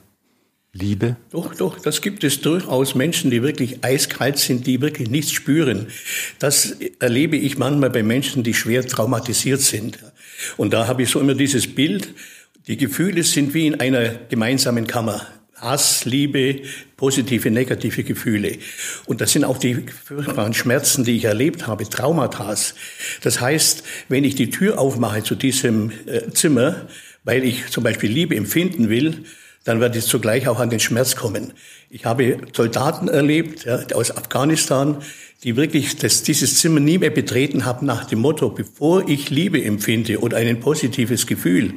Liebe? 0.75 1.17
Doch, 1.31 1.53
doch, 1.53 1.79
das 1.79 2.01
gibt 2.01 2.23
es 2.23 2.41
durchaus 2.41 2.95
Menschen, 2.95 3.29
die 3.29 3.43
wirklich 3.43 3.83
eiskalt 3.83 4.39
sind, 4.39 4.65
die 4.65 4.81
wirklich 4.81 5.09
nichts 5.09 5.31
spüren. 5.31 5.87
Das 6.39 6.75
erlebe 6.99 7.37
ich 7.37 7.59
manchmal 7.59 7.91
bei 7.91 8.01
Menschen, 8.01 8.41
die 8.41 8.55
schwer 8.55 8.85
traumatisiert 8.85 9.61
sind. 9.61 9.99
Und 10.57 10.73
da 10.73 10.87
habe 10.87 11.03
ich 11.03 11.09
so 11.09 11.19
immer 11.19 11.35
dieses 11.35 11.67
Bild, 11.73 12.15
die 12.65 12.77
Gefühle 12.77 13.23
sind 13.23 13.53
wie 13.53 13.67
in 13.67 13.79
einer 13.79 14.09
gemeinsamen 14.29 14.87
Kammer. 14.87 15.27
Hass, 15.63 16.05
Liebe, 16.05 16.61
positive, 16.97 17.49
negative 17.49 18.03
Gefühle. 18.03 18.57
Und 19.05 19.21
das 19.21 19.31
sind 19.31 19.45
auch 19.45 19.57
die 19.57 19.85
furchtbaren 20.05 20.53
Schmerzen, 20.53 21.03
die 21.03 21.17
ich 21.17 21.25
erlebt 21.25 21.67
habe, 21.67 21.89
Traumata. 21.89 22.53
Das 23.21 23.41
heißt, 23.41 23.83
wenn 24.09 24.23
ich 24.23 24.35
die 24.35 24.49
Tür 24.49 24.79
aufmache 24.79 25.23
zu 25.23 25.35
diesem 25.35 25.91
äh, 26.05 26.29
Zimmer, 26.31 26.87
weil 27.23 27.43
ich 27.43 27.67
zum 27.69 27.83
Beispiel 27.83 28.11
Liebe 28.11 28.35
empfinden 28.35 28.89
will, 28.89 29.23
dann 29.63 29.79
werde 29.79 29.97
ich 29.97 30.05
zugleich 30.05 30.47
auch 30.47 30.59
an 30.59 30.69
den 30.69 30.79
Schmerz 30.79 31.15
kommen. 31.15 31.53
Ich 31.89 32.05
habe 32.05 32.37
Soldaten 32.53 33.07
erlebt 33.07 33.65
ja, 33.65 33.79
aus 33.93 34.15
Afghanistan, 34.15 34.97
die 35.43 35.55
wirklich 35.55 35.97
das, 35.97 36.23
dieses 36.23 36.59
Zimmer 36.59 36.79
nie 36.79 36.97
mehr 36.97 37.09
betreten 37.09 37.65
haben 37.65 37.85
nach 37.85 38.05
dem 38.05 38.19
Motto, 38.19 38.49
bevor 38.49 39.07
ich 39.07 39.29
Liebe 39.29 39.63
empfinde 39.63 40.19
oder 40.19 40.37
ein 40.37 40.59
positives 40.59 41.27
Gefühl, 41.27 41.75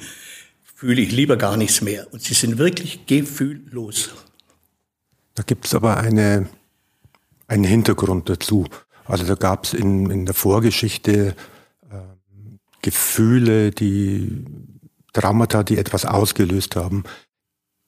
fühle 0.77 1.01
ich 1.01 1.11
lieber 1.11 1.39
gar 1.39 1.57
nichts 1.57 1.81
mehr. 1.81 2.07
Und 2.13 2.23
sie 2.23 2.35
sind 2.35 2.59
wirklich 2.59 3.07
gefühllos. 3.07 4.11
Da 5.35 5.43
gibt 5.43 5.65
es 5.65 5.75
aber 5.75 5.97
eine, 5.97 6.49
einen 7.49 7.65
Hintergrund 7.65 8.29
dazu. 8.29 8.67
Also 9.07 9.25
da 9.25 9.35
gab 9.35 9.65
es 9.65 9.73
in, 9.73 10.11
in 10.11 10.27
der 10.27 10.35
Vorgeschichte 10.35 11.35
äh, 11.91 11.97
Gefühle, 12.83 13.71
die 13.71 14.45
Traumata, 15.15 15.63
die 15.63 15.79
etwas 15.79 16.05
ausgelöst 16.05 16.77
haben. 16.77 17.05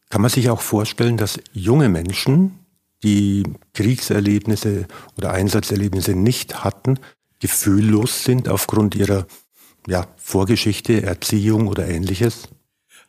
Kann 0.09 0.22
man 0.22 0.31
sich 0.31 0.48
auch 0.48 0.62
vorstellen, 0.62 1.18
dass 1.18 1.38
junge 1.53 1.90
Menschen, 1.90 2.59
die 3.03 3.42
Kriegserlebnisse 3.74 4.87
oder 5.18 5.33
Einsatzerlebnisse 5.33 6.14
nicht 6.14 6.64
hatten, 6.64 6.98
gefühllos 7.38 8.24
sind 8.24 8.48
aufgrund 8.48 8.94
ihrer 8.94 9.27
ja, 9.87 10.07
Vorgeschichte, 10.16 11.03
Erziehung 11.03 11.68
oder 11.68 11.87
ähnliches? 11.87 12.48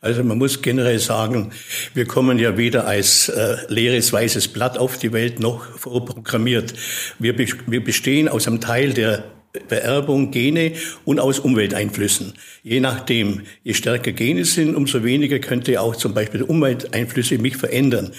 Also 0.02 0.24
man 0.24 0.38
muss 0.38 0.62
generell 0.62 0.98
sagen, 0.98 1.52
wir 1.92 2.06
kommen 2.06 2.38
ja 2.38 2.56
weder 2.56 2.86
als 2.86 3.28
äh, 3.28 3.56
leeres 3.68 4.12
weißes 4.12 4.48
Blatt 4.48 4.78
auf 4.78 4.96
die 4.96 5.12
Welt 5.12 5.40
noch 5.40 5.62
vorprogrammiert. 5.78 6.72
Wir, 7.18 7.36
be 7.36 7.46
wir 7.66 7.84
bestehen 7.84 8.28
aus 8.28 8.46
einem 8.46 8.62
Teil 8.62 8.94
der 8.94 9.24
Vererbung, 9.68 10.30
Gene 10.30 10.72
und 11.04 11.18
aus 11.18 11.40
Umwelteinflüssen. 11.40 12.34
Je 12.62 12.80
nachdem, 12.80 13.42
je 13.64 13.74
stärker 13.74 14.12
Gene 14.12 14.44
sind, 14.44 14.74
umso 14.74 15.02
weniger 15.04 15.38
könnte 15.40 15.80
auch 15.80 15.96
zum 15.96 16.14
Beispiel 16.14 16.44
Umwelteinflüsse 16.44 17.36
mich 17.36 17.56
verändern. 17.56 18.12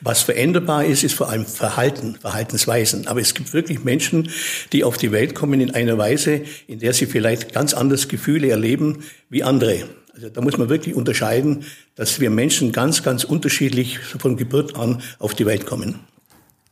Was 0.00 0.22
veränderbar 0.22 0.86
ist, 0.86 1.04
ist 1.04 1.14
vor 1.14 1.28
allem 1.28 1.46
Verhalten, 1.46 2.16
Verhaltensweisen. 2.16 3.06
Aber 3.06 3.20
es 3.20 3.34
gibt 3.34 3.52
wirklich 3.52 3.84
Menschen, 3.84 4.30
die 4.72 4.82
auf 4.82 4.96
die 4.96 5.12
Welt 5.12 5.34
kommen 5.34 5.60
in 5.60 5.70
einer 5.70 5.98
Weise, 5.98 6.40
in 6.66 6.80
der 6.80 6.94
sie 6.94 7.06
vielleicht 7.06 7.52
ganz 7.52 7.74
anders 7.74 8.08
Gefühle 8.08 8.48
erleben 8.48 9.04
wie 9.28 9.44
andere. 9.44 9.84
Also 10.18 10.30
da 10.30 10.40
muss 10.40 10.58
man 10.58 10.68
wirklich 10.68 10.96
unterscheiden, 10.96 11.64
dass 11.94 12.18
wir 12.18 12.28
Menschen 12.28 12.72
ganz, 12.72 13.04
ganz 13.04 13.22
unterschiedlich 13.22 14.00
von 14.00 14.36
Geburt 14.36 14.74
an 14.74 15.00
auf 15.20 15.34
die 15.34 15.46
Welt 15.46 15.64
kommen. 15.64 16.00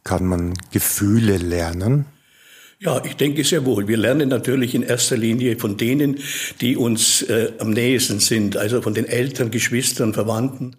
Kann 0.02 0.26
man 0.26 0.54
Gefühle 0.72 1.36
lernen? 1.36 2.06
Ja, 2.80 3.00
ich 3.04 3.14
denke 3.14 3.44
sehr 3.44 3.64
wohl. 3.64 3.86
Wir 3.86 3.98
lernen 3.98 4.30
natürlich 4.30 4.74
in 4.74 4.82
erster 4.82 5.16
Linie 5.16 5.58
von 5.58 5.76
denen, 5.76 6.18
die 6.60 6.76
uns 6.76 7.22
äh, 7.22 7.52
am 7.58 7.70
nächsten 7.70 8.18
sind, 8.18 8.56
also 8.56 8.82
von 8.82 8.94
den 8.94 9.06
Eltern, 9.06 9.52
Geschwistern, 9.52 10.12
Verwandten. 10.12 10.74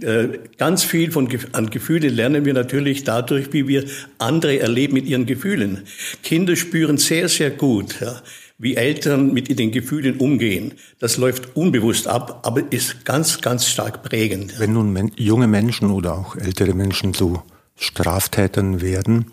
Äh, 0.00 0.40
ganz 0.56 0.82
viel 0.82 1.12
von, 1.12 1.28
an 1.52 1.70
Gefühlen 1.70 2.12
lernen 2.12 2.44
wir 2.44 2.52
natürlich 2.52 3.04
dadurch, 3.04 3.52
wie 3.52 3.68
wir 3.68 3.84
andere 4.18 4.58
erleben 4.58 4.94
mit 4.94 5.06
ihren 5.06 5.24
Gefühlen. 5.24 5.84
Kinder 6.24 6.56
spüren 6.56 6.98
sehr, 6.98 7.28
sehr 7.28 7.50
gut, 7.50 8.00
ja, 8.00 8.20
wie 8.58 8.76
Eltern 8.76 9.32
mit 9.32 9.56
den 9.58 9.70
Gefühlen 9.70 10.18
umgehen. 10.18 10.74
Das 10.98 11.16
läuft 11.16 11.56
unbewusst 11.56 12.08
ab, 12.08 12.40
aber 12.44 12.72
ist 12.72 13.04
ganz, 13.04 13.40
ganz 13.40 13.66
stark 13.66 14.02
prägend. 14.02 14.58
Wenn 14.58 14.72
nun 14.72 14.92
men 14.92 15.12
junge 15.16 15.46
Menschen 15.46 15.90
oder 15.90 16.14
auch 16.14 16.36
ältere 16.36 16.74
Menschen 16.74 17.14
zu 17.14 17.42
Straftätern 17.76 18.80
werden, 18.80 19.30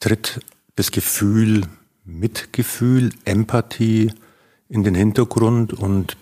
tritt 0.00 0.40
das 0.76 0.90
Gefühl 0.90 1.62
Mitgefühl, 2.08 3.10
Empathie 3.26 4.12
in 4.68 4.82
den 4.82 4.94
Hintergrund 4.94 5.74
und 5.74 6.16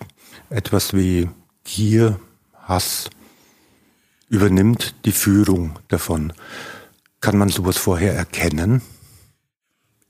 etwas 0.49 0.93
wie 0.93 1.29
Gier, 1.63 2.19
Hass 2.61 3.09
übernimmt 4.27 4.95
die 5.05 5.13
Führung 5.13 5.79
davon. 5.87 6.33
Kann 7.21 7.37
man 7.37 7.47
sowas 7.47 7.77
vorher 7.77 8.13
erkennen? 8.13 8.81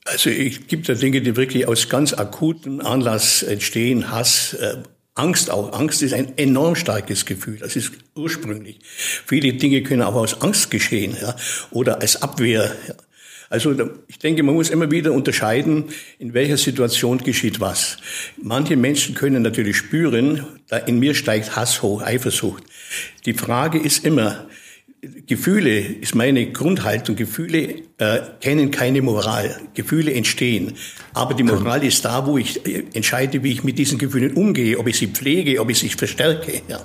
Also 0.10 0.30
es 0.30 0.68
gibt 0.68 0.88
da 0.88 0.94
Dinge, 0.94 1.22
die 1.22 1.36
wirklich 1.36 1.68
aus 1.68 1.90
ganz 1.90 2.14
akutem 2.14 2.80
Anlass 2.80 3.44
entstehen, 3.44 4.10
Hass, 4.10 4.54
äh, 4.54 4.78
Angst 5.16 5.50
auch. 5.50 5.74
Angst 5.74 6.02
ist 6.02 6.14
ein 6.14 6.38
enorm 6.38 6.76
starkes 6.76 7.26
Gefühl. 7.26 7.58
Das 7.58 7.76
ist 7.76 7.92
ursprünglich. 8.16 8.80
Viele 9.26 9.54
Dinge 9.54 9.82
können 9.84 10.04
auch 10.04 10.16
aus 10.16 10.42
Angst 10.42 10.72
geschehen 10.72 11.18
ja, 11.20 11.36
oder 11.72 12.02
als 12.02 12.22
Abwehr. 12.22 12.76
Ja. 12.88 12.94
Also 13.50 13.76
ich 14.08 14.20
denke, 14.20 14.44
man 14.44 14.56
muss 14.56 14.70
immer 14.70 14.92
wieder 14.92 15.14
unterscheiden, 15.14 15.86
in 16.20 16.34
welcher 16.34 16.58
Situation 16.58 17.18
geschieht 17.20 17.60
was. 17.60 17.98
Manche 18.42 18.76
Menschen 18.76 19.16
können 19.16 19.42
natürlich 19.42 19.78
spüren, 19.78 20.46
da 20.68 20.78
in 20.78 21.00
mir 21.00 21.16
steigt 21.16 21.56
Hass 21.56 21.82
hoch, 21.82 22.02
Eifersucht. 22.02 22.64
Die 23.26 23.34
Frage 23.34 23.80
ist 23.80 24.06
immer, 24.06 24.48
Gefühle 25.02 25.80
ist 25.80 26.16
meine 26.16 26.52
Grundhaltung. 26.52 27.16
Gefühle 27.16 27.76
äh, 27.98 28.20
kennen 28.42 28.72
keine 28.72 29.02
Moral. 29.02 29.60
Gefühle 29.74 30.14
entstehen. 30.14 30.76
Aber 31.14 31.34
die 31.34 31.44
Moral 31.44 31.84
ist 31.84 32.04
da, 32.04 32.26
wo 32.26 32.38
ich 32.38 32.66
äh, 32.66 32.84
entscheide, 32.94 33.44
wie 33.44 33.52
ich 33.52 33.64
mit 33.64 33.78
diesen 33.78 34.00
Gefühlen 34.00 34.34
umgehe, 34.34 34.78
ob 34.80 34.88
ich 34.88 34.98
sie 34.98 35.08
pflege, 35.08 35.62
ob 35.62 35.70
ich 35.70 35.80
sie 35.80 35.90
verstärke. 35.90 36.62
Ja. 36.68 36.80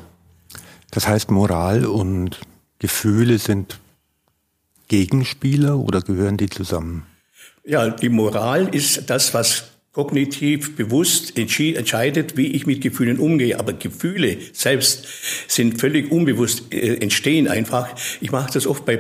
Das 0.90 1.09
heißt, 1.09 1.31
Moral 1.31 1.87
und 1.87 2.40
Gefühle 2.79 3.38
sind 3.38 3.79
Gegenspieler 4.88 5.79
oder 5.79 6.03
gehören 6.03 6.37
die 6.37 6.51
zusammen? 6.51 7.07
Ja, 7.64 7.88
die 7.88 8.11
Moral 8.11 8.68
ist 8.75 9.09
das, 9.09 9.33
was 9.33 9.71
kognitiv 9.92 10.74
bewusst 10.74 11.37
entscheidet, 11.37 12.38
wie 12.38 12.46
ich 12.46 12.66
mit 12.66 12.81
Gefühlen 12.81 13.18
umgehe. 13.18 13.59
Aber 13.59 13.74
Gefühle 13.74 14.38
selbst 14.55 15.07
sind 15.48 15.81
völlig 15.81 16.11
unbewusst, 16.11 16.72
äh, 16.72 16.96
entstehen 16.96 17.46
einfach. 17.46 17.94
Ich 18.22 18.33
mache 18.33 18.50
das 18.55 18.66
oft 18.66 18.87
bei, 18.87 18.98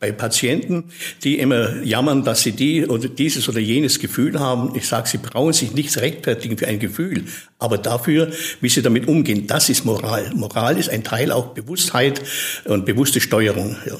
bei 0.00 0.12
Patienten, 0.12 0.84
die 1.24 1.38
immer 1.38 1.82
jammern, 1.82 2.24
dass 2.24 2.42
sie 2.42 2.52
die 2.52 2.86
oder 2.86 3.08
dieses 3.08 3.50
oder 3.50 3.60
jenes 3.60 3.98
Gefühl 3.98 4.40
haben. 4.40 4.74
Ich 4.74 4.88
sage, 4.88 5.08
sie 5.08 5.18
brauchen 5.18 5.52
sich 5.52 5.74
nichts 5.74 5.98
rechtfertigen 5.98 6.56
für 6.56 6.68
ein 6.68 6.78
Gefühl, 6.78 7.24
aber 7.58 7.76
dafür, 7.76 8.32
wie 8.62 8.70
sie 8.70 8.80
damit 8.80 9.08
umgehen, 9.08 9.46
das 9.46 9.68
ist 9.68 9.84
Moral. 9.84 10.32
Moral 10.34 10.78
ist 10.78 10.88
ein 10.88 11.04
Teil 11.04 11.32
auch 11.32 11.48
Bewusstheit 11.48 12.22
und 12.64 12.86
bewusste 12.86 13.20
Steuerung. 13.20 13.76
Ja. 13.84 13.96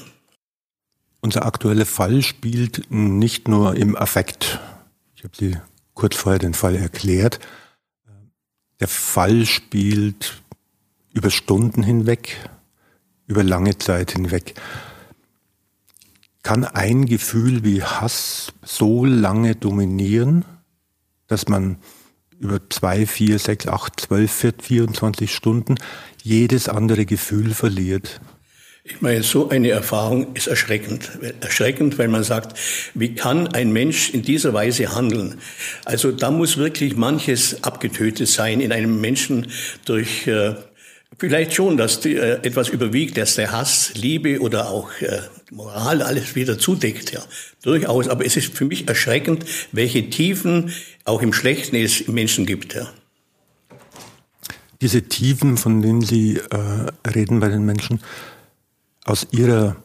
Unser 1.21 1.45
aktueller 1.45 1.85
Fall 1.85 2.23
spielt 2.23 2.81
nicht 2.89 3.47
nur 3.47 3.75
im 3.75 3.95
Affekt. 3.95 4.59
Ich 5.15 5.23
habe 5.23 5.35
Sie 5.37 5.55
kurz 6.01 6.15
vorher 6.15 6.39
den 6.39 6.55
Fall 6.55 6.75
erklärt. 6.75 7.39
Der 8.79 8.87
Fall 8.87 9.45
spielt 9.45 10.41
über 11.13 11.29
Stunden 11.29 11.83
hinweg, 11.83 12.49
über 13.27 13.43
lange 13.43 13.77
Zeit 13.77 14.13
hinweg. 14.13 14.55
Kann 16.41 16.65
ein 16.65 17.05
Gefühl 17.05 17.63
wie 17.63 17.83
Hass 17.83 18.51
so 18.63 19.05
lange 19.05 19.55
dominieren, 19.55 20.43
dass 21.27 21.47
man 21.47 21.77
über 22.39 22.67
zwei, 22.71 23.05
vier, 23.05 23.37
sechs, 23.37 23.67
acht, 23.67 23.99
zwölf, 23.99 24.31
24 24.31 25.31
Stunden 25.31 25.75
jedes 26.23 26.67
andere 26.67 27.05
Gefühl 27.05 27.53
verliert? 27.53 28.21
Ich 28.83 28.99
meine, 28.99 29.21
so 29.21 29.49
eine 29.49 29.69
Erfahrung 29.69 30.33
ist 30.33 30.47
erschreckend. 30.47 31.11
Erschreckend, 31.39 31.99
weil 31.99 32.07
man 32.07 32.23
sagt, 32.23 32.57
wie 32.95 33.13
kann 33.13 33.47
ein 33.49 33.71
Mensch 33.71 34.09
in 34.09 34.23
dieser 34.23 34.53
Weise 34.53 34.95
handeln? 34.95 35.39
Also 35.85 36.11
da 36.11 36.31
muss 36.31 36.57
wirklich 36.57 36.95
manches 36.95 37.63
abgetötet 37.63 38.27
sein 38.27 38.59
in 38.59 38.71
einem 38.71 38.99
Menschen 38.99 39.51
durch 39.85 40.25
äh, 40.25 40.55
vielleicht 41.19 41.53
schon, 41.53 41.77
dass 41.77 41.99
die, 41.99 42.15
äh, 42.15 42.39
etwas 42.41 42.69
überwiegt, 42.69 43.17
dass 43.17 43.35
der 43.35 43.51
Hass, 43.51 43.93
Liebe 43.93 44.39
oder 44.39 44.69
auch 44.69 44.89
äh, 45.01 45.21
Moral 45.51 46.01
alles 46.01 46.35
wieder 46.35 46.57
zudeckt. 46.57 47.11
Ja, 47.11 47.21
durchaus. 47.61 48.07
Aber 48.07 48.25
es 48.25 48.35
ist 48.35 48.57
für 48.57 48.65
mich 48.65 48.87
erschreckend, 48.87 49.45
welche 49.71 50.09
Tiefen 50.09 50.73
auch 51.05 51.21
im 51.21 51.33
Schlechten 51.33 51.75
es 51.75 52.01
im 52.01 52.15
Menschen 52.15 52.47
gibt. 52.47 52.73
Ja. 52.73 52.91
Diese 54.81 55.03
Tiefen, 55.03 55.57
von 55.57 55.83
denen 55.83 56.01
Sie 56.01 56.37
äh, 56.37 57.09
reden 57.09 57.39
bei 57.39 57.49
den 57.49 57.63
Menschen, 57.63 58.01
aus 59.11 59.27
Ihrer 59.31 59.75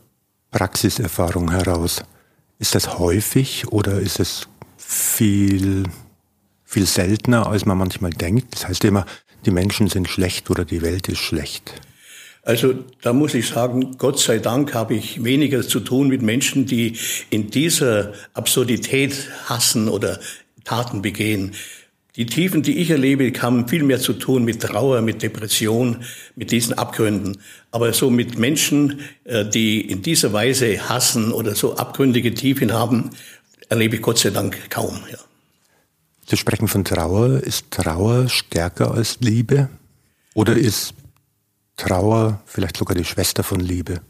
Praxiserfahrung 0.53 1.51
heraus, 1.51 2.05
ist 2.61 2.77
das 2.77 3.01
häufig 3.01 3.67
oder 3.73 3.99
ist 3.99 4.21
es 4.21 4.47
viel, 4.77 5.83
viel 6.65 6.87
seltener, 6.87 7.49
als 7.49 7.67
man 7.67 7.77
manchmal 7.77 8.13
denkt? 8.13 8.55
Das 8.55 8.69
heißt 8.69 8.85
immer, 8.85 9.05
die 9.45 9.51
Menschen 9.51 9.89
sind 9.89 10.09
schlecht 10.09 10.49
oder 10.49 10.65
die 10.65 10.81
Welt 10.81 11.09
ist 11.09 11.19
schlecht. 11.19 11.75
Also 12.43 12.75
da 13.03 13.13
muss 13.13 13.35
ich 13.35 13.49
sagen, 13.49 13.99
Gott 13.99 14.21
sei 14.21 14.39
Dank 14.39 14.75
habe 14.75 14.95
ich 14.95 15.25
weniger 15.25 15.67
zu 15.67 15.81
tun 15.81 16.07
mit 16.07 16.23
Menschen, 16.23 16.67
die 16.67 16.97
in 17.29 17.51
dieser 17.51 18.13
Absurdität 18.33 19.29
hassen 19.47 19.89
oder 19.89 20.21
Taten 20.63 21.03
begehen. 21.03 21.51
Die 22.17 22.25
Tiefen, 22.25 22.63
die 22.63 22.79
ich 22.79 22.89
erlebe, 22.89 23.31
haben 23.43 23.69
viel 23.69 23.83
mehr 23.83 24.01
zu 24.01 24.15
tun 24.15 24.45
mit 24.45 24.63
Trauer, 24.63 25.03
mit 25.03 25.23
Depression, 25.23 26.03
mit 26.35 26.51
diesen 26.51 26.73
Abgründen. 26.73 27.37
Aber 27.71 27.93
so 27.93 28.09
mit 28.09 28.39
Menschen, 28.39 29.01
äh, 29.25 29.45
die 29.45 29.83
in 29.83 30.01
dieser 30.01 30.33
Weise 30.33 30.89
hassen 30.89 31.31
oder 31.31 31.55
so 31.55 31.77
abgründige 31.77 32.33
Tiefen 32.33 32.73
haben, 32.73 33.11
erlebe 33.69 33.97
ich 33.97 34.03
Gott 34.03 34.19
sei 34.19 34.31
Dank 34.31 34.71
kaum. 34.71 34.99
Ja. 35.13 35.19
Sie 36.27 36.39
sprechen 36.39 36.69
von 36.69 36.85
Trauer. 36.85 37.43
Ist 37.43 37.71
Trauer 37.71 38.31
stärker 38.31 38.93
als 38.93 39.19
Liebe? 39.21 39.69
Oder 40.35 40.57
ist 40.57 40.95
Trauer 41.77 42.41
vielleicht 42.47 42.79
sogar 42.79 42.97
die 42.97 43.05
Schwester 43.05 43.43
von 43.43 43.61
Liebe? 43.61 44.01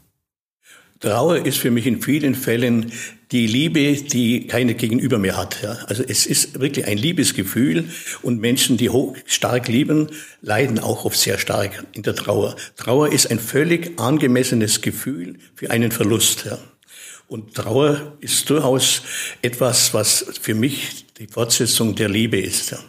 Trauer 0.99 1.45
ist 1.45 1.57
für 1.57 1.71
mich 1.71 1.85
in 1.85 2.01
vielen 2.01 2.33
Fällen 2.35 2.91
die 3.31 3.45
Liebe, 3.45 3.93
die 3.93 4.47
keine 4.47 4.73
Gegenüber 4.73 5.19
mehr 5.19 5.37
hat. 5.37 5.61
Ja. 5.61 5.73
Also 5.87 6.03
es 6.03 6.25
ist 6.25 6.59
wirklich 6.59 6.85
ein 6.85 6.97
Liebesgefühl 6.97 7.89
und 8.21 8.39
Menschen, 8.39 8.77
die 8.77 8.89
hoch, 8.89 9.15
stark 9.25 9.67
lieben, 9.67 10.07
leiden 10.41 10.79
auch 10.79 11.05
oft 11.05 11.17
sehr 11.17 11.37
stark 11.37 11.85
in 11.93 12.03
der 12.03 12.15
Trauer. 12.15 12.55
Trauer 12.77 13.11
ist 13.11 13.29
ein 13.29 13.39
völlig 13.39 13.99
angemessenes 13.99 14.81
Gefühl 14.81 15.37
für 15.55 15.71
einen 15.71 15.91
Verlust. 15.91 16.45
Ja. 16.45 16.57
Und 17.27 17.53
Trauer 17.53 18.13
ist 18.21 18.49
durchaus 18.49 19.01
etwas, 19.41 19.93
was 19.93 20.25
für 20.41 20.55
mich 20.55 21.05
die 21.17 21.27
Fortsetzung 21.27 21.95
der 21.95 22.07
Liebe 22.07 22.39
ist. 22.39 22.71
Ja. 22.71 22.79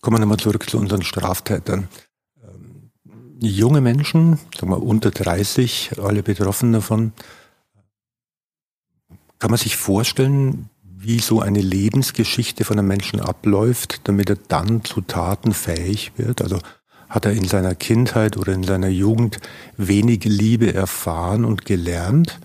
Kommen 0.00 0.16
wir 0.16 0.20
nochmal 0.20 0.38
zurück 0.38 0.68
zu 0.68 0.78
unseren 0.78 1.02
Straftätern. 1.02 1.88
Junge 3.38 3.80
Menschen, 3.80 4.38
sagen 4.54 4.70
wir 4.70 4.82
unter 4.82 5.10
30, 5.10 5.92
alle 6.02 6.22
betroffen 6.22 6.72
davon. 6.72 7.12
Kann 9.38 9.50
man 9.50 9.58
sich 9.58 9.76
vorstellen, 9.76 10.70
wie 10.82 11.18
so 11.18 11.40
eine 11.40 11.60
Lebensgeschichte 11.60 12.64
von 12.64 12.78
einem 12.78 12.88
Menschen 12.88 13.20
abläuft, 13.20 14.00
damit 14.04 14.30
er 14.30 14.38
dann 14.48 14.84
zu 14.84 15.02
Taten 15.02 15.52
fähig 15.52 16.12
wird? 16.16 16.40
Also 16.40 16.58
hat 17.08 17.26
er 17.26 17.32
in 17.32 17.46
seiner 17.46 17.74
Kindheit 17.74 18.36
oder 18.36 18.54
in 18.54 18.64
seiner 18.64 18.88
Jugend 18.88 19.38
wenig 19.76 20.24
Liebe 20.24 20.72
erfahren 20.72 21.44
und 21.44 21.66
gelernt 21.66 22.40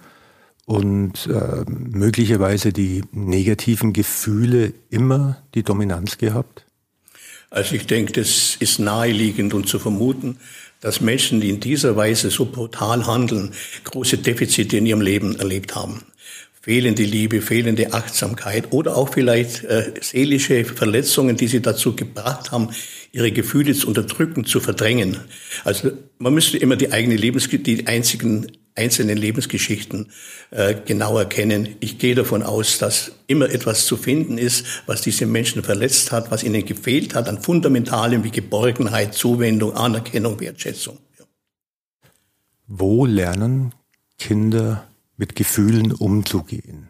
und 0.66 1.28
äh, 1.28 1.64
möglicherweise 1.68 2.74
die 2.74 3.04
negativen 3.12 3.94
Gefühle 3.94 4.74
immer 4.90 5.42
die 5.56 5.64
Dominanz 5.64 6.18
gehabt? 6.18 6.66
Also 7.50 7.76
ich 7.76 7.88
denke, 7.88 8.14
das 8.14 8.56
ist 8.60 8.80
naheliegend 8.80 9.54
und 9.54 9.68
zu 9.68 9.80
vermuten, 9.80 10.38
dass 10.82 11.00
Menschen, 11.00 11.40
die 11.40 11.50
in 11.50 11.60
dieser 11.60 11.96
Weise 11.96 12.30
so 12.30 12.46
brutal 12.46 13.06
handeln, 13.08 13.54
große 13.84 14.18
Defizite 14.18 14.78
in 14.78 14.86
ihrem 14.86 15.02
Leben 15.02 15.40
erlebt 15.40 15.76
haben. 15.76 16.04
Fehlende 16.62 17.04
Liebe, 17.04 17.42
fehlende 17.42 17.94
Achtsamkeit 17.94 18.72
oder 18.72 18.96
auch 18.96 19.10
vielleicht 19.10 19.64
äh, 19.64 19.94
seelische 20.00 20.66
Verletzungen, 20.66 21.36
die 21.36 21.48
sie 21.48 21.62
dazu 21.62 21.96
gebracht 21.96 22.52
haben, 22.52 22.70
ihre 23.12 23.32
Gefühle 23.32 23.74
zu 23.74 23.88
unterdrücken, 23.88 24.46
zu 24.46 24.60
verdrängen. 24.60 25.18
Also 25.64 25.92
man 26.18 26.34
müsste 26.34 26.58
immer 26.58 26.76
die 26.76 26.92
eigene 26.92 27.16
Lebens 27.16 27.50
die 27.50 27.88
einzigen 27.88 28.48
einzelnen 28.76 29.18
Lebensgeschichten 29.18 30.12
äh, 30.52 30.76
genauer 30.86 31.26
kennen. 31.26 31.76
Ich 31.80 31.98
gehe 31.98 32.16
davon 32.16 32.44
aus, 32.44 32.78
dass 32.78 33.12
immer 33.28 33.50
etwas 33.50 33.86
zu 33.86 33.98
finden 33.98 34.38
ist, 34.38 34.66
was 34.86 35.02
diese 35.02 35.26
Menschen 35.26 35.64
verletzt 35.64 36.12
hat, 36.12 36.32
was 36.32 36.44
ihnen 36.44 36.66
gefehlt 36.66 37.16
hat 37.16 37.28
an 37.28 37.42
Fundamentalem 37.42 38.24
wie 38.24 38.32
Geborgenheit, 38.32 39.14
Zuwendung, 39.14 39.76
Anerkennung, 39.76 40.40
Wertschätzung. 40.40 41.00
Ja. 41.20 41.26
Wo 42.68 43.06
lernen 43.06 43.74
Kinder 44.18 44.88
mit 45.18 45.36
Gefühlen 45.36 45.92
umzugehen? 45.92 46.88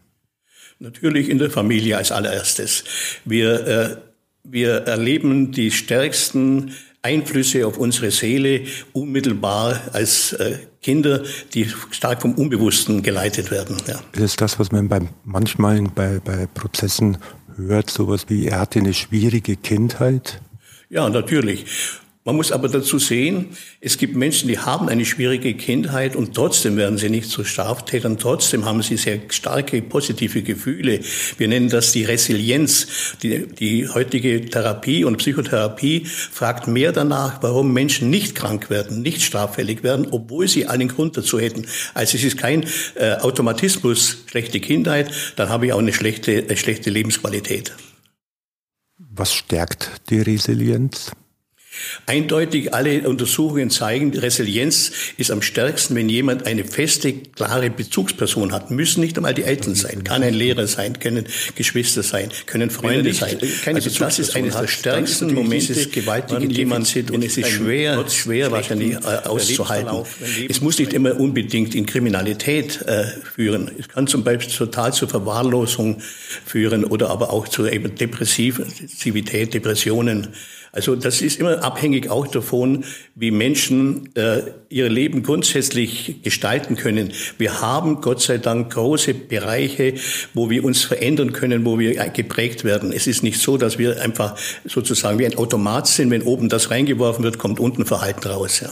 Natürlich 0.79 1.29
in 1.29 1.37
der 1.37 1.51
Familie 1.51 1.97
als 1.97 2.11
allererstes. 2.11 2.83
Wir, 3.25 3.67
äh, 3.67 3.97
wir 4.43 4.71
erleben 4.87 5.51
die 5.51 5.71
stärksten 5.71 6.73
Einflüsse 7.03 7.65
auf 7.65 7.77
unsere 7.77 8.11
Seele 8.11 8.61
unmittelbar 8.93 9.81
als 9.93 10.33
äh, 10.33 10.57
Kinder, 10.81 11.23
die 11.53 11.67
stark 11.91 12.21
vom 12.21 12.33
Unbewussten 12.33 13.01
geleitet 13.01 13.49
werden. 13.49 13.77
Ja. 13.87 13.99
Das 14.13 14.23
ist 14.23 14.41
das, 14.41 14.59
was 14.59 14.71
man 14.71 14.87
beim, 14.87 15.09
manchmal 15.23 15.81
bei, 15.83 16.19
bei 16.23 16.47
Prozessen 16.47 17.17
hört, 17.55 17.89
sowas 17.89 18.25
wie, 18.27 18.47
er 18.47 18.59
hatte 18.59 18.79
eine 18.79 18.93
schwierige 18.93 19.55
Kindheit. 19.55 20.41
Ja, 20.89 21.09
natürlich. 21.09 21.65
Man 22.23 22.35
muss 22.35 22.51
aber 22.51 22.69
dazu 22.69 22.99
sehen, 22.99 23.57
es 23.79 23.97
gibt 23.97 24.15
Menschen, 24.15 24.47
die 24.47 24.59
haben 24.59 24.89
eine 24.89 25.05
schwierige 25.05 25.55
Kindheit 25.55 26.15
und 26.15 26.35
trotzdem 26.35 26.77
werden 26.77 26.99
sie 26.99 27.09
nicht 27.09 27.27
zu 27.31 27.43
Straftätern, 27.43 28.19
trotzdem 28.19 28.65
haben 28.65 28.83
sie 28.83 28.95
sehr 28.97 29.19
starke 29.29 29.81
positive 29.81 30.43
Gefühle. 30.43 30.99
Wir 31.39 31.47
nennen 31.47 31.69
das 31.69 31.93
die 31.93 32.03
Resilienz. 32.03 33.15
Die, 33.23 33.47
die 33.47 33.87
heutige 33.87 34.45
Therapie 34.45 35.03
und 35.03 35.17
Psychotherapie 35.17 36.05
fragt 36.05 36.67
mehr 36.67 36.91
danach, 36.91 37.41
warum 37.41 37.73
Menschen 37.73 38.11
nicht 38.11 38.35
krank 38.35 38.69
werden, 38.69 39.01
nicht 39.01 39.23
straffällig 39.23 39.81
werden, 39.81 40.05
obwohl 40.11 40.47
sie 40.47 40.67
einen 40.67 40.89
Grund 40.89 41.17
dazu 41.17 41.39
hätten. 41.39 41.65
Also 41.95 42.17
es 42.17 42.23
ist 42.23 42.37
kein 42.37 42.67
äh, 42.93 43.15
Automatismus, 43.15 44.25
schlechte 44.27 44.59
Kindheit, 44.59 45.09
dann 45.37 45.49
habe 45.49 45.65
ich 45.65 45.73
auch 45.73 45.79
eine 45.79 45.93
schlechte, 45.93 46.43
eine 46.47 46.55
schlechte 46.55 46.91
Lebensqualität. 46.91 47.73
Was 48.99 49.33
stärkt 49.33 49.89
die 50.11 50.21
Resilienz? 50.21 51.11
Eindeutig 52.05 52.73
alle 52.73 53.07
Untersuchungen 53.07 53.69
zeigen, 53.69 54.17
Resilienz 54.17 54.91
ist 55.17 55.31
am 55.31 55.41
stärksten, 55.41 55.95
wenn 55.95 56.09
jemand 56.09 56.45
eine 56.45 56.65
feste, 56.65 57.13
klare 57.13 57.69
Bezugsperson 57.69 58.51
hat. 58.51 58.71
Müssen 58.71 59.01
nicht 59.01 59.17
einmal 59.17 59.33
die 59.33 59.43
Eltern 59.43 59.75
sein, 59.75 60.03
kann 60.03 60.21
ein 60.21 60.33
Lehrer 60.33 60.67
sein, 60.67 60.99
können 60.99 61.25
Geschwister 61.55 62.03
sein, 62.03 62.29
können 62.45 62.69
Freunde 62.69 63.03
nicht, 63.03 63.19
sein. 63.19 63.37
also 63.65 63.89
das 63.89 64.19
ist 64.19 64.35
eines 64.35 64.55
der 64.55 64.67
stärksten 64.67 65.33
Momente, 65.33 65.73
gewaltige 65.87 66.45
jemand 66.45 66.87
sitzt 66.87 67.11
und 67.11 67.23
es 67.23 67.37
ist 67.37 67.49
schwer, 67.49 68.03
schwer 68.09 68.51
wahrscheinlich 68.51 68.95
äh, 68.95 69.27
auszuhalten. 69.27 70.03
Es 70.49 70.59
muss 70.59 70.77
nicht 70.77 70.91
immer 70.91 71.19
unbedingt 71.19 71.73
in 71.73 71.85
Kriminalität 71.85 72.81
äh, 72.81 73.05
führen. 73.33 73.71
Es 73.79 73.87
kann 73.87 74.07
zum 74.07 74.23
Beispiel 74.23 74.53
total 74.53 74.91
zur 74.91 75.07
Verwahrlosung 75.07 76.01
führen 76.45 76.83
oder 76.83 77.09
aber 77.09 77.31
auch 77.31 77.47
eben 77.59 77.95
Depressivität, 77.95 79.53
Depressionen. 79.53 80.29
Also 80.73 80.95
das 80.95 81.21
ist 81.21 81.39
immer 81.39 81.60
abhängig 81.61 82.09
auch 82.09 82.27
davon, 82.27 82.83
wie 83.15 83.31
Menschen 83.31 84.13
äh, 84.15 84.41
ihr 84.69 84.89
Leben 84.89 85.23
grundsätzlich 85.23 86.21
gestalten 86.23 86.75
können. 86.75 87.11
Wir 87.37 87.61
haben 87.61 88.01
Gott 88.01 88.21
sei 88.21 88.37
Dank 88.37 88.73
große 88.73 89.13
Bereiche, 89.13 89.95
wo 90.33 90.49
wir 90.49 90.63
uns 90.63 90.83
verändern 90.83 91.33
können, 91.33 91.65
wo 91.65 91.79
wir 91.79 91.95
geprägt 92.09 92.63
werden. 92.63 92.91
Es 92.91 93.07
ist 93.07 93.23
nicht 93.23 93.39
so, 93.39 93.57
dass 93.57 93.77
wir 93.77 94.01
einfach 94.01 94.37
sozusagen 94.65 95.19
wie 95.19 95.25
ein 95.25 95.37
Automat 95.37 95.87
sind. 95.87 96.11
Wenn 96.11 96.23
oben 96.23 96.49
das 96.49 96.71
reingeworfen 96.71 97.23
wird, 97.23 97.37
kommt 97.37 97.59
unten 97.59 97.85
Verhalten 97.85 98.27
raus. 98.27 98.59
Ja. 98.59 98.69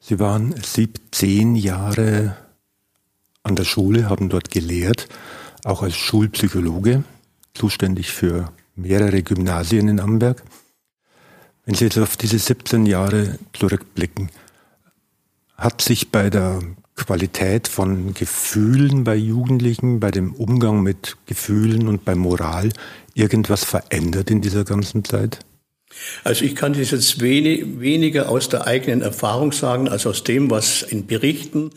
Sie 0.00 0.18
waren 0.20 0.54
17 0.62 1.56
Jahre 1.56 2.36
an 3.42 3.56
der 3.56 3.64
Schule, 3.64 4.08
haben 4.08 4.28
dort 4.28 4.50
gelehrt, 4.50 5.08
auch 5.64 5.82
als 5.82 5.96
Schulpsychologe, 5.96 7.04
zuständig 7.54 8.12
für 8.12 8.52
mehrere 8.76 9.22
Gymnasien 9.22 9.88
in 9.88 10.00
Amberg. 10.00 10.42
Wenn 11.66 11.74
Sie 11.74 11.84
jetzt 11.84 11.98
auf 11.98 12.16
diese 12.16 12.38
17 12.38 12.86
Jahre 12.86 13.40
zurückblicken, 13.52 14.30
hat 15.56 15.82
sich 15.82 16.10
bei 16.10 16.30
der 16.30 16.60
Qualität 16.94 17.66
von 17.66 18.14
Gefühlen 18.14 19.02
bei 19.02 19.16
Jugendlichen, 19.16 19.98
bei 19.98 20.12
dem 20.12 20.32
Umgang 20.32 20.82
mit 20.82 21.16
Gefühlen 21.26 21.88
und 21.88 22.04
bei 22.04 22.14
Moral 22.14 22.70
irgendwas 23.14 23.64
verändert 23.64 24.30
in 24.30 24.40
dieser 24.40 24.64
ganzen 24.64 25.04
Zeit? 25.04 25.40
Also 26.22 26.44
ich 26.44 26.54
kann 26.54 26.74
das 26.74 26.92
jetzt 26.92 27.20
wenig, 27.20 27.80
weniger 27.80 28.28
aus 28.28 28.48
der 28.48 28.66
eigenen 28.66 29.02
Erfahrung 29.02 29.50
sagen, 29.50 29.88
als 29.88 30.06
aus 30.06 30.22
dem, 30.22 30.50
was 30.50 30.82
in 30.82 31.06
Berichten 31.06 31.70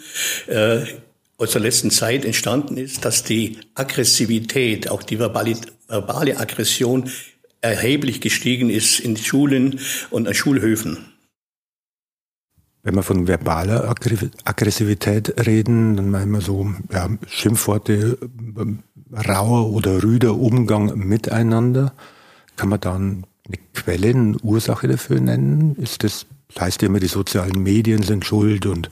äh, 0.47 0.81
aus 1.37 1.51
der 1.51 1.61
letzten 1.61 1.89
Zeit 1.89 2.25
entstanden 2.25 2.77
ist, 2.77 3.05
dass 3.05 3.23
die 3.23 3.57
Aggressivität, 3.73 4.89
auch 4.91 5.01
die 5.01 5.17
verbale, 5.17 5.55
verbale 5.87 6.37
Aggression 6.37 7.09
erheblich 7.61 8.21
gestiegen 8.21 8.69
ist 8.69 8.99
in 8.99 9.17
Schulen 9.17 9.79
und 10.09 10.27
an 10.27 10.33
Schulhöfen. 10.33 10.97
Wenn 12.81 12.95
wir 12.95 13.03
von 13.03 13.27
verbaler 13.27 13.89
Aggressivität 13.89 15.45
reden, 15.45 15.97
dann 15.97 16.09
meinen 16.09 16.31
wir 16.31 16.41
so 16.41 16.73
ja, 16.91 17.09
Schimpfworte, 17.27 18.17
rauer 19.11 19.71
oder 19.71 20.01
rüder 20.01 20.35
Umgang 20.35 20.97
miteinander. 20.97 21.93
Kann 22.55 22.69
man 22.69 22.79
dann 22.79 23.25
eine 23.45 23.57
Quelle, 23.73 24.09
eine 24.09 24.37
Ursache 24.39 24.87
dafür 24.87 25.19
nennen? 25.19 25.75
Ist 25.75 26.03
das, 26.03 26.25
das 26.53 26.61
heißt 26.61 26.83
immer, 26.83 26.99
die 26.99 27.07
sozialen 27.07 27.61
Medien 27.61 28.01
sind 28.01 28.25
schuld 28.25 28.65
und 28.65 28.89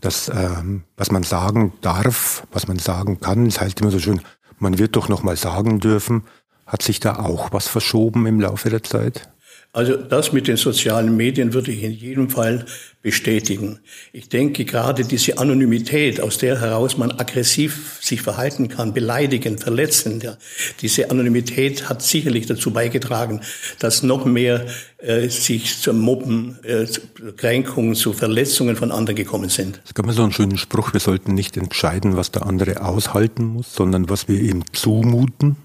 das, 0.00 0.30
ähm, 0.34 0.84
was 0.96 1.10
man 1.10 1.22
sagen 1.22 1.72
darf, 1.82 2.46
was 2.52 2.68
man 2.68 2.78
sagen 2.78 3.20
kann, 3.20 3.44
das 3.44 3.60
heißt 3.60 3.80
immer 3.80 3.90
so 3.90 3.98
schön, 3.98 4.20
man 4.58 4.78
wird 4.78 4.96
doch 4.96 5.08
noch 5.08 5.22
mal 5.22 5.36
sagen 5.36 5.80
dürfen. 5.80 6.22
Hat 6.66 6.82
sich 6.82 7.00
da 7.00 7.16
auch 7.16 7.52
was 7.52 7.68
verschoben 7.68 8.26
im 8.26 8.40
Laufe 8.40 8.70
der 8.70 8.82
Zeit? 8.82 9.28
Also 9.76 9.94
das 9.94 10.32
mit 10.32 10.48
den 10.48 10.56
sozialen 10.56 11.18
Medien 11.18 11.52
würde 11.52 11.70
ich 11.70 11.82
in 11.82 11.92
jedem 11.92 12.30
Fall 12.30 12.64
bestätigen. 13.02 13.78
Ich 14.10 14.30
denke 14.30 14.64
gerade 14.64 15.04
diese 15.04 15.36
Anonymität, 15.36 16.18
aus 16.18 16.38
der 16.38 16.58
heraus 16.62 16.96
man 16.96 17.10
aggressiv 17.10 17.98
sich 18.00 18.22
verhalten 18.22 18.68
kann, 18.68 18.94
beleidigend, 18.94 19.60
verletzend, 19.60 20.22
ja, 20.22 20.38
diese 20.80 21.10
Anonymität 21.10 21.90
hat 21.90 22.00
sicherlich 22.00 22.46
dazu 22.46 22.70
beigetragen, 22.70 23.42
dass 23.78 24.02
noch 24.02 24.24
mehr 24.24 24.64
äh, 24.96 25.28
sich 25.28 25.78
zum 25.78 25.98
Mobben, 25.98 26.58
äh, 26.64 26.86
zu 26.86 27.02
Kränkungen, 27.36 27.94
zu 27.94 28.14
Verletzungen 28.14 28.76
von 28.76 28.90
anderen 28.90 29.16
gekommen 29.16 29.50
sind. 29.50 29.82
Es 29.84 29.92
gab 29.92 30.06
mal 30.06 30.14
so 30.14 30.22
einen 30.22 30.32
schönen 30.32 30.56
Spruch, 30.56 30.94
wir 30.94 31.00
sollten 31.00 31.34
nicht 31.34 31.58
entscheiden, 31.58 32.16
was 32.16 32.30
der 32.30 32.46
andere 32.46 32.82
aushalten 32.82 33.44
muss, 33.44 33.74
sondern 33.74 34.08
was 34.08 34.26
wir 34.26 34.40
ihm 34.40 34.64
zumuten. 34.72 35.56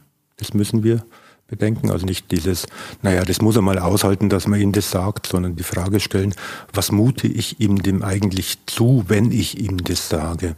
Das 0.41 0.55
müssen 0.55 0.83
wir 0.83 1.05
bedenken. 1.47 1.91
Also 1.91 2.07
nicht 2.07 2.31
dieses, 2.31 2.65
naja, 3.03 3.23
das 3.23 3.41
muss 3.41 3.55
er 3.55 3.61
mal 3.61 3.77
aushalten, 3.77 4.29
dass 4.29 4.47
man 4.47 4.59
ihm 4.59 4.71
das 4.71 4.89
sagt, 4.89 5.27
sondern 5.27 5.55
die 5.55 5.63
Frage 5.63 5.99
stellen, 5.99 6.33
was 6.73 6.91
mute 6.91 7.27
ich 7.27 7.59
ihm 7.59 7.83
dem 7.83 8.01
eigentlich 8.01 8.57
zu, 8.65 9.05
wenn 9.07 9.31
ich 9.31 9.59
ihm 9.59 9.77
das 9.83 10.09
sage? 10.09 10.55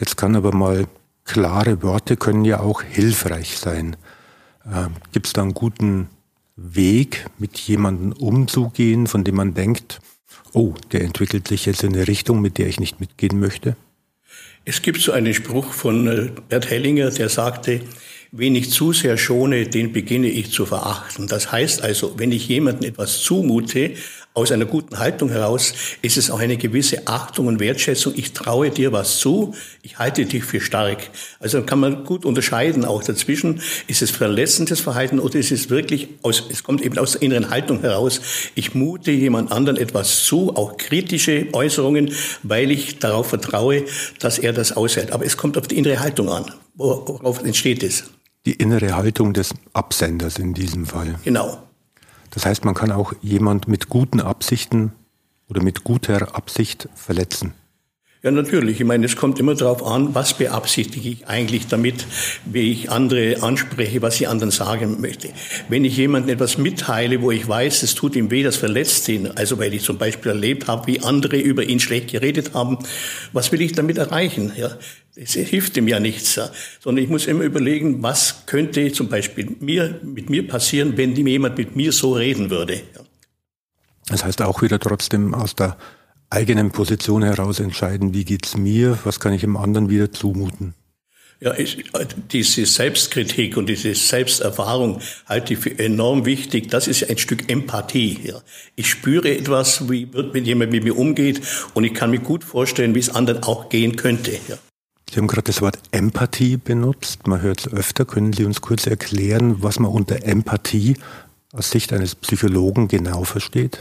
Jetzt 0.00 0.16
kann 0.16 0.34
aber 0.34 0.52
mal 0.52 0.86
klare 1.24 1.84
Worte 1.84 2.16
können 2.16 2.44
ja 2.44 2.58
auch 2.58 2.82
hilfreich 2.82 3.58
sein. 3.58 3.94
Äh, 4.64 4.88
Gibt 5.12 5.28
es 5.28 5.32
da 5.32 5.42
einen 5.42 5.54
guten 5.54 6.08
Weg, 6.56 7.26
mit 7.38 7.56
jemandem 7.58 8.12
umzugehen, 8.12 9.06
von 9.06 9.22
dem 9.22 9.36
man 9.36 9.54
denkt, 9.54 10.00
oh, 10.52 10.74
der 10.90 11.02
entwickelt 11.02 11.46
sich 11.46 11.66
jetzt 11.66 11.84
in 11.84 11.94
eine 11.94 12.08
Richtung, 12.08 12.40
mit 12.40 12.58
der 12.58 12.66
ich 12.66 12.80
nicht 12.80 12.98
mitgehen 12.98 13.38
möchte? 13.38 13.76
Es 14.64 14.82
gibt 14.82 15.00
so 15.00 15.12
einen 15.12 15.32
Spruch 15.32 15.72
von 15.72 16.06
äh, 16.06 16.30
Bert 16.48 16.68
Hellinger, 16.68 17.10
der 17.10 17.28
sagte, 17.28 17.80
Wen 18.32 18.54
ich 18.54 18.70
zu 18.70 18.92
sehr 18.92 19.18
schone, 19.18 19.66
den 19.66 19.92
beginne 19.92 20.28
ich 20.28 20.52
zu 20.52 20.64
verachten. 20.64 21.26
Das 21.26 21.50
heißt 21.50 21.82
also, 21.82 22.14
wenn 22.16 22.30
ich 22.30 22.46
jemandem 22.46 22.88
etwas 22.90 23.22
zumute, 23.22 23.94
aus 24.32 24.52
einer 24.52 24.64
guten 24.64 24.98
Haltung 25.00 25.30
heraus, 25.30 25.74
ist 26.02 26.16
es 26.16 26.30
auch 26.30 26.38
eine 26.38 26.56
gewisse 26.56 27.08
Achtung 27.08 27.48
und 27.48 27.58
Wertschätzung. 27.58 28.12
Ich 28.16 28.32
traue 28.32 28.70
dir 28.70 28.92
was 28.92 29.18
zu, 29.18 29.54
ich 29.82 29.98
halte 29.98 30.24
dich 30.24 30.44
für 30.44 30.60
stark. 30.60 31.10
Also 31.40 31.62
kann 31.62 31.80
man 31.80 32.04
gut 32.04 32.24
unterscheiden 32.24 32.84
auch 32.84 33.02
dazwischen. 33.02 33.60
Ist 33.88 34.02
es 34.02 34.12
verletzendes 34.12 34.80
Verhalten 34.80 35.18
oder 35.18 35.34
ist 35.34 35.50
es 35.50 35.68
wirklich 35.68 36.08
aus, 36.22 36.44
es 36.48 36.62
kommt 36.62 36.82
eben 36.82 36.96
aus 36.98 37.12
der 37.12 37.22
inneren 37.22 37.50
Haltung 37.50 37.80
heraus. 37.80 38.20
Ich 38.54 38.74
mute 38.74 39.10
jemand 39.10 39.50
anderen 39.50 39.76
etwas 39.76 40.22
zu, 40.24 40.54
auch 40.54 40.76
kritische 40.76 41.48
Äußerungen, 41.52 42.12
weil 42.44 42.70
ich 42.70 43.00
darauf 43.00 43.28
vertraue, 43.28 43.84
dass 44.20 44.38
er 44.38 44.52
das 44.52 44.76
aushält. 44.76 45.10
Aber 45.10 45.26
es 45.26 45.36
kommt 45.36 45.58
auf 45.58 45.66
die 45.66 45.76
innere 45.76 45.98
Haltung 45.98 46.28
an. 46.28 46.44
Worauf 46.76 47.42
entsteht 47.42 47.82
es? 47.82 48.04
Die 48.46 48.54
innere 48.54 48.96
Haltung 48.96 49.34
des 49.34 49.54
Absenders 49.72 50.38
in 50.38 50.54
diesem 50.54 50.86
Fall. 50.86 51.16
Genau. 51.24 51.62
Das 52.30 52.46
heißt, 52.46 52.64
man 52.64 52.74
kann 52.74 52.92
auch 52.92 53.12
jemand 53.20 53.68
mit 53.68 53.88
guten 53.88 54.20
Absichten 54.20 54.92
oder 55.48 55.62
mit 55.62 55.84
guter 55.84 56.34
Absicht 56.34 56.88
verletzen. 56.94 57.54
Ja, 58.22 58.30
natürlich. 58.30 58.80
Ich 58.80 58.86
meine, 58.86 59.06
es 59.06 59.16
kommt 59.16 59.38
immer 59.38 59.54
darauf 59.54 59.82
an, 59.82 60.14
was 60.14 60.36
beabsichtige 60.36 61.08
ich 61.08 61.26
eigentlich 61.26 61.68
damit, 61.68 62.04
wie 62.44 62.70
ich 62.70 62.90
andere 62.90 63.42
anspreche, 63.42 64.02
was 64.02 64.20
ich 64.20 64.28
anderen 64.28 64.50
sagen 64.50 65.00
möchte. 65.00 65.30
Wenn 65.70 65.86
ich 65.86 65.96
jemandem 65.96 66.34
etwas 66.34 66.58
mitteile, 66.58 67.22
wo 67.22 67.30
ich 67.30 67.48
weiß, 67.48 67.82
es 67.82 67.94
tut 67.94 68.16
ihm 68.16 68.30
weh, 68.30 68.42
das 68.42 68.56
verletzt 68.56 69.08
ihn, 69.08 69.26
also 69.26 69.58
weil 69.58 69.72
ich 69.72 69.84
zum 69.84 69.96
Beispiel 69.96 70.32
erlebt 70.32 70.68
habe, 70.68 70.86
wie 70.86 71.00
andere 71.00 71.38
über 71.38 71.62
ihn 71.62 71.80
schlecht 71.80 72.10
geredet 72.10 72.52
haben, 72.52 72.78
was 73.32 73.52
will 73.52 73.62
ich 73.62 73.72
damit 73.72 73.96
erreichen? 73.96 74.52
Ja, 74.54 74.76
es 75.16 75.32
hilft 75.32 75.78
ihm 75.78 75.88
ja 75.88 75.98
nichts, 75.98 76.38
sondern 76.78 77.02
ich 77.02 77.08
muss 77.10 77.26
immer 77.26 77.44
überlegen, 77.44 78.02
was 78.02 78.44
könnte 78.44 78.92
zum 78.92 79.08
Beispiel 79.08 79.56
mir, 79.60 79.98
mit 80.02 80.28
mir 80.28 80.46
passieren, 80.46 80.98
wenn 80.98 81.16
jemand 81.16 81.56
mit 81.56 81.74
mir 81.74 81.90
so 81.92 82.12
reden 82.12 82.50
würde. 82.50 82.82
Das 84.08 84.24
heißt 84.24 84.42
auch 84.42 84.60
wieder 84.60 84.78
trotzdem 84.78 85.32
aus 85.32 85.54
der 85.54 85.78
eigenen 86.30 86.70
Position 86.70 87.22
heraus 87.22 87.60
entscheiden, 87.60 88.14
wie 88.14 88.24
geht's 88.24 88.56
mir, 88.56 88.98
was 89.04 89.20
kann 89.20 89.32
ich 89.32 89.42
dem 89.42 89.56
anderen 89.56 89.90
wieder 89.90 90.12
zumuten. 90.12 90.74
Ja, 91.42 91.54
ich, 91.54 91.84
diese 92.30 92.66
Selbstkritik 92.66 93.56
und 93.56 93.66
diese 93.66 93.94
Selbsterfahrung 93.94 95.00
halte 95.26 95.54
ich 95.54 95.60
für 95.60 95.78
enorm 95.78 96.26
wichtig. 96.26 96.68
Das 96.68 96.86
ist 96.86 97.08
ein 97.08 97.16
Stück 97.16 97.50
Empathie. 97.50 98.20
Ja. 98.22 98.42
Ich 98.76 98.90
spüre 98.90 99.34
etwas, 99.34 99.88
wie 99.88 100.12
wird, 100.12 100.34
wenn 100.34 100.44
jemand 100.44 100.70
mit 100.70 100.84
mir 100.84 100.98
umgeht, 100.98 101.40
und 101.72 101.84
ich 101.84 101.94
kann 101.94 102.10
mir 102.10 102.18
gut 102.18 102.44
vorstellen, 102.44 102.94
wie 102.94 102.98
es 102.98 103.08
anderen 103.08 103.42
auch 103.42 103.70
gehen 103.70 103.96
könnte. 103.96 104.32
Ja. 104.48 104.58
Sie 105.10 105.16
haben 105.16 105.28
gerade 105.28 105.44
das 105.44 105.62
Wort 105.62 105.78
Empathie 105.92 106.58
benutzt. 106.58 107.26
Man 107.26 107.40
hört 107.40 107.60
es 107.60 107.72
öfter. 107.72 108.04
Können 108.04 108.34
Sie 108.34 108.44
uns 108.44 108.60
kurz 108.60 108.86
erklären, 108.86 109.62
was 109.62 109.78
man 109.78 109.90
unter 109.90 110.22
Empathie 110.24 110.98
aus 111.52 111.70
Sicht 111.70 111.94
eines 111.94 112.14
Psychologen 112.14 112.86
genau 112.86 113.24
versteht? 113.24 113.80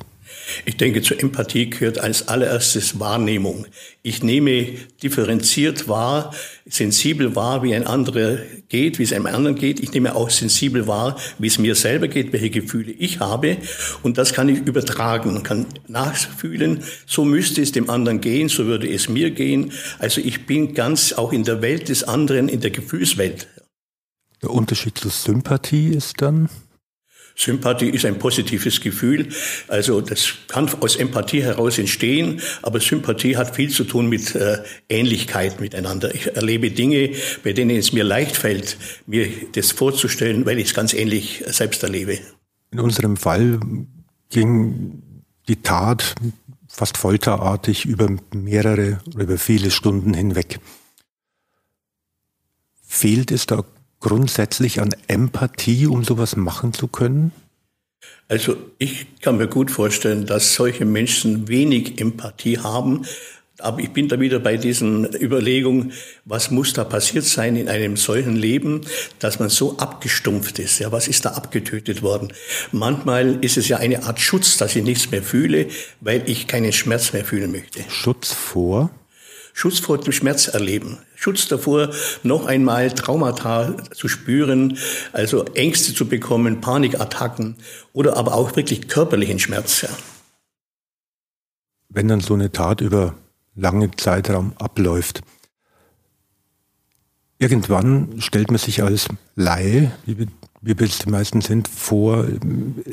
Ich 0.66 0.78
denke, 0.78 1.02
zur 1.02 1.20
Empathie 1.20 1.70
gehört 1.70 2.00
als 2.00 2.28
allererstes 2.28 3.00
Wahrnehmung. 3.00 3.66
Ich 4.02 4.24
nehme 4.24 4.68
differenziert 5.02 5.88
wahr, 5.88 6.34
sensibel 6.68 7.36
wahr, 7.36 7.64
wie 7.64 7.76
ein 7.76 7.86
anderer 7.86 8.38
geht, 8.70 9.00
wie 9.00 9.04
es 9.04 9.14
einem 9.14 9.26
anderen 9.26 9.56
geht. 9.56 9.80
Ich 9.80 9.92
nehme 9.92 10.16
auch 10.16 10.30
sensibel 10.30 10.88
wahr, 10.88 11.18
wie 11.38 11.48
es 11.48 11.60
mir 11.60 11.76
selber 11.76 12.08
geht, 12.08 12.34
welche 12.34 12.50
Gefühle 12.50 12.92
ich 12.92 13.20
habe. 13.20 13.58
Und 14.04 14.18
das 14.18 14.34
kann 14.34 14.50
ich 14.50 14.60
übertragen 14.60 15.44
kann 15.44 15.66
nachfühlen. 15.88 16.84
So 17.06 17.26
müsste 17.26 17.62
es 17.62 17.72
dem 17.72 17.90
anderen 17.90 18.22
gehen, 18.22 18.50
so 18.50 18.66
würde 18.66 18.90
es 18.92 19.10
mir 19.10 19.32
gehen. 19.32 19.72
Also 20.00 20.22
ich 20.22 20.46
bin 20.46 20.74
ganz 20.74 21.14
auch 21.14 21.34
in 21.34 21.44
der 21.44 21.62
Welt 21.62 21.90
des 21.90 22.04
anderen, 22.04 22.50
in 22.50 22.62
der 22.62 22.72
Gefühlswelt. 22.72 23.48
Der 24.42 24.52
Unterschied 24.52 24.98
zur 24.98 25.12
Sympathie 25.12 25.90
ist 25.90 26.22
dann? 26.22 26.50
Sympathie 27.40 27.90
ist 27.90 28.04
ein 28.04 28.20
positives 28.20 28.82
Gefühl. 28.82 29.30
Also 29.70 30.02
das 30.02 30.34
kann 30.50 30.70
aus 30.82 30.98
Empathie 30.98 31.42
heraus 31.42 31.78
entstehen, 31.78 32.42
aber 32.62 32.82
Sympathie 32.82 33.38
hat 33.38 33.56
viel 33.56 33.70
zu 33.70 33.86
tun 33.86 34.10
mit 34.10 34.36
äh, 34.36 34.62
Ähnlichkeit 34.90 35.62
miteinander. 35.62 36.14
Ich 36.14 36.36
erlebe 36.36 36.70
Dinge, 36.70 37.12
bei 37.44 37.54
denen 37.54 37.78
es 37.78 37.94
mir 37.94 38.04
leicht 38.04 38.36
fällt, 38.36 38.78
mir 39.08 39.30
das 39.54 39.72
vorzustellen, 39.72 40.46
weil 40.46 40.60
ich 40.60 40.68
es 40.68 40.74
ganz 40.74 40.94
ähnlich 40.94 41.44
selbst 41.48 41.82
erlebe. 41.82 42.20
In 42.72 42.82
unserem 42.82 43.16
Fall 43.16 43.60
ging 44.30 45.02
die 45.48 45.62
Tat 45.62 46.16
fast 46.68 46.98
folterartig 46.98 47.86
über 47.86 48.10
mehrere, 48.34 49.00
über 49.16 49.38
viele 49.38 49.72
Stunden 49.72 50.14
hinweg. 50.14 50.60
Fehlt 52.86 53.32
es 53.32 53.46
da 53.46 53.64
grundsätzlich 54.00 54.82
an 54.82 54.90
Empathie, 55.08 55.88
um 55.88 56.04
sowas 56.04 56.36
machen 56.36 56.74
zu 56.74 56.88
können? 56.88 57.32
Also 58.28 58.56
ich 58.78 59.20
kann 59.22 59.38
mir 59.38 59.48
gut 59.48 59.72
vorstellen, 59.72 60.26
dass 60.26 60.54
solche 60.54 60.86
Menschen 60.86 61.48
wenig 61.48 62.00
Empathie 62.00 62.60
haben. 62.60 63.06
Aber 63.58 63.82
ich 63.82 63.90
bin 63.90 64.08
da 64.08 64.20
wieder 64.20 64.40
bei 64.40 64.56
diesen 64.56 65.06
Überlegungen, 65.14 65.92
was 66.24 66.50
muss 66.50 66.72
da 66.72 66.86
passiert 66.86 67.26
sein 67.26 67.58
in 67.58 67.68
einem 67.68 67.98
solchen 67.98 68.38
Leben, 68.38 68.82
dass 69.20 69.40
man 69.40 69.50
so 69.50 69.78
abgestumpft 69.78 70.60
ist? 70.60 70.80
Ja, 70.80 70.94
was 70.94 71.10
ist 71.10 71.26
da 71.26 71.32
abgetötet 71.32 72.02
worden? 72.02 72.32
Manchmal 72.72 73.44
ist 73.44 73.58
es 73.58 73.68
ja 73.68 73.78
eine 73.78 74.04
Art 74.04 74.22
Schutz, 74.22 74.58
dass 74.58 74.78
ich 74.78 74.84
nichts 74.84 75.12
mehr 75.12 75.24
fühle, 75.24 75.68
weil 76.00 76.24
ich 76.30 76.48
keinen 76.48 76.72
Schmerz 76.72 77.12
mehr 77.12 77.26
fühlen 77.26 77.52
möchte. 77.52 77.84
Schutz 77.90 78.32
vor? 78.32 78.92
Schutz 79.60 79.80
vor 79.80 79.98
dem 79.98 80.14
Schmerz 80.14 80.48
erleben, 80.48 81.00
Schutz 81.16 81.50
davor, 81.50 81.90
noch 82.24 82.46
einmal 82.46 82.92
Traumata 82.92 83.76
zu 83.94 84.08
spüren, 84.08 84.78
also 85.12 85.44
Ängste 85.54 85.94
zu 85.94 86.08
bekommen, 86.08 86.62
Panikattacken 86.62 87.58
oder 87.92 88.16
aber 88.16 88.36
auch 88.36 88.56
wirklich 88.56 88.88
körperlichen 88.88 89.38
Schmerz. 89.38 89.86
Wenn 91.90 92.08
dann 92.08 92.22
so 92.22 92.36
eine 92.36 92.54
Tat 92.54 92.80
über 92.80 93.16
lange 93.54 93.92
Zeitraum 93.98 94.54
abläuft, 94.58 95.24
irgendwann 97.38 98.22
stellt 98.22 98.52
man 98.52 98.60
sich 98.60 98.82
als 98.82 99.10
Laie, 99.36 99.92
wie 100.06 100.20
wir 100.62 100.82
es 100.88 101.00
die 101.00 101.10
meisten 101.10 101.42
sind, 101.42 101.68
vor, 101.68 102.26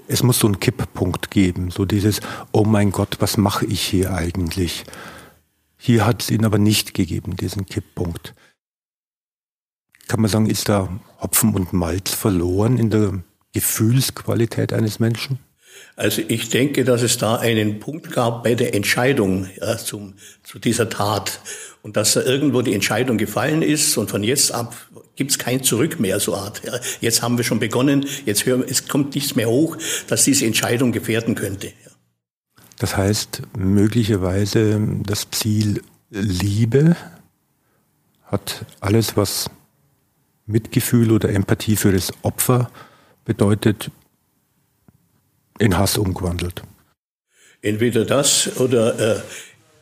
es 0.09 0.25
muss 0.25 0.41
so 0.41 0.49
einen 0.49 0.59
Kipppunkt 0.59 1.31
geben, 1.31 1.71
so 1.71 1.85
dieses, 1.85 2.19
oh 2.51 2.65
mein 2.65 2.91
Gott, 2.91 3.19
was 3.21 3.37
mache 3.37 3.67
ich 3.67 3.83
hier 3.83 4.13
eigentlich? 4.13 4.85
Hier 5.87 6.05
hat 6.05 6.21
es 6.21 6.33
ihn 6.33 6.45
aber 6.45 6.59
nicht 6.59 6.95
gegeben, 6.95 7.37
diesen 7.37 7.65
Kipppunkt. 7.67 8.35
Kann 10.09 10.21
man 10.21 10.29
sagen, 10.29 10.51
ist 10.51 10.69
da 10.69 10.89
Hopfen 11.21 11.55
und 11.55 11.73
Malz 11.73 12.13
verloren 12.13 12.77
in 12.77 12.91
der 12.91 13.23
Gefühlsqualität 13.53 14.73
eines 14.73 14.99
Menschen? 14.99 15.39
Also 15.95 16.23
ich 16.27 16.49
denke, 16.49 16.83
dass 16.83 17.03
es 17.03 17.19
da 17.19 17.37
einen 17.37 17.79
Punkt 17.79 18.11
gab 18.11 18.43
bei 18.43 18.57
der 18.57 18.75
Entscheidung 18.75 19.49
ja, 19.61 19.79
zum, 19.79 20.15
zu 20.43 20.59
dieser 20.59 20.89
Tat 20.89 21.39
und 21.83 21.97
dass 21.97 22.15
da 22.15 22.23
irgendwo 22.23 22.63
die 22.63 22.75
Entscheidung 22.75 23.17
gefallen 23.17 23.63
ist 23.63 23.97
und 23.97 24.11
von 24.11 24.25
jetzt 24.25 24.51
ab 24.51 24.75
gibt 25.15 25.31
es 25.31 25.39
kein 25.39 25.63
Zurück 25.63 26.01
mehr 26.01 26.19
so 26.19 26.35
Art. 26.35 26.63
Ja. 26.65 26.81
Jetzt 27.01 27.23
haben 27.23 27.37
wir 27.37 27.45
schon 27.45 27.61
begonnen, 27.61 28.07
jetzt 28.25 28.45
hören, 28.45 28.65
es 28.69 28.89
kommt 28.89 29.15
nichts 29.15 29.37
mehr 29.37 29.49
hoch, 29.49 29.77
dass 30.09 30.25
diese 30.25 30.47
Entscheidung 30.47 30.91
gefährden 30.91 31.37
könnte. 31.37 31.73
Das 32.79 32.97
heißt, 32.97 33.43
möglicherweise 33.57 34.81
das 35.05 35.31
Ziel 35.31 35.83
Liebe 36.11 36.97
hat 38.25 38.65
alles, 38.81 39.17
was 39.17 39.51
Mitgefühl 40.47 41.11
oder 41.11 41.31
Empathie 41.31 41.77
für 41.77 41.93
das 41.93 42.13
Opfer 42.23 42.71
bedeutet, 43.25 43.91
in 45.59 45.77
Hass 45.77 45.97
umgewandelt. 45.97 46.63
Entweder 47.63 48.05
das 48.05 48.61
oder 48.61 49.17
äh, 49.17 49.21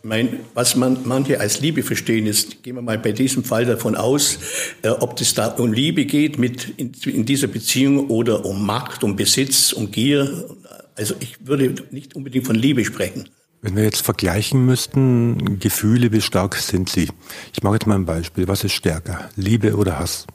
mein, 0.02 0.40
was 0.54 0.76
man 0.76 0.98
manche 1.04 1.40
als 1.40 1.60
Liebe 1.60 1.82
verstehen, 1.82 2.26
ist, 2.26 2.62
gehen 2.62 2.76
wir 2.76 2.82
mal 2.82 2.98
bei 2.98 3.12
diesem 3.12 3.42
Fall 3.42 3.64
davon 3.64 3.96
aus, 3.96 4.38
äh, 4.82 4.88
ob 4.88 5.20
es 5.20 5.34
da 5.34 5.48
um 5.48 5.72
Liebe 5.72 6.04
geht 6.04 6.38
mit 6.38 6.68
in, 6.76 6.92
in, 7.04 7.24
dieser 7.24 7.48
Beziehung 7.48 8.08
oder 8.08 8.44
um 8.44 8.64
Macht, 8.64 9.02
um 9.02 9.16
Besitz, 9.16 9.72
um 9.72 9.90
Gier, 9.90 10.56
also 10.96 11.14
ich 11.20 11.46
würde 11.46 11.74
nicht 11.90 12.14
unbedingt 12.14 12.46
von 12.46 12.56
Liebe 12.56 12.84
sprechen. 12.84 13.28
Wenn 13.62 13.76
wir 13.76 13.84
jetzt 13.84 14.02
vergleichen 14.02 14.66
müssten, 14.66 15.58
Gefühle, 15.58 16.12
wie 16.12 16.20
stark 16.20 16.54
sind 16.56 16.90
sie? 16.90 17.08
Ich 17.52 17.62
mache 17.62 17.74
jetzt 17.74 17.86
mal 17.86 17.94
ein 17.94 18.04
Beispiel. 18.04 18.46
Was 18.46 18.62
ist 18.62 18.72
stärker, 18.72 19.30
Liebe 19.36 19.76
oder 19.76 19.98
Hass? 19.98 20.26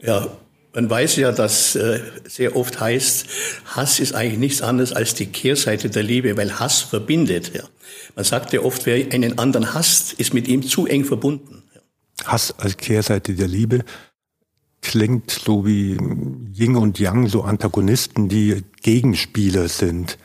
Ja, 0.00 0.36
man 0.72 0.90
weiß 0.90 1.16
ja, 1.16 1.32
dass 1.32 1.76
äh, 1.76 2.00
sehr 2.26 2.56
oft 2.56 2.80
heißt, 2.80 3.26
Hass 3.66 4.00
ist 4.00 4.14
eigentlich 4.14 4.38
nichts 4.38 4.62
anderes 4.62 4.92
als 4.92 5.14
die 5.14 5.26
Kehrseite 5.26 5.90
der 5.90 6.02
Liebe, 6.02 6.36
weil 6.36 6.58
Hass 6.58 6.80
verbindet. 6.80 7.52
Ja. 7.54 7.62
Man 8.16 8.24
sagt 8.24 8.52
ja 8.52 8.60
oft, 8.60 8.86
wer 8.86 9.12
einen 9.12 9.38
anderen 9.38 9.74
hasst, 9.74 10.12
ist 10.14 10.34
mit 10.34 10.48
ihm 10.48 10.62
zu 10.62 10.86
eng 10.86 11.04
verbunden. 11.04 11.62
Ja. 11.74 12.32
Hass 12.32 12.54
als 12.58 12.76
Kehrseite 12.76 13.34
der 13.34 13.48
Liebe 13.48 13.84
klingt 14.82 15.30
so 15.30 15.66
wie 15.66 15.96
Ying 16.52 16.76
und 16.76 16.98
Yang, 16.98 17.28
so 17.28 17.42
Antagonisten, 17.42 18.28
die 18.28 18.62
Gegenspieler 18.82 19.68
sind. 19.68 20.18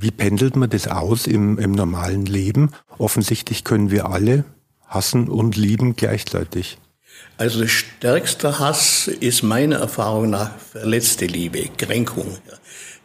Wie 0.00 0.10
pendelt 0.10 0.56
man 0.56 0.70
das 0.70 0.86
aus 0.86 1.26
im, 1.26 1.58
im 1.58 1.72
normalen 1.72 2.24
Leben? 2.24 2.70
Offensichtlich 2.98 3.64
können 3.64 3.90
wir 3.90 4.08
alle 4.10 4.44
hassen 4.86 5.28
und 5.28 5.56
lieben 5.56 5.96
gleichzeitig? 5.96 6.78
Also 7.36 7.60
der 7.60 7.68
stärkste 7.68 8.58
Hass 8.58 9.08
ist 9.08 9.42
meiner 9.42 9.76
Erfahrung 9.76 10.30
nach 10.30 10.56
verletzte 10.58 11.26
Liebe, 11.26 11.68
Kränkung. 11.76 12.36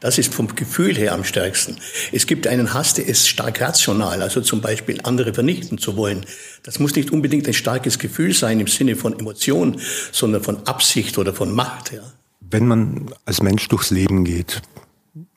Das 0.03 0.17
ist 0.17 0.33
vom 0.33 0.53
Gefühl 0.53 0.97
her 0.97 1.13
am 1.13 1.23
stärksten. 1.23 1.77
Es 2.11 2.27
gibt 2.27 2.45
einen 2.45 2.73
Hass, 2.73 2.93
der 2.93 3.07
ist 3.07 3.25
stark 3.25 3.61
rational, 3.61 4.21
also 4.21 4.41
zum 4.41 4.59
Beispiel 4.59 4.99
andere 5.03 5.33
vernichten 5.33 5.77
zu 5.77 5.95
wollen. 5.95 6.25
Das 6.61 6.77
muss 6.77 6.93
nicht 6.93 7.11
unbedingt 7.11 7.47
ein 7.47 7.53
starkes 7.53 7.99
Gefühl 7.99 8.33
sein 8.33 8.59
im 8.59 8.67
Sinne 8.67 8.97
von 8.97 9.17
Emotion, 9.17 9.79
sondern 10.11 10.43
von 10.43 10.67
Absicht 10.67 11.17
oder 11.17 11.33
von 11.33 11.55
Macht. 11.55 11.93
Ja. 11.93 12.01
Wenn 12.41 12.67
man 12.67 13.13
als 13.23 13.41
Mensch 13.41 13.65
durchs 13.69 13.91
Leben 13.91 14.25
geht, 14.25 14.61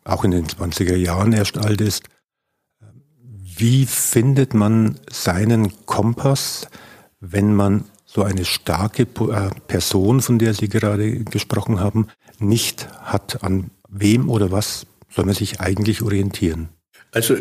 auch 0.02 0.24
in 0.24 0.32
den 0.32 0.48
20er 0.48 0.96
Jahren 0.96 1.32
erst 1.32 1.58
alt 1.58 1.80
ist, 1.80 2.02
wie 3.56 3.86
findet 3.86 4.52
man 4.52 4.98
seinen 5.08 5.86
Kompass, 5.86 6.66
wenn 7.20 7.54
man 7.54 7.84
so 8.04 8.24
eine 8.24 8.44
starke 8.44 9.02
äh, 9.02 9.50
Person, 9.68 10.22
von 10.22 10.40
der 10.40 10.54
Sie 10.54 10.68
gerade 10.68 11.20
gesprochen 11.20 11.78
haben, 11.78 12.08
nicht 12.40 12.88
hat? 13.02 13.44
An 13.44 13.70
wem 13.88 14.28
oder 14.28 14.50
was 14.50 14.86
soll 15.08 15.24
man 15.24 15.34
sich 15.34 15.60
eigentlich 15.60 16.02
orientieren? 16.02 16.68
Also 17.12 17.36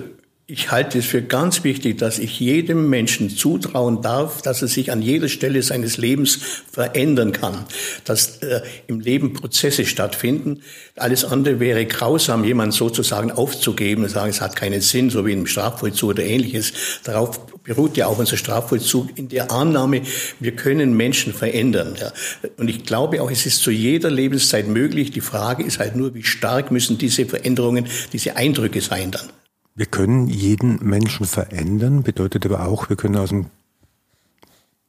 ich 0.48 0.70
halte 0.70 1.00
es 1.00 1.06
für 1.06 1.24
ganz 1.24 1.64
wichtig, 1.64 1.98
dass 1.98 2.20
ich 2.20 2.39
jedem 2.39 2.88
Menschen 2.88 3.32
zutrauen 3.32 4.04
darf, 4.04 4.43
dass 4.43 4.62
er 4.62 4.68
sich 4.68 4.91
an 4.91 5.02
jeder 5.02 5.28
Stelle 5.28 5.64
seines 5.64 5.98
Lebens 5.98 6.38
verändern 6.72 7.32
kann, 7.32 7.66
dass 8.04 8.38
äh, 8.43 8.62
im 8.86 9.00
Leben 9.00 9.34
Prozesse 9.34 9.86
stattfinden. 9.86 10.62
Alles 10.98 11.26
andere 11.26 11.60
wäre 11.60 11.88
grausam, 11.88 12.43
jemand 12.43 12.76
sozusagen 12.76 13.32
aufzugeben 13.32 14.04
und 14.04 14.10
sagen, 14.10 14.30
es 14.30 14.39
hat 14.39 14.56
keinen 14.56 14.82
Sinn, 14.82 15.10
so 15.10 15.26
wie 15.26 15.34
im 15.34 15.48
Strafvollzug 15.48 16.12
oder 16.12 16.24
ähnliches. 16.24 16.74
Darauf 17.04 17.39
beruht 17.64 17.98
ja 17.98 18.06
auch 18.06 18.20
unser 18.20 18.38
Strafvollzug 18.38 19.18
in 19.18 19.30
der 19.30 19.50
Annahme, 19.52 20.04
wir 20.39 20.52
können 20.52 20.96
Menschen 20.96 21.34
verändern. 21.34 21.96
Ja. 22.00 22.14
Und 22.58 22.68
ich 22.68 22.84
glaube 22.84 23.20
auch, 23.24 23.32
es 23.32 23.48
ist 23.48 23.64
zu 23.64 23.72
jeder 23.72 24.12
Lebenszeit 24.12 24.68
möglich. 24.68 25.10
Die 25.10 25.22
Frage 25.22 25.64
ist 25.64 25.80
halt 25.80 25.96
nur, 25.96 26.14
wie 26.14 26.24
stark 26.24 26.70
müssen 26.70 27.00
diese 27.00 27.26
Veränderungen, 27.26 27.88
diese 28.14 28.36
Eindrücke 28.36 28.82
sein 28.82 29.10
dann. 29.10 29.28
Wir 29.76 29.86
können 29.86 30.28
jeden 30.28 30.80
Menschen 30.88 31.26
verändern, 31.26 32.01
bedeutet 32.01 32.45
aber 32.45 32.65
auch, 32.65 32.88
wir 32.89 32.95
können 32.95 33.17
aus 33.17 33.32
einem 33.32 33.47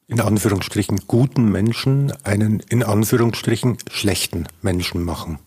in 0.07 0.20
Anführungsstrichen 0.20 1.01
guten 1.09 1.51
Menschen 1.51 2.12
einen 2.22 2.61
in 2.68 2.84
Anführungsstrichen 2.84 3.78
schlechten 3.91 4.47
Menschen 4.62 5.03
machen. 5.03 5.41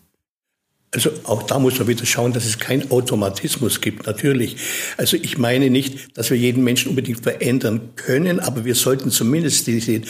Also 0.92 1.10
auch 1.22 1.44
da 1.44 1.58
muss 1.60 1.78
man 1.78 1.86
wieder 1.86 2.04
schauen, 2.04 2.32
dass 2.32 2.44
es 2.44 2.58
keinen 2.58 2.90
Automatismus 2.90 3.80
gibt, 3.80 4.06
natürlich. 4.06 4.56
Also 4.96 5.16
ich 5.16 5.38
meine 5.38 5.70
nicht, 5.70 6.18
dass 6.18 6.30
wir 6.30 6.36
jeden 6.36 6.64
Menschen 6.64 6.90
unbedingt 6.90 7.20
verändern 7.22 7.90
können, 7.94 8.40
aber 8.40 8.64
wir 8.64 8.74
sollten 8.74 9.10
zumindest 9.10 9.68
diese, 9.68 10.02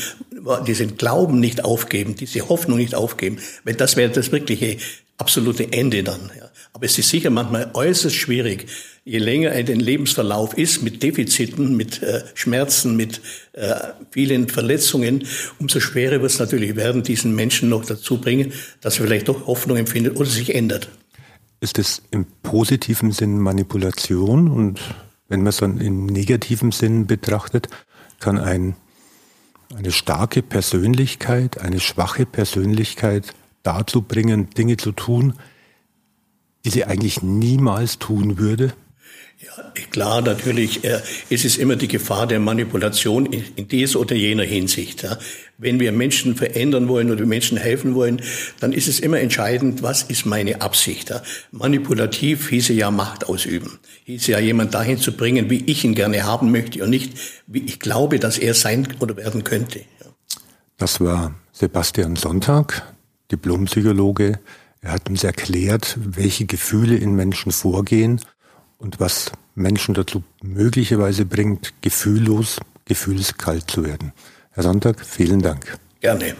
diesen 0.66 0.96
Glauben 0.96 1.40
nicht 1.40 1.64
aufgeben, 1.64 2.14
diese 2.14 2.48
Hoffnung 2.48 2.78
nicht 2.78 2.94
aufgeben, 2.94 3.38
weil 3.64 3.74
das 3.74 3.96
wäre 3.96 4.10
das 4.10 4.32
wirkliche 4.32 4.78
absolute 5.18 5.72
Ende 5.72 6.02
dann. 6.02 6.30
Ja. 6.36 6.50
Aber 6.72 6.86
es 6.86 6.98
ist 6.98 7.08
sicher 7.08 7.30
manchmal 7.30 7.70
äußerst 7.74 8.14
schwierig, 8.14 8.66
je 9.04 9.18
länger 9.18 9.50
ein 9.52 9.66
Lebensverlauf 9.66 10.56
ist 10.56 10.82
mit 10.82 11.02
Defiziten, 11.02 11.76
mit 11.76 12.02
äh, 12.02 12.22
Schmerzen, 12.34 12.96
mit 12.96 13.20
äh, 13.52 13.74
vielen 14.10 14.48
Verletzungen, 14.48 15.26
umso 15.58 15.80
schwerer 15.80 16.22
wird 16.22 16.30
es 16.30 16.38
natürlich 16.38 16.76
werden, 16.76 17.02
diesen 17.02 17.34
Menschen 17.34 17.68
noch 17.68 17.84
dazu 17.84 18.20
bringen, 18.20 18.52
dass 18.80 18.98
er 18.98 19.06
vielleicht 19.06 19.28
doch 19.28 19.46
Hoffnung 19.46 19.76
empfindet 19.76 20.16
oder 20.16 20.28
sich 20.28 20.54
ändert. 20.54 20.88
Ist 21.60 21.78
es 21.78 22.02
im 22.10 22.26
positiven 22.42 23.12
Sinn 23.12 23.38
Manipulation 23.38 24.48
und 24.48 24.80
wenn 25.28 25.40
man 25.40 25.48
es 25.48 25.58
dann 25.58 25.80
im 25.80 26.06
negativen 26.06 26.72
Sinn 26.72 27.06
betrachtet, 27.06 27.68
kann 28.20 28.38
ein, 28.38 28.76
eine 29.74 29.92
starke 29.92 30.42
Persönlichkeit, 30.42 31.58
eine 31.58 31.80
schwache 31.80 32.26
Persönlichkeit 32.26 33.34
dazu 33.62 34.02
bringen, 34.02 34.50
Dinge 34.50 34.76
zu 34.76 34.92
tun, 34.92 35.34
die 36.64 36.70
sie 36.70 36.84
eigentlich 36.84 37.22
niemals 37.22 37.98
tun 37.98 38.38
würde? 38.38 38.72
Ja, 39.42 39.72
klar, 39.90 40.20
natürlich 40.20 40.84
äh, 40.84 41.00
ist 41.30 41.46
es 41.46 41.56
immer 41.56 41.76
die 41.76 41.88
Gefahr 41.88 42.26
der 42.26 42.40
Manipulation 42.40 43.24
in, 43.24 43.42
in 43.56 43.68
dieser 43.68 44.00
oder 44.00 44.14
jener 44.14 44.42
Hinsicht. 44.42 45.02
Ja. 45.02 45.16
Wenn 45.56 45.80
wir 45.80 45.92
Menschen 45.92 46.36
verändern 46.36 46.88
wollen 46.88 47.10
oder 47.10 47.24
Menschen 47.24 47.56
helfen 47.56 47.94
wollen, 47.94 48.20
dann 48.60 48.74
ist 48.74 48.86
es 48.86 49.00
immer 49.00 49.18
entscheidend, 49.18 49.82
was 49.82 50.02
ist 50.02 50.26
meine 50.26 50.60
Absicht. 50.60 51.08
Ja. 51.08 51.22
Manipulativ 51.52 52.50
hieße 52.50 52.74
ja 52.74 52.90
Macht 52.90 53.30
ausüben, 53.30 53.78
hieße 54.04 54.32
ja 54.32 54.40
jemand 54.40 54.74
dahin 54.74 54.98
zu 54.98 55.12
bringen, 55.12 55.48
wie 55.48 55.64
ich 55.64 55.84
ihn 55.84 55.94
gerne 55.94 56.24
haben 56.24 56.50
möchte 56.50 56.84
und 56.84 56.90
nicht, 56.90 57.14
wie 57.46 57.64
ich 57.64 57.80
glaube, 57.80 58.18
dass 58.18 58.36
er 58.36 58.52
sein 58.52 58.88
oder 59.00 59.16
werden 59.16 59.42
könnte. 59.42 59.78
Ja. 59.78 60.06
Das 60.76 61.00
war 61.00 61.34
Sebastian 61.52 62.16
Sonntag, 62.16 62.94
Diplompsychologe. 63.32 64.38
Er 64.82 64.92
hat 64.92 65.08
uns 65.08 65.24
erklärt, 65.24 65.96
welche 65.98 66.44
Gefühle 66.44 66.96
in 66.96 67.14
Menschen 67.14 67.52
vorgehen 67.52 68.20
und 68.80 68.98
was 68.98 69.30
Menschen 69.54 69.94
dazu 69.94 70.24
möglicherweise 70.42 71.24
bringt, 71.24 71.72
gefühllos, 71.82 72.58
gefühlskalt 72.86 73.70
zu 73.70 73.84
werden. 73.84 74.12
Herr 74.50 74.64
Sonntag, 74.64 75.04
vielen 75.06 75.40
Dank. 75.40 75.78
Gerne. 76.00 76.34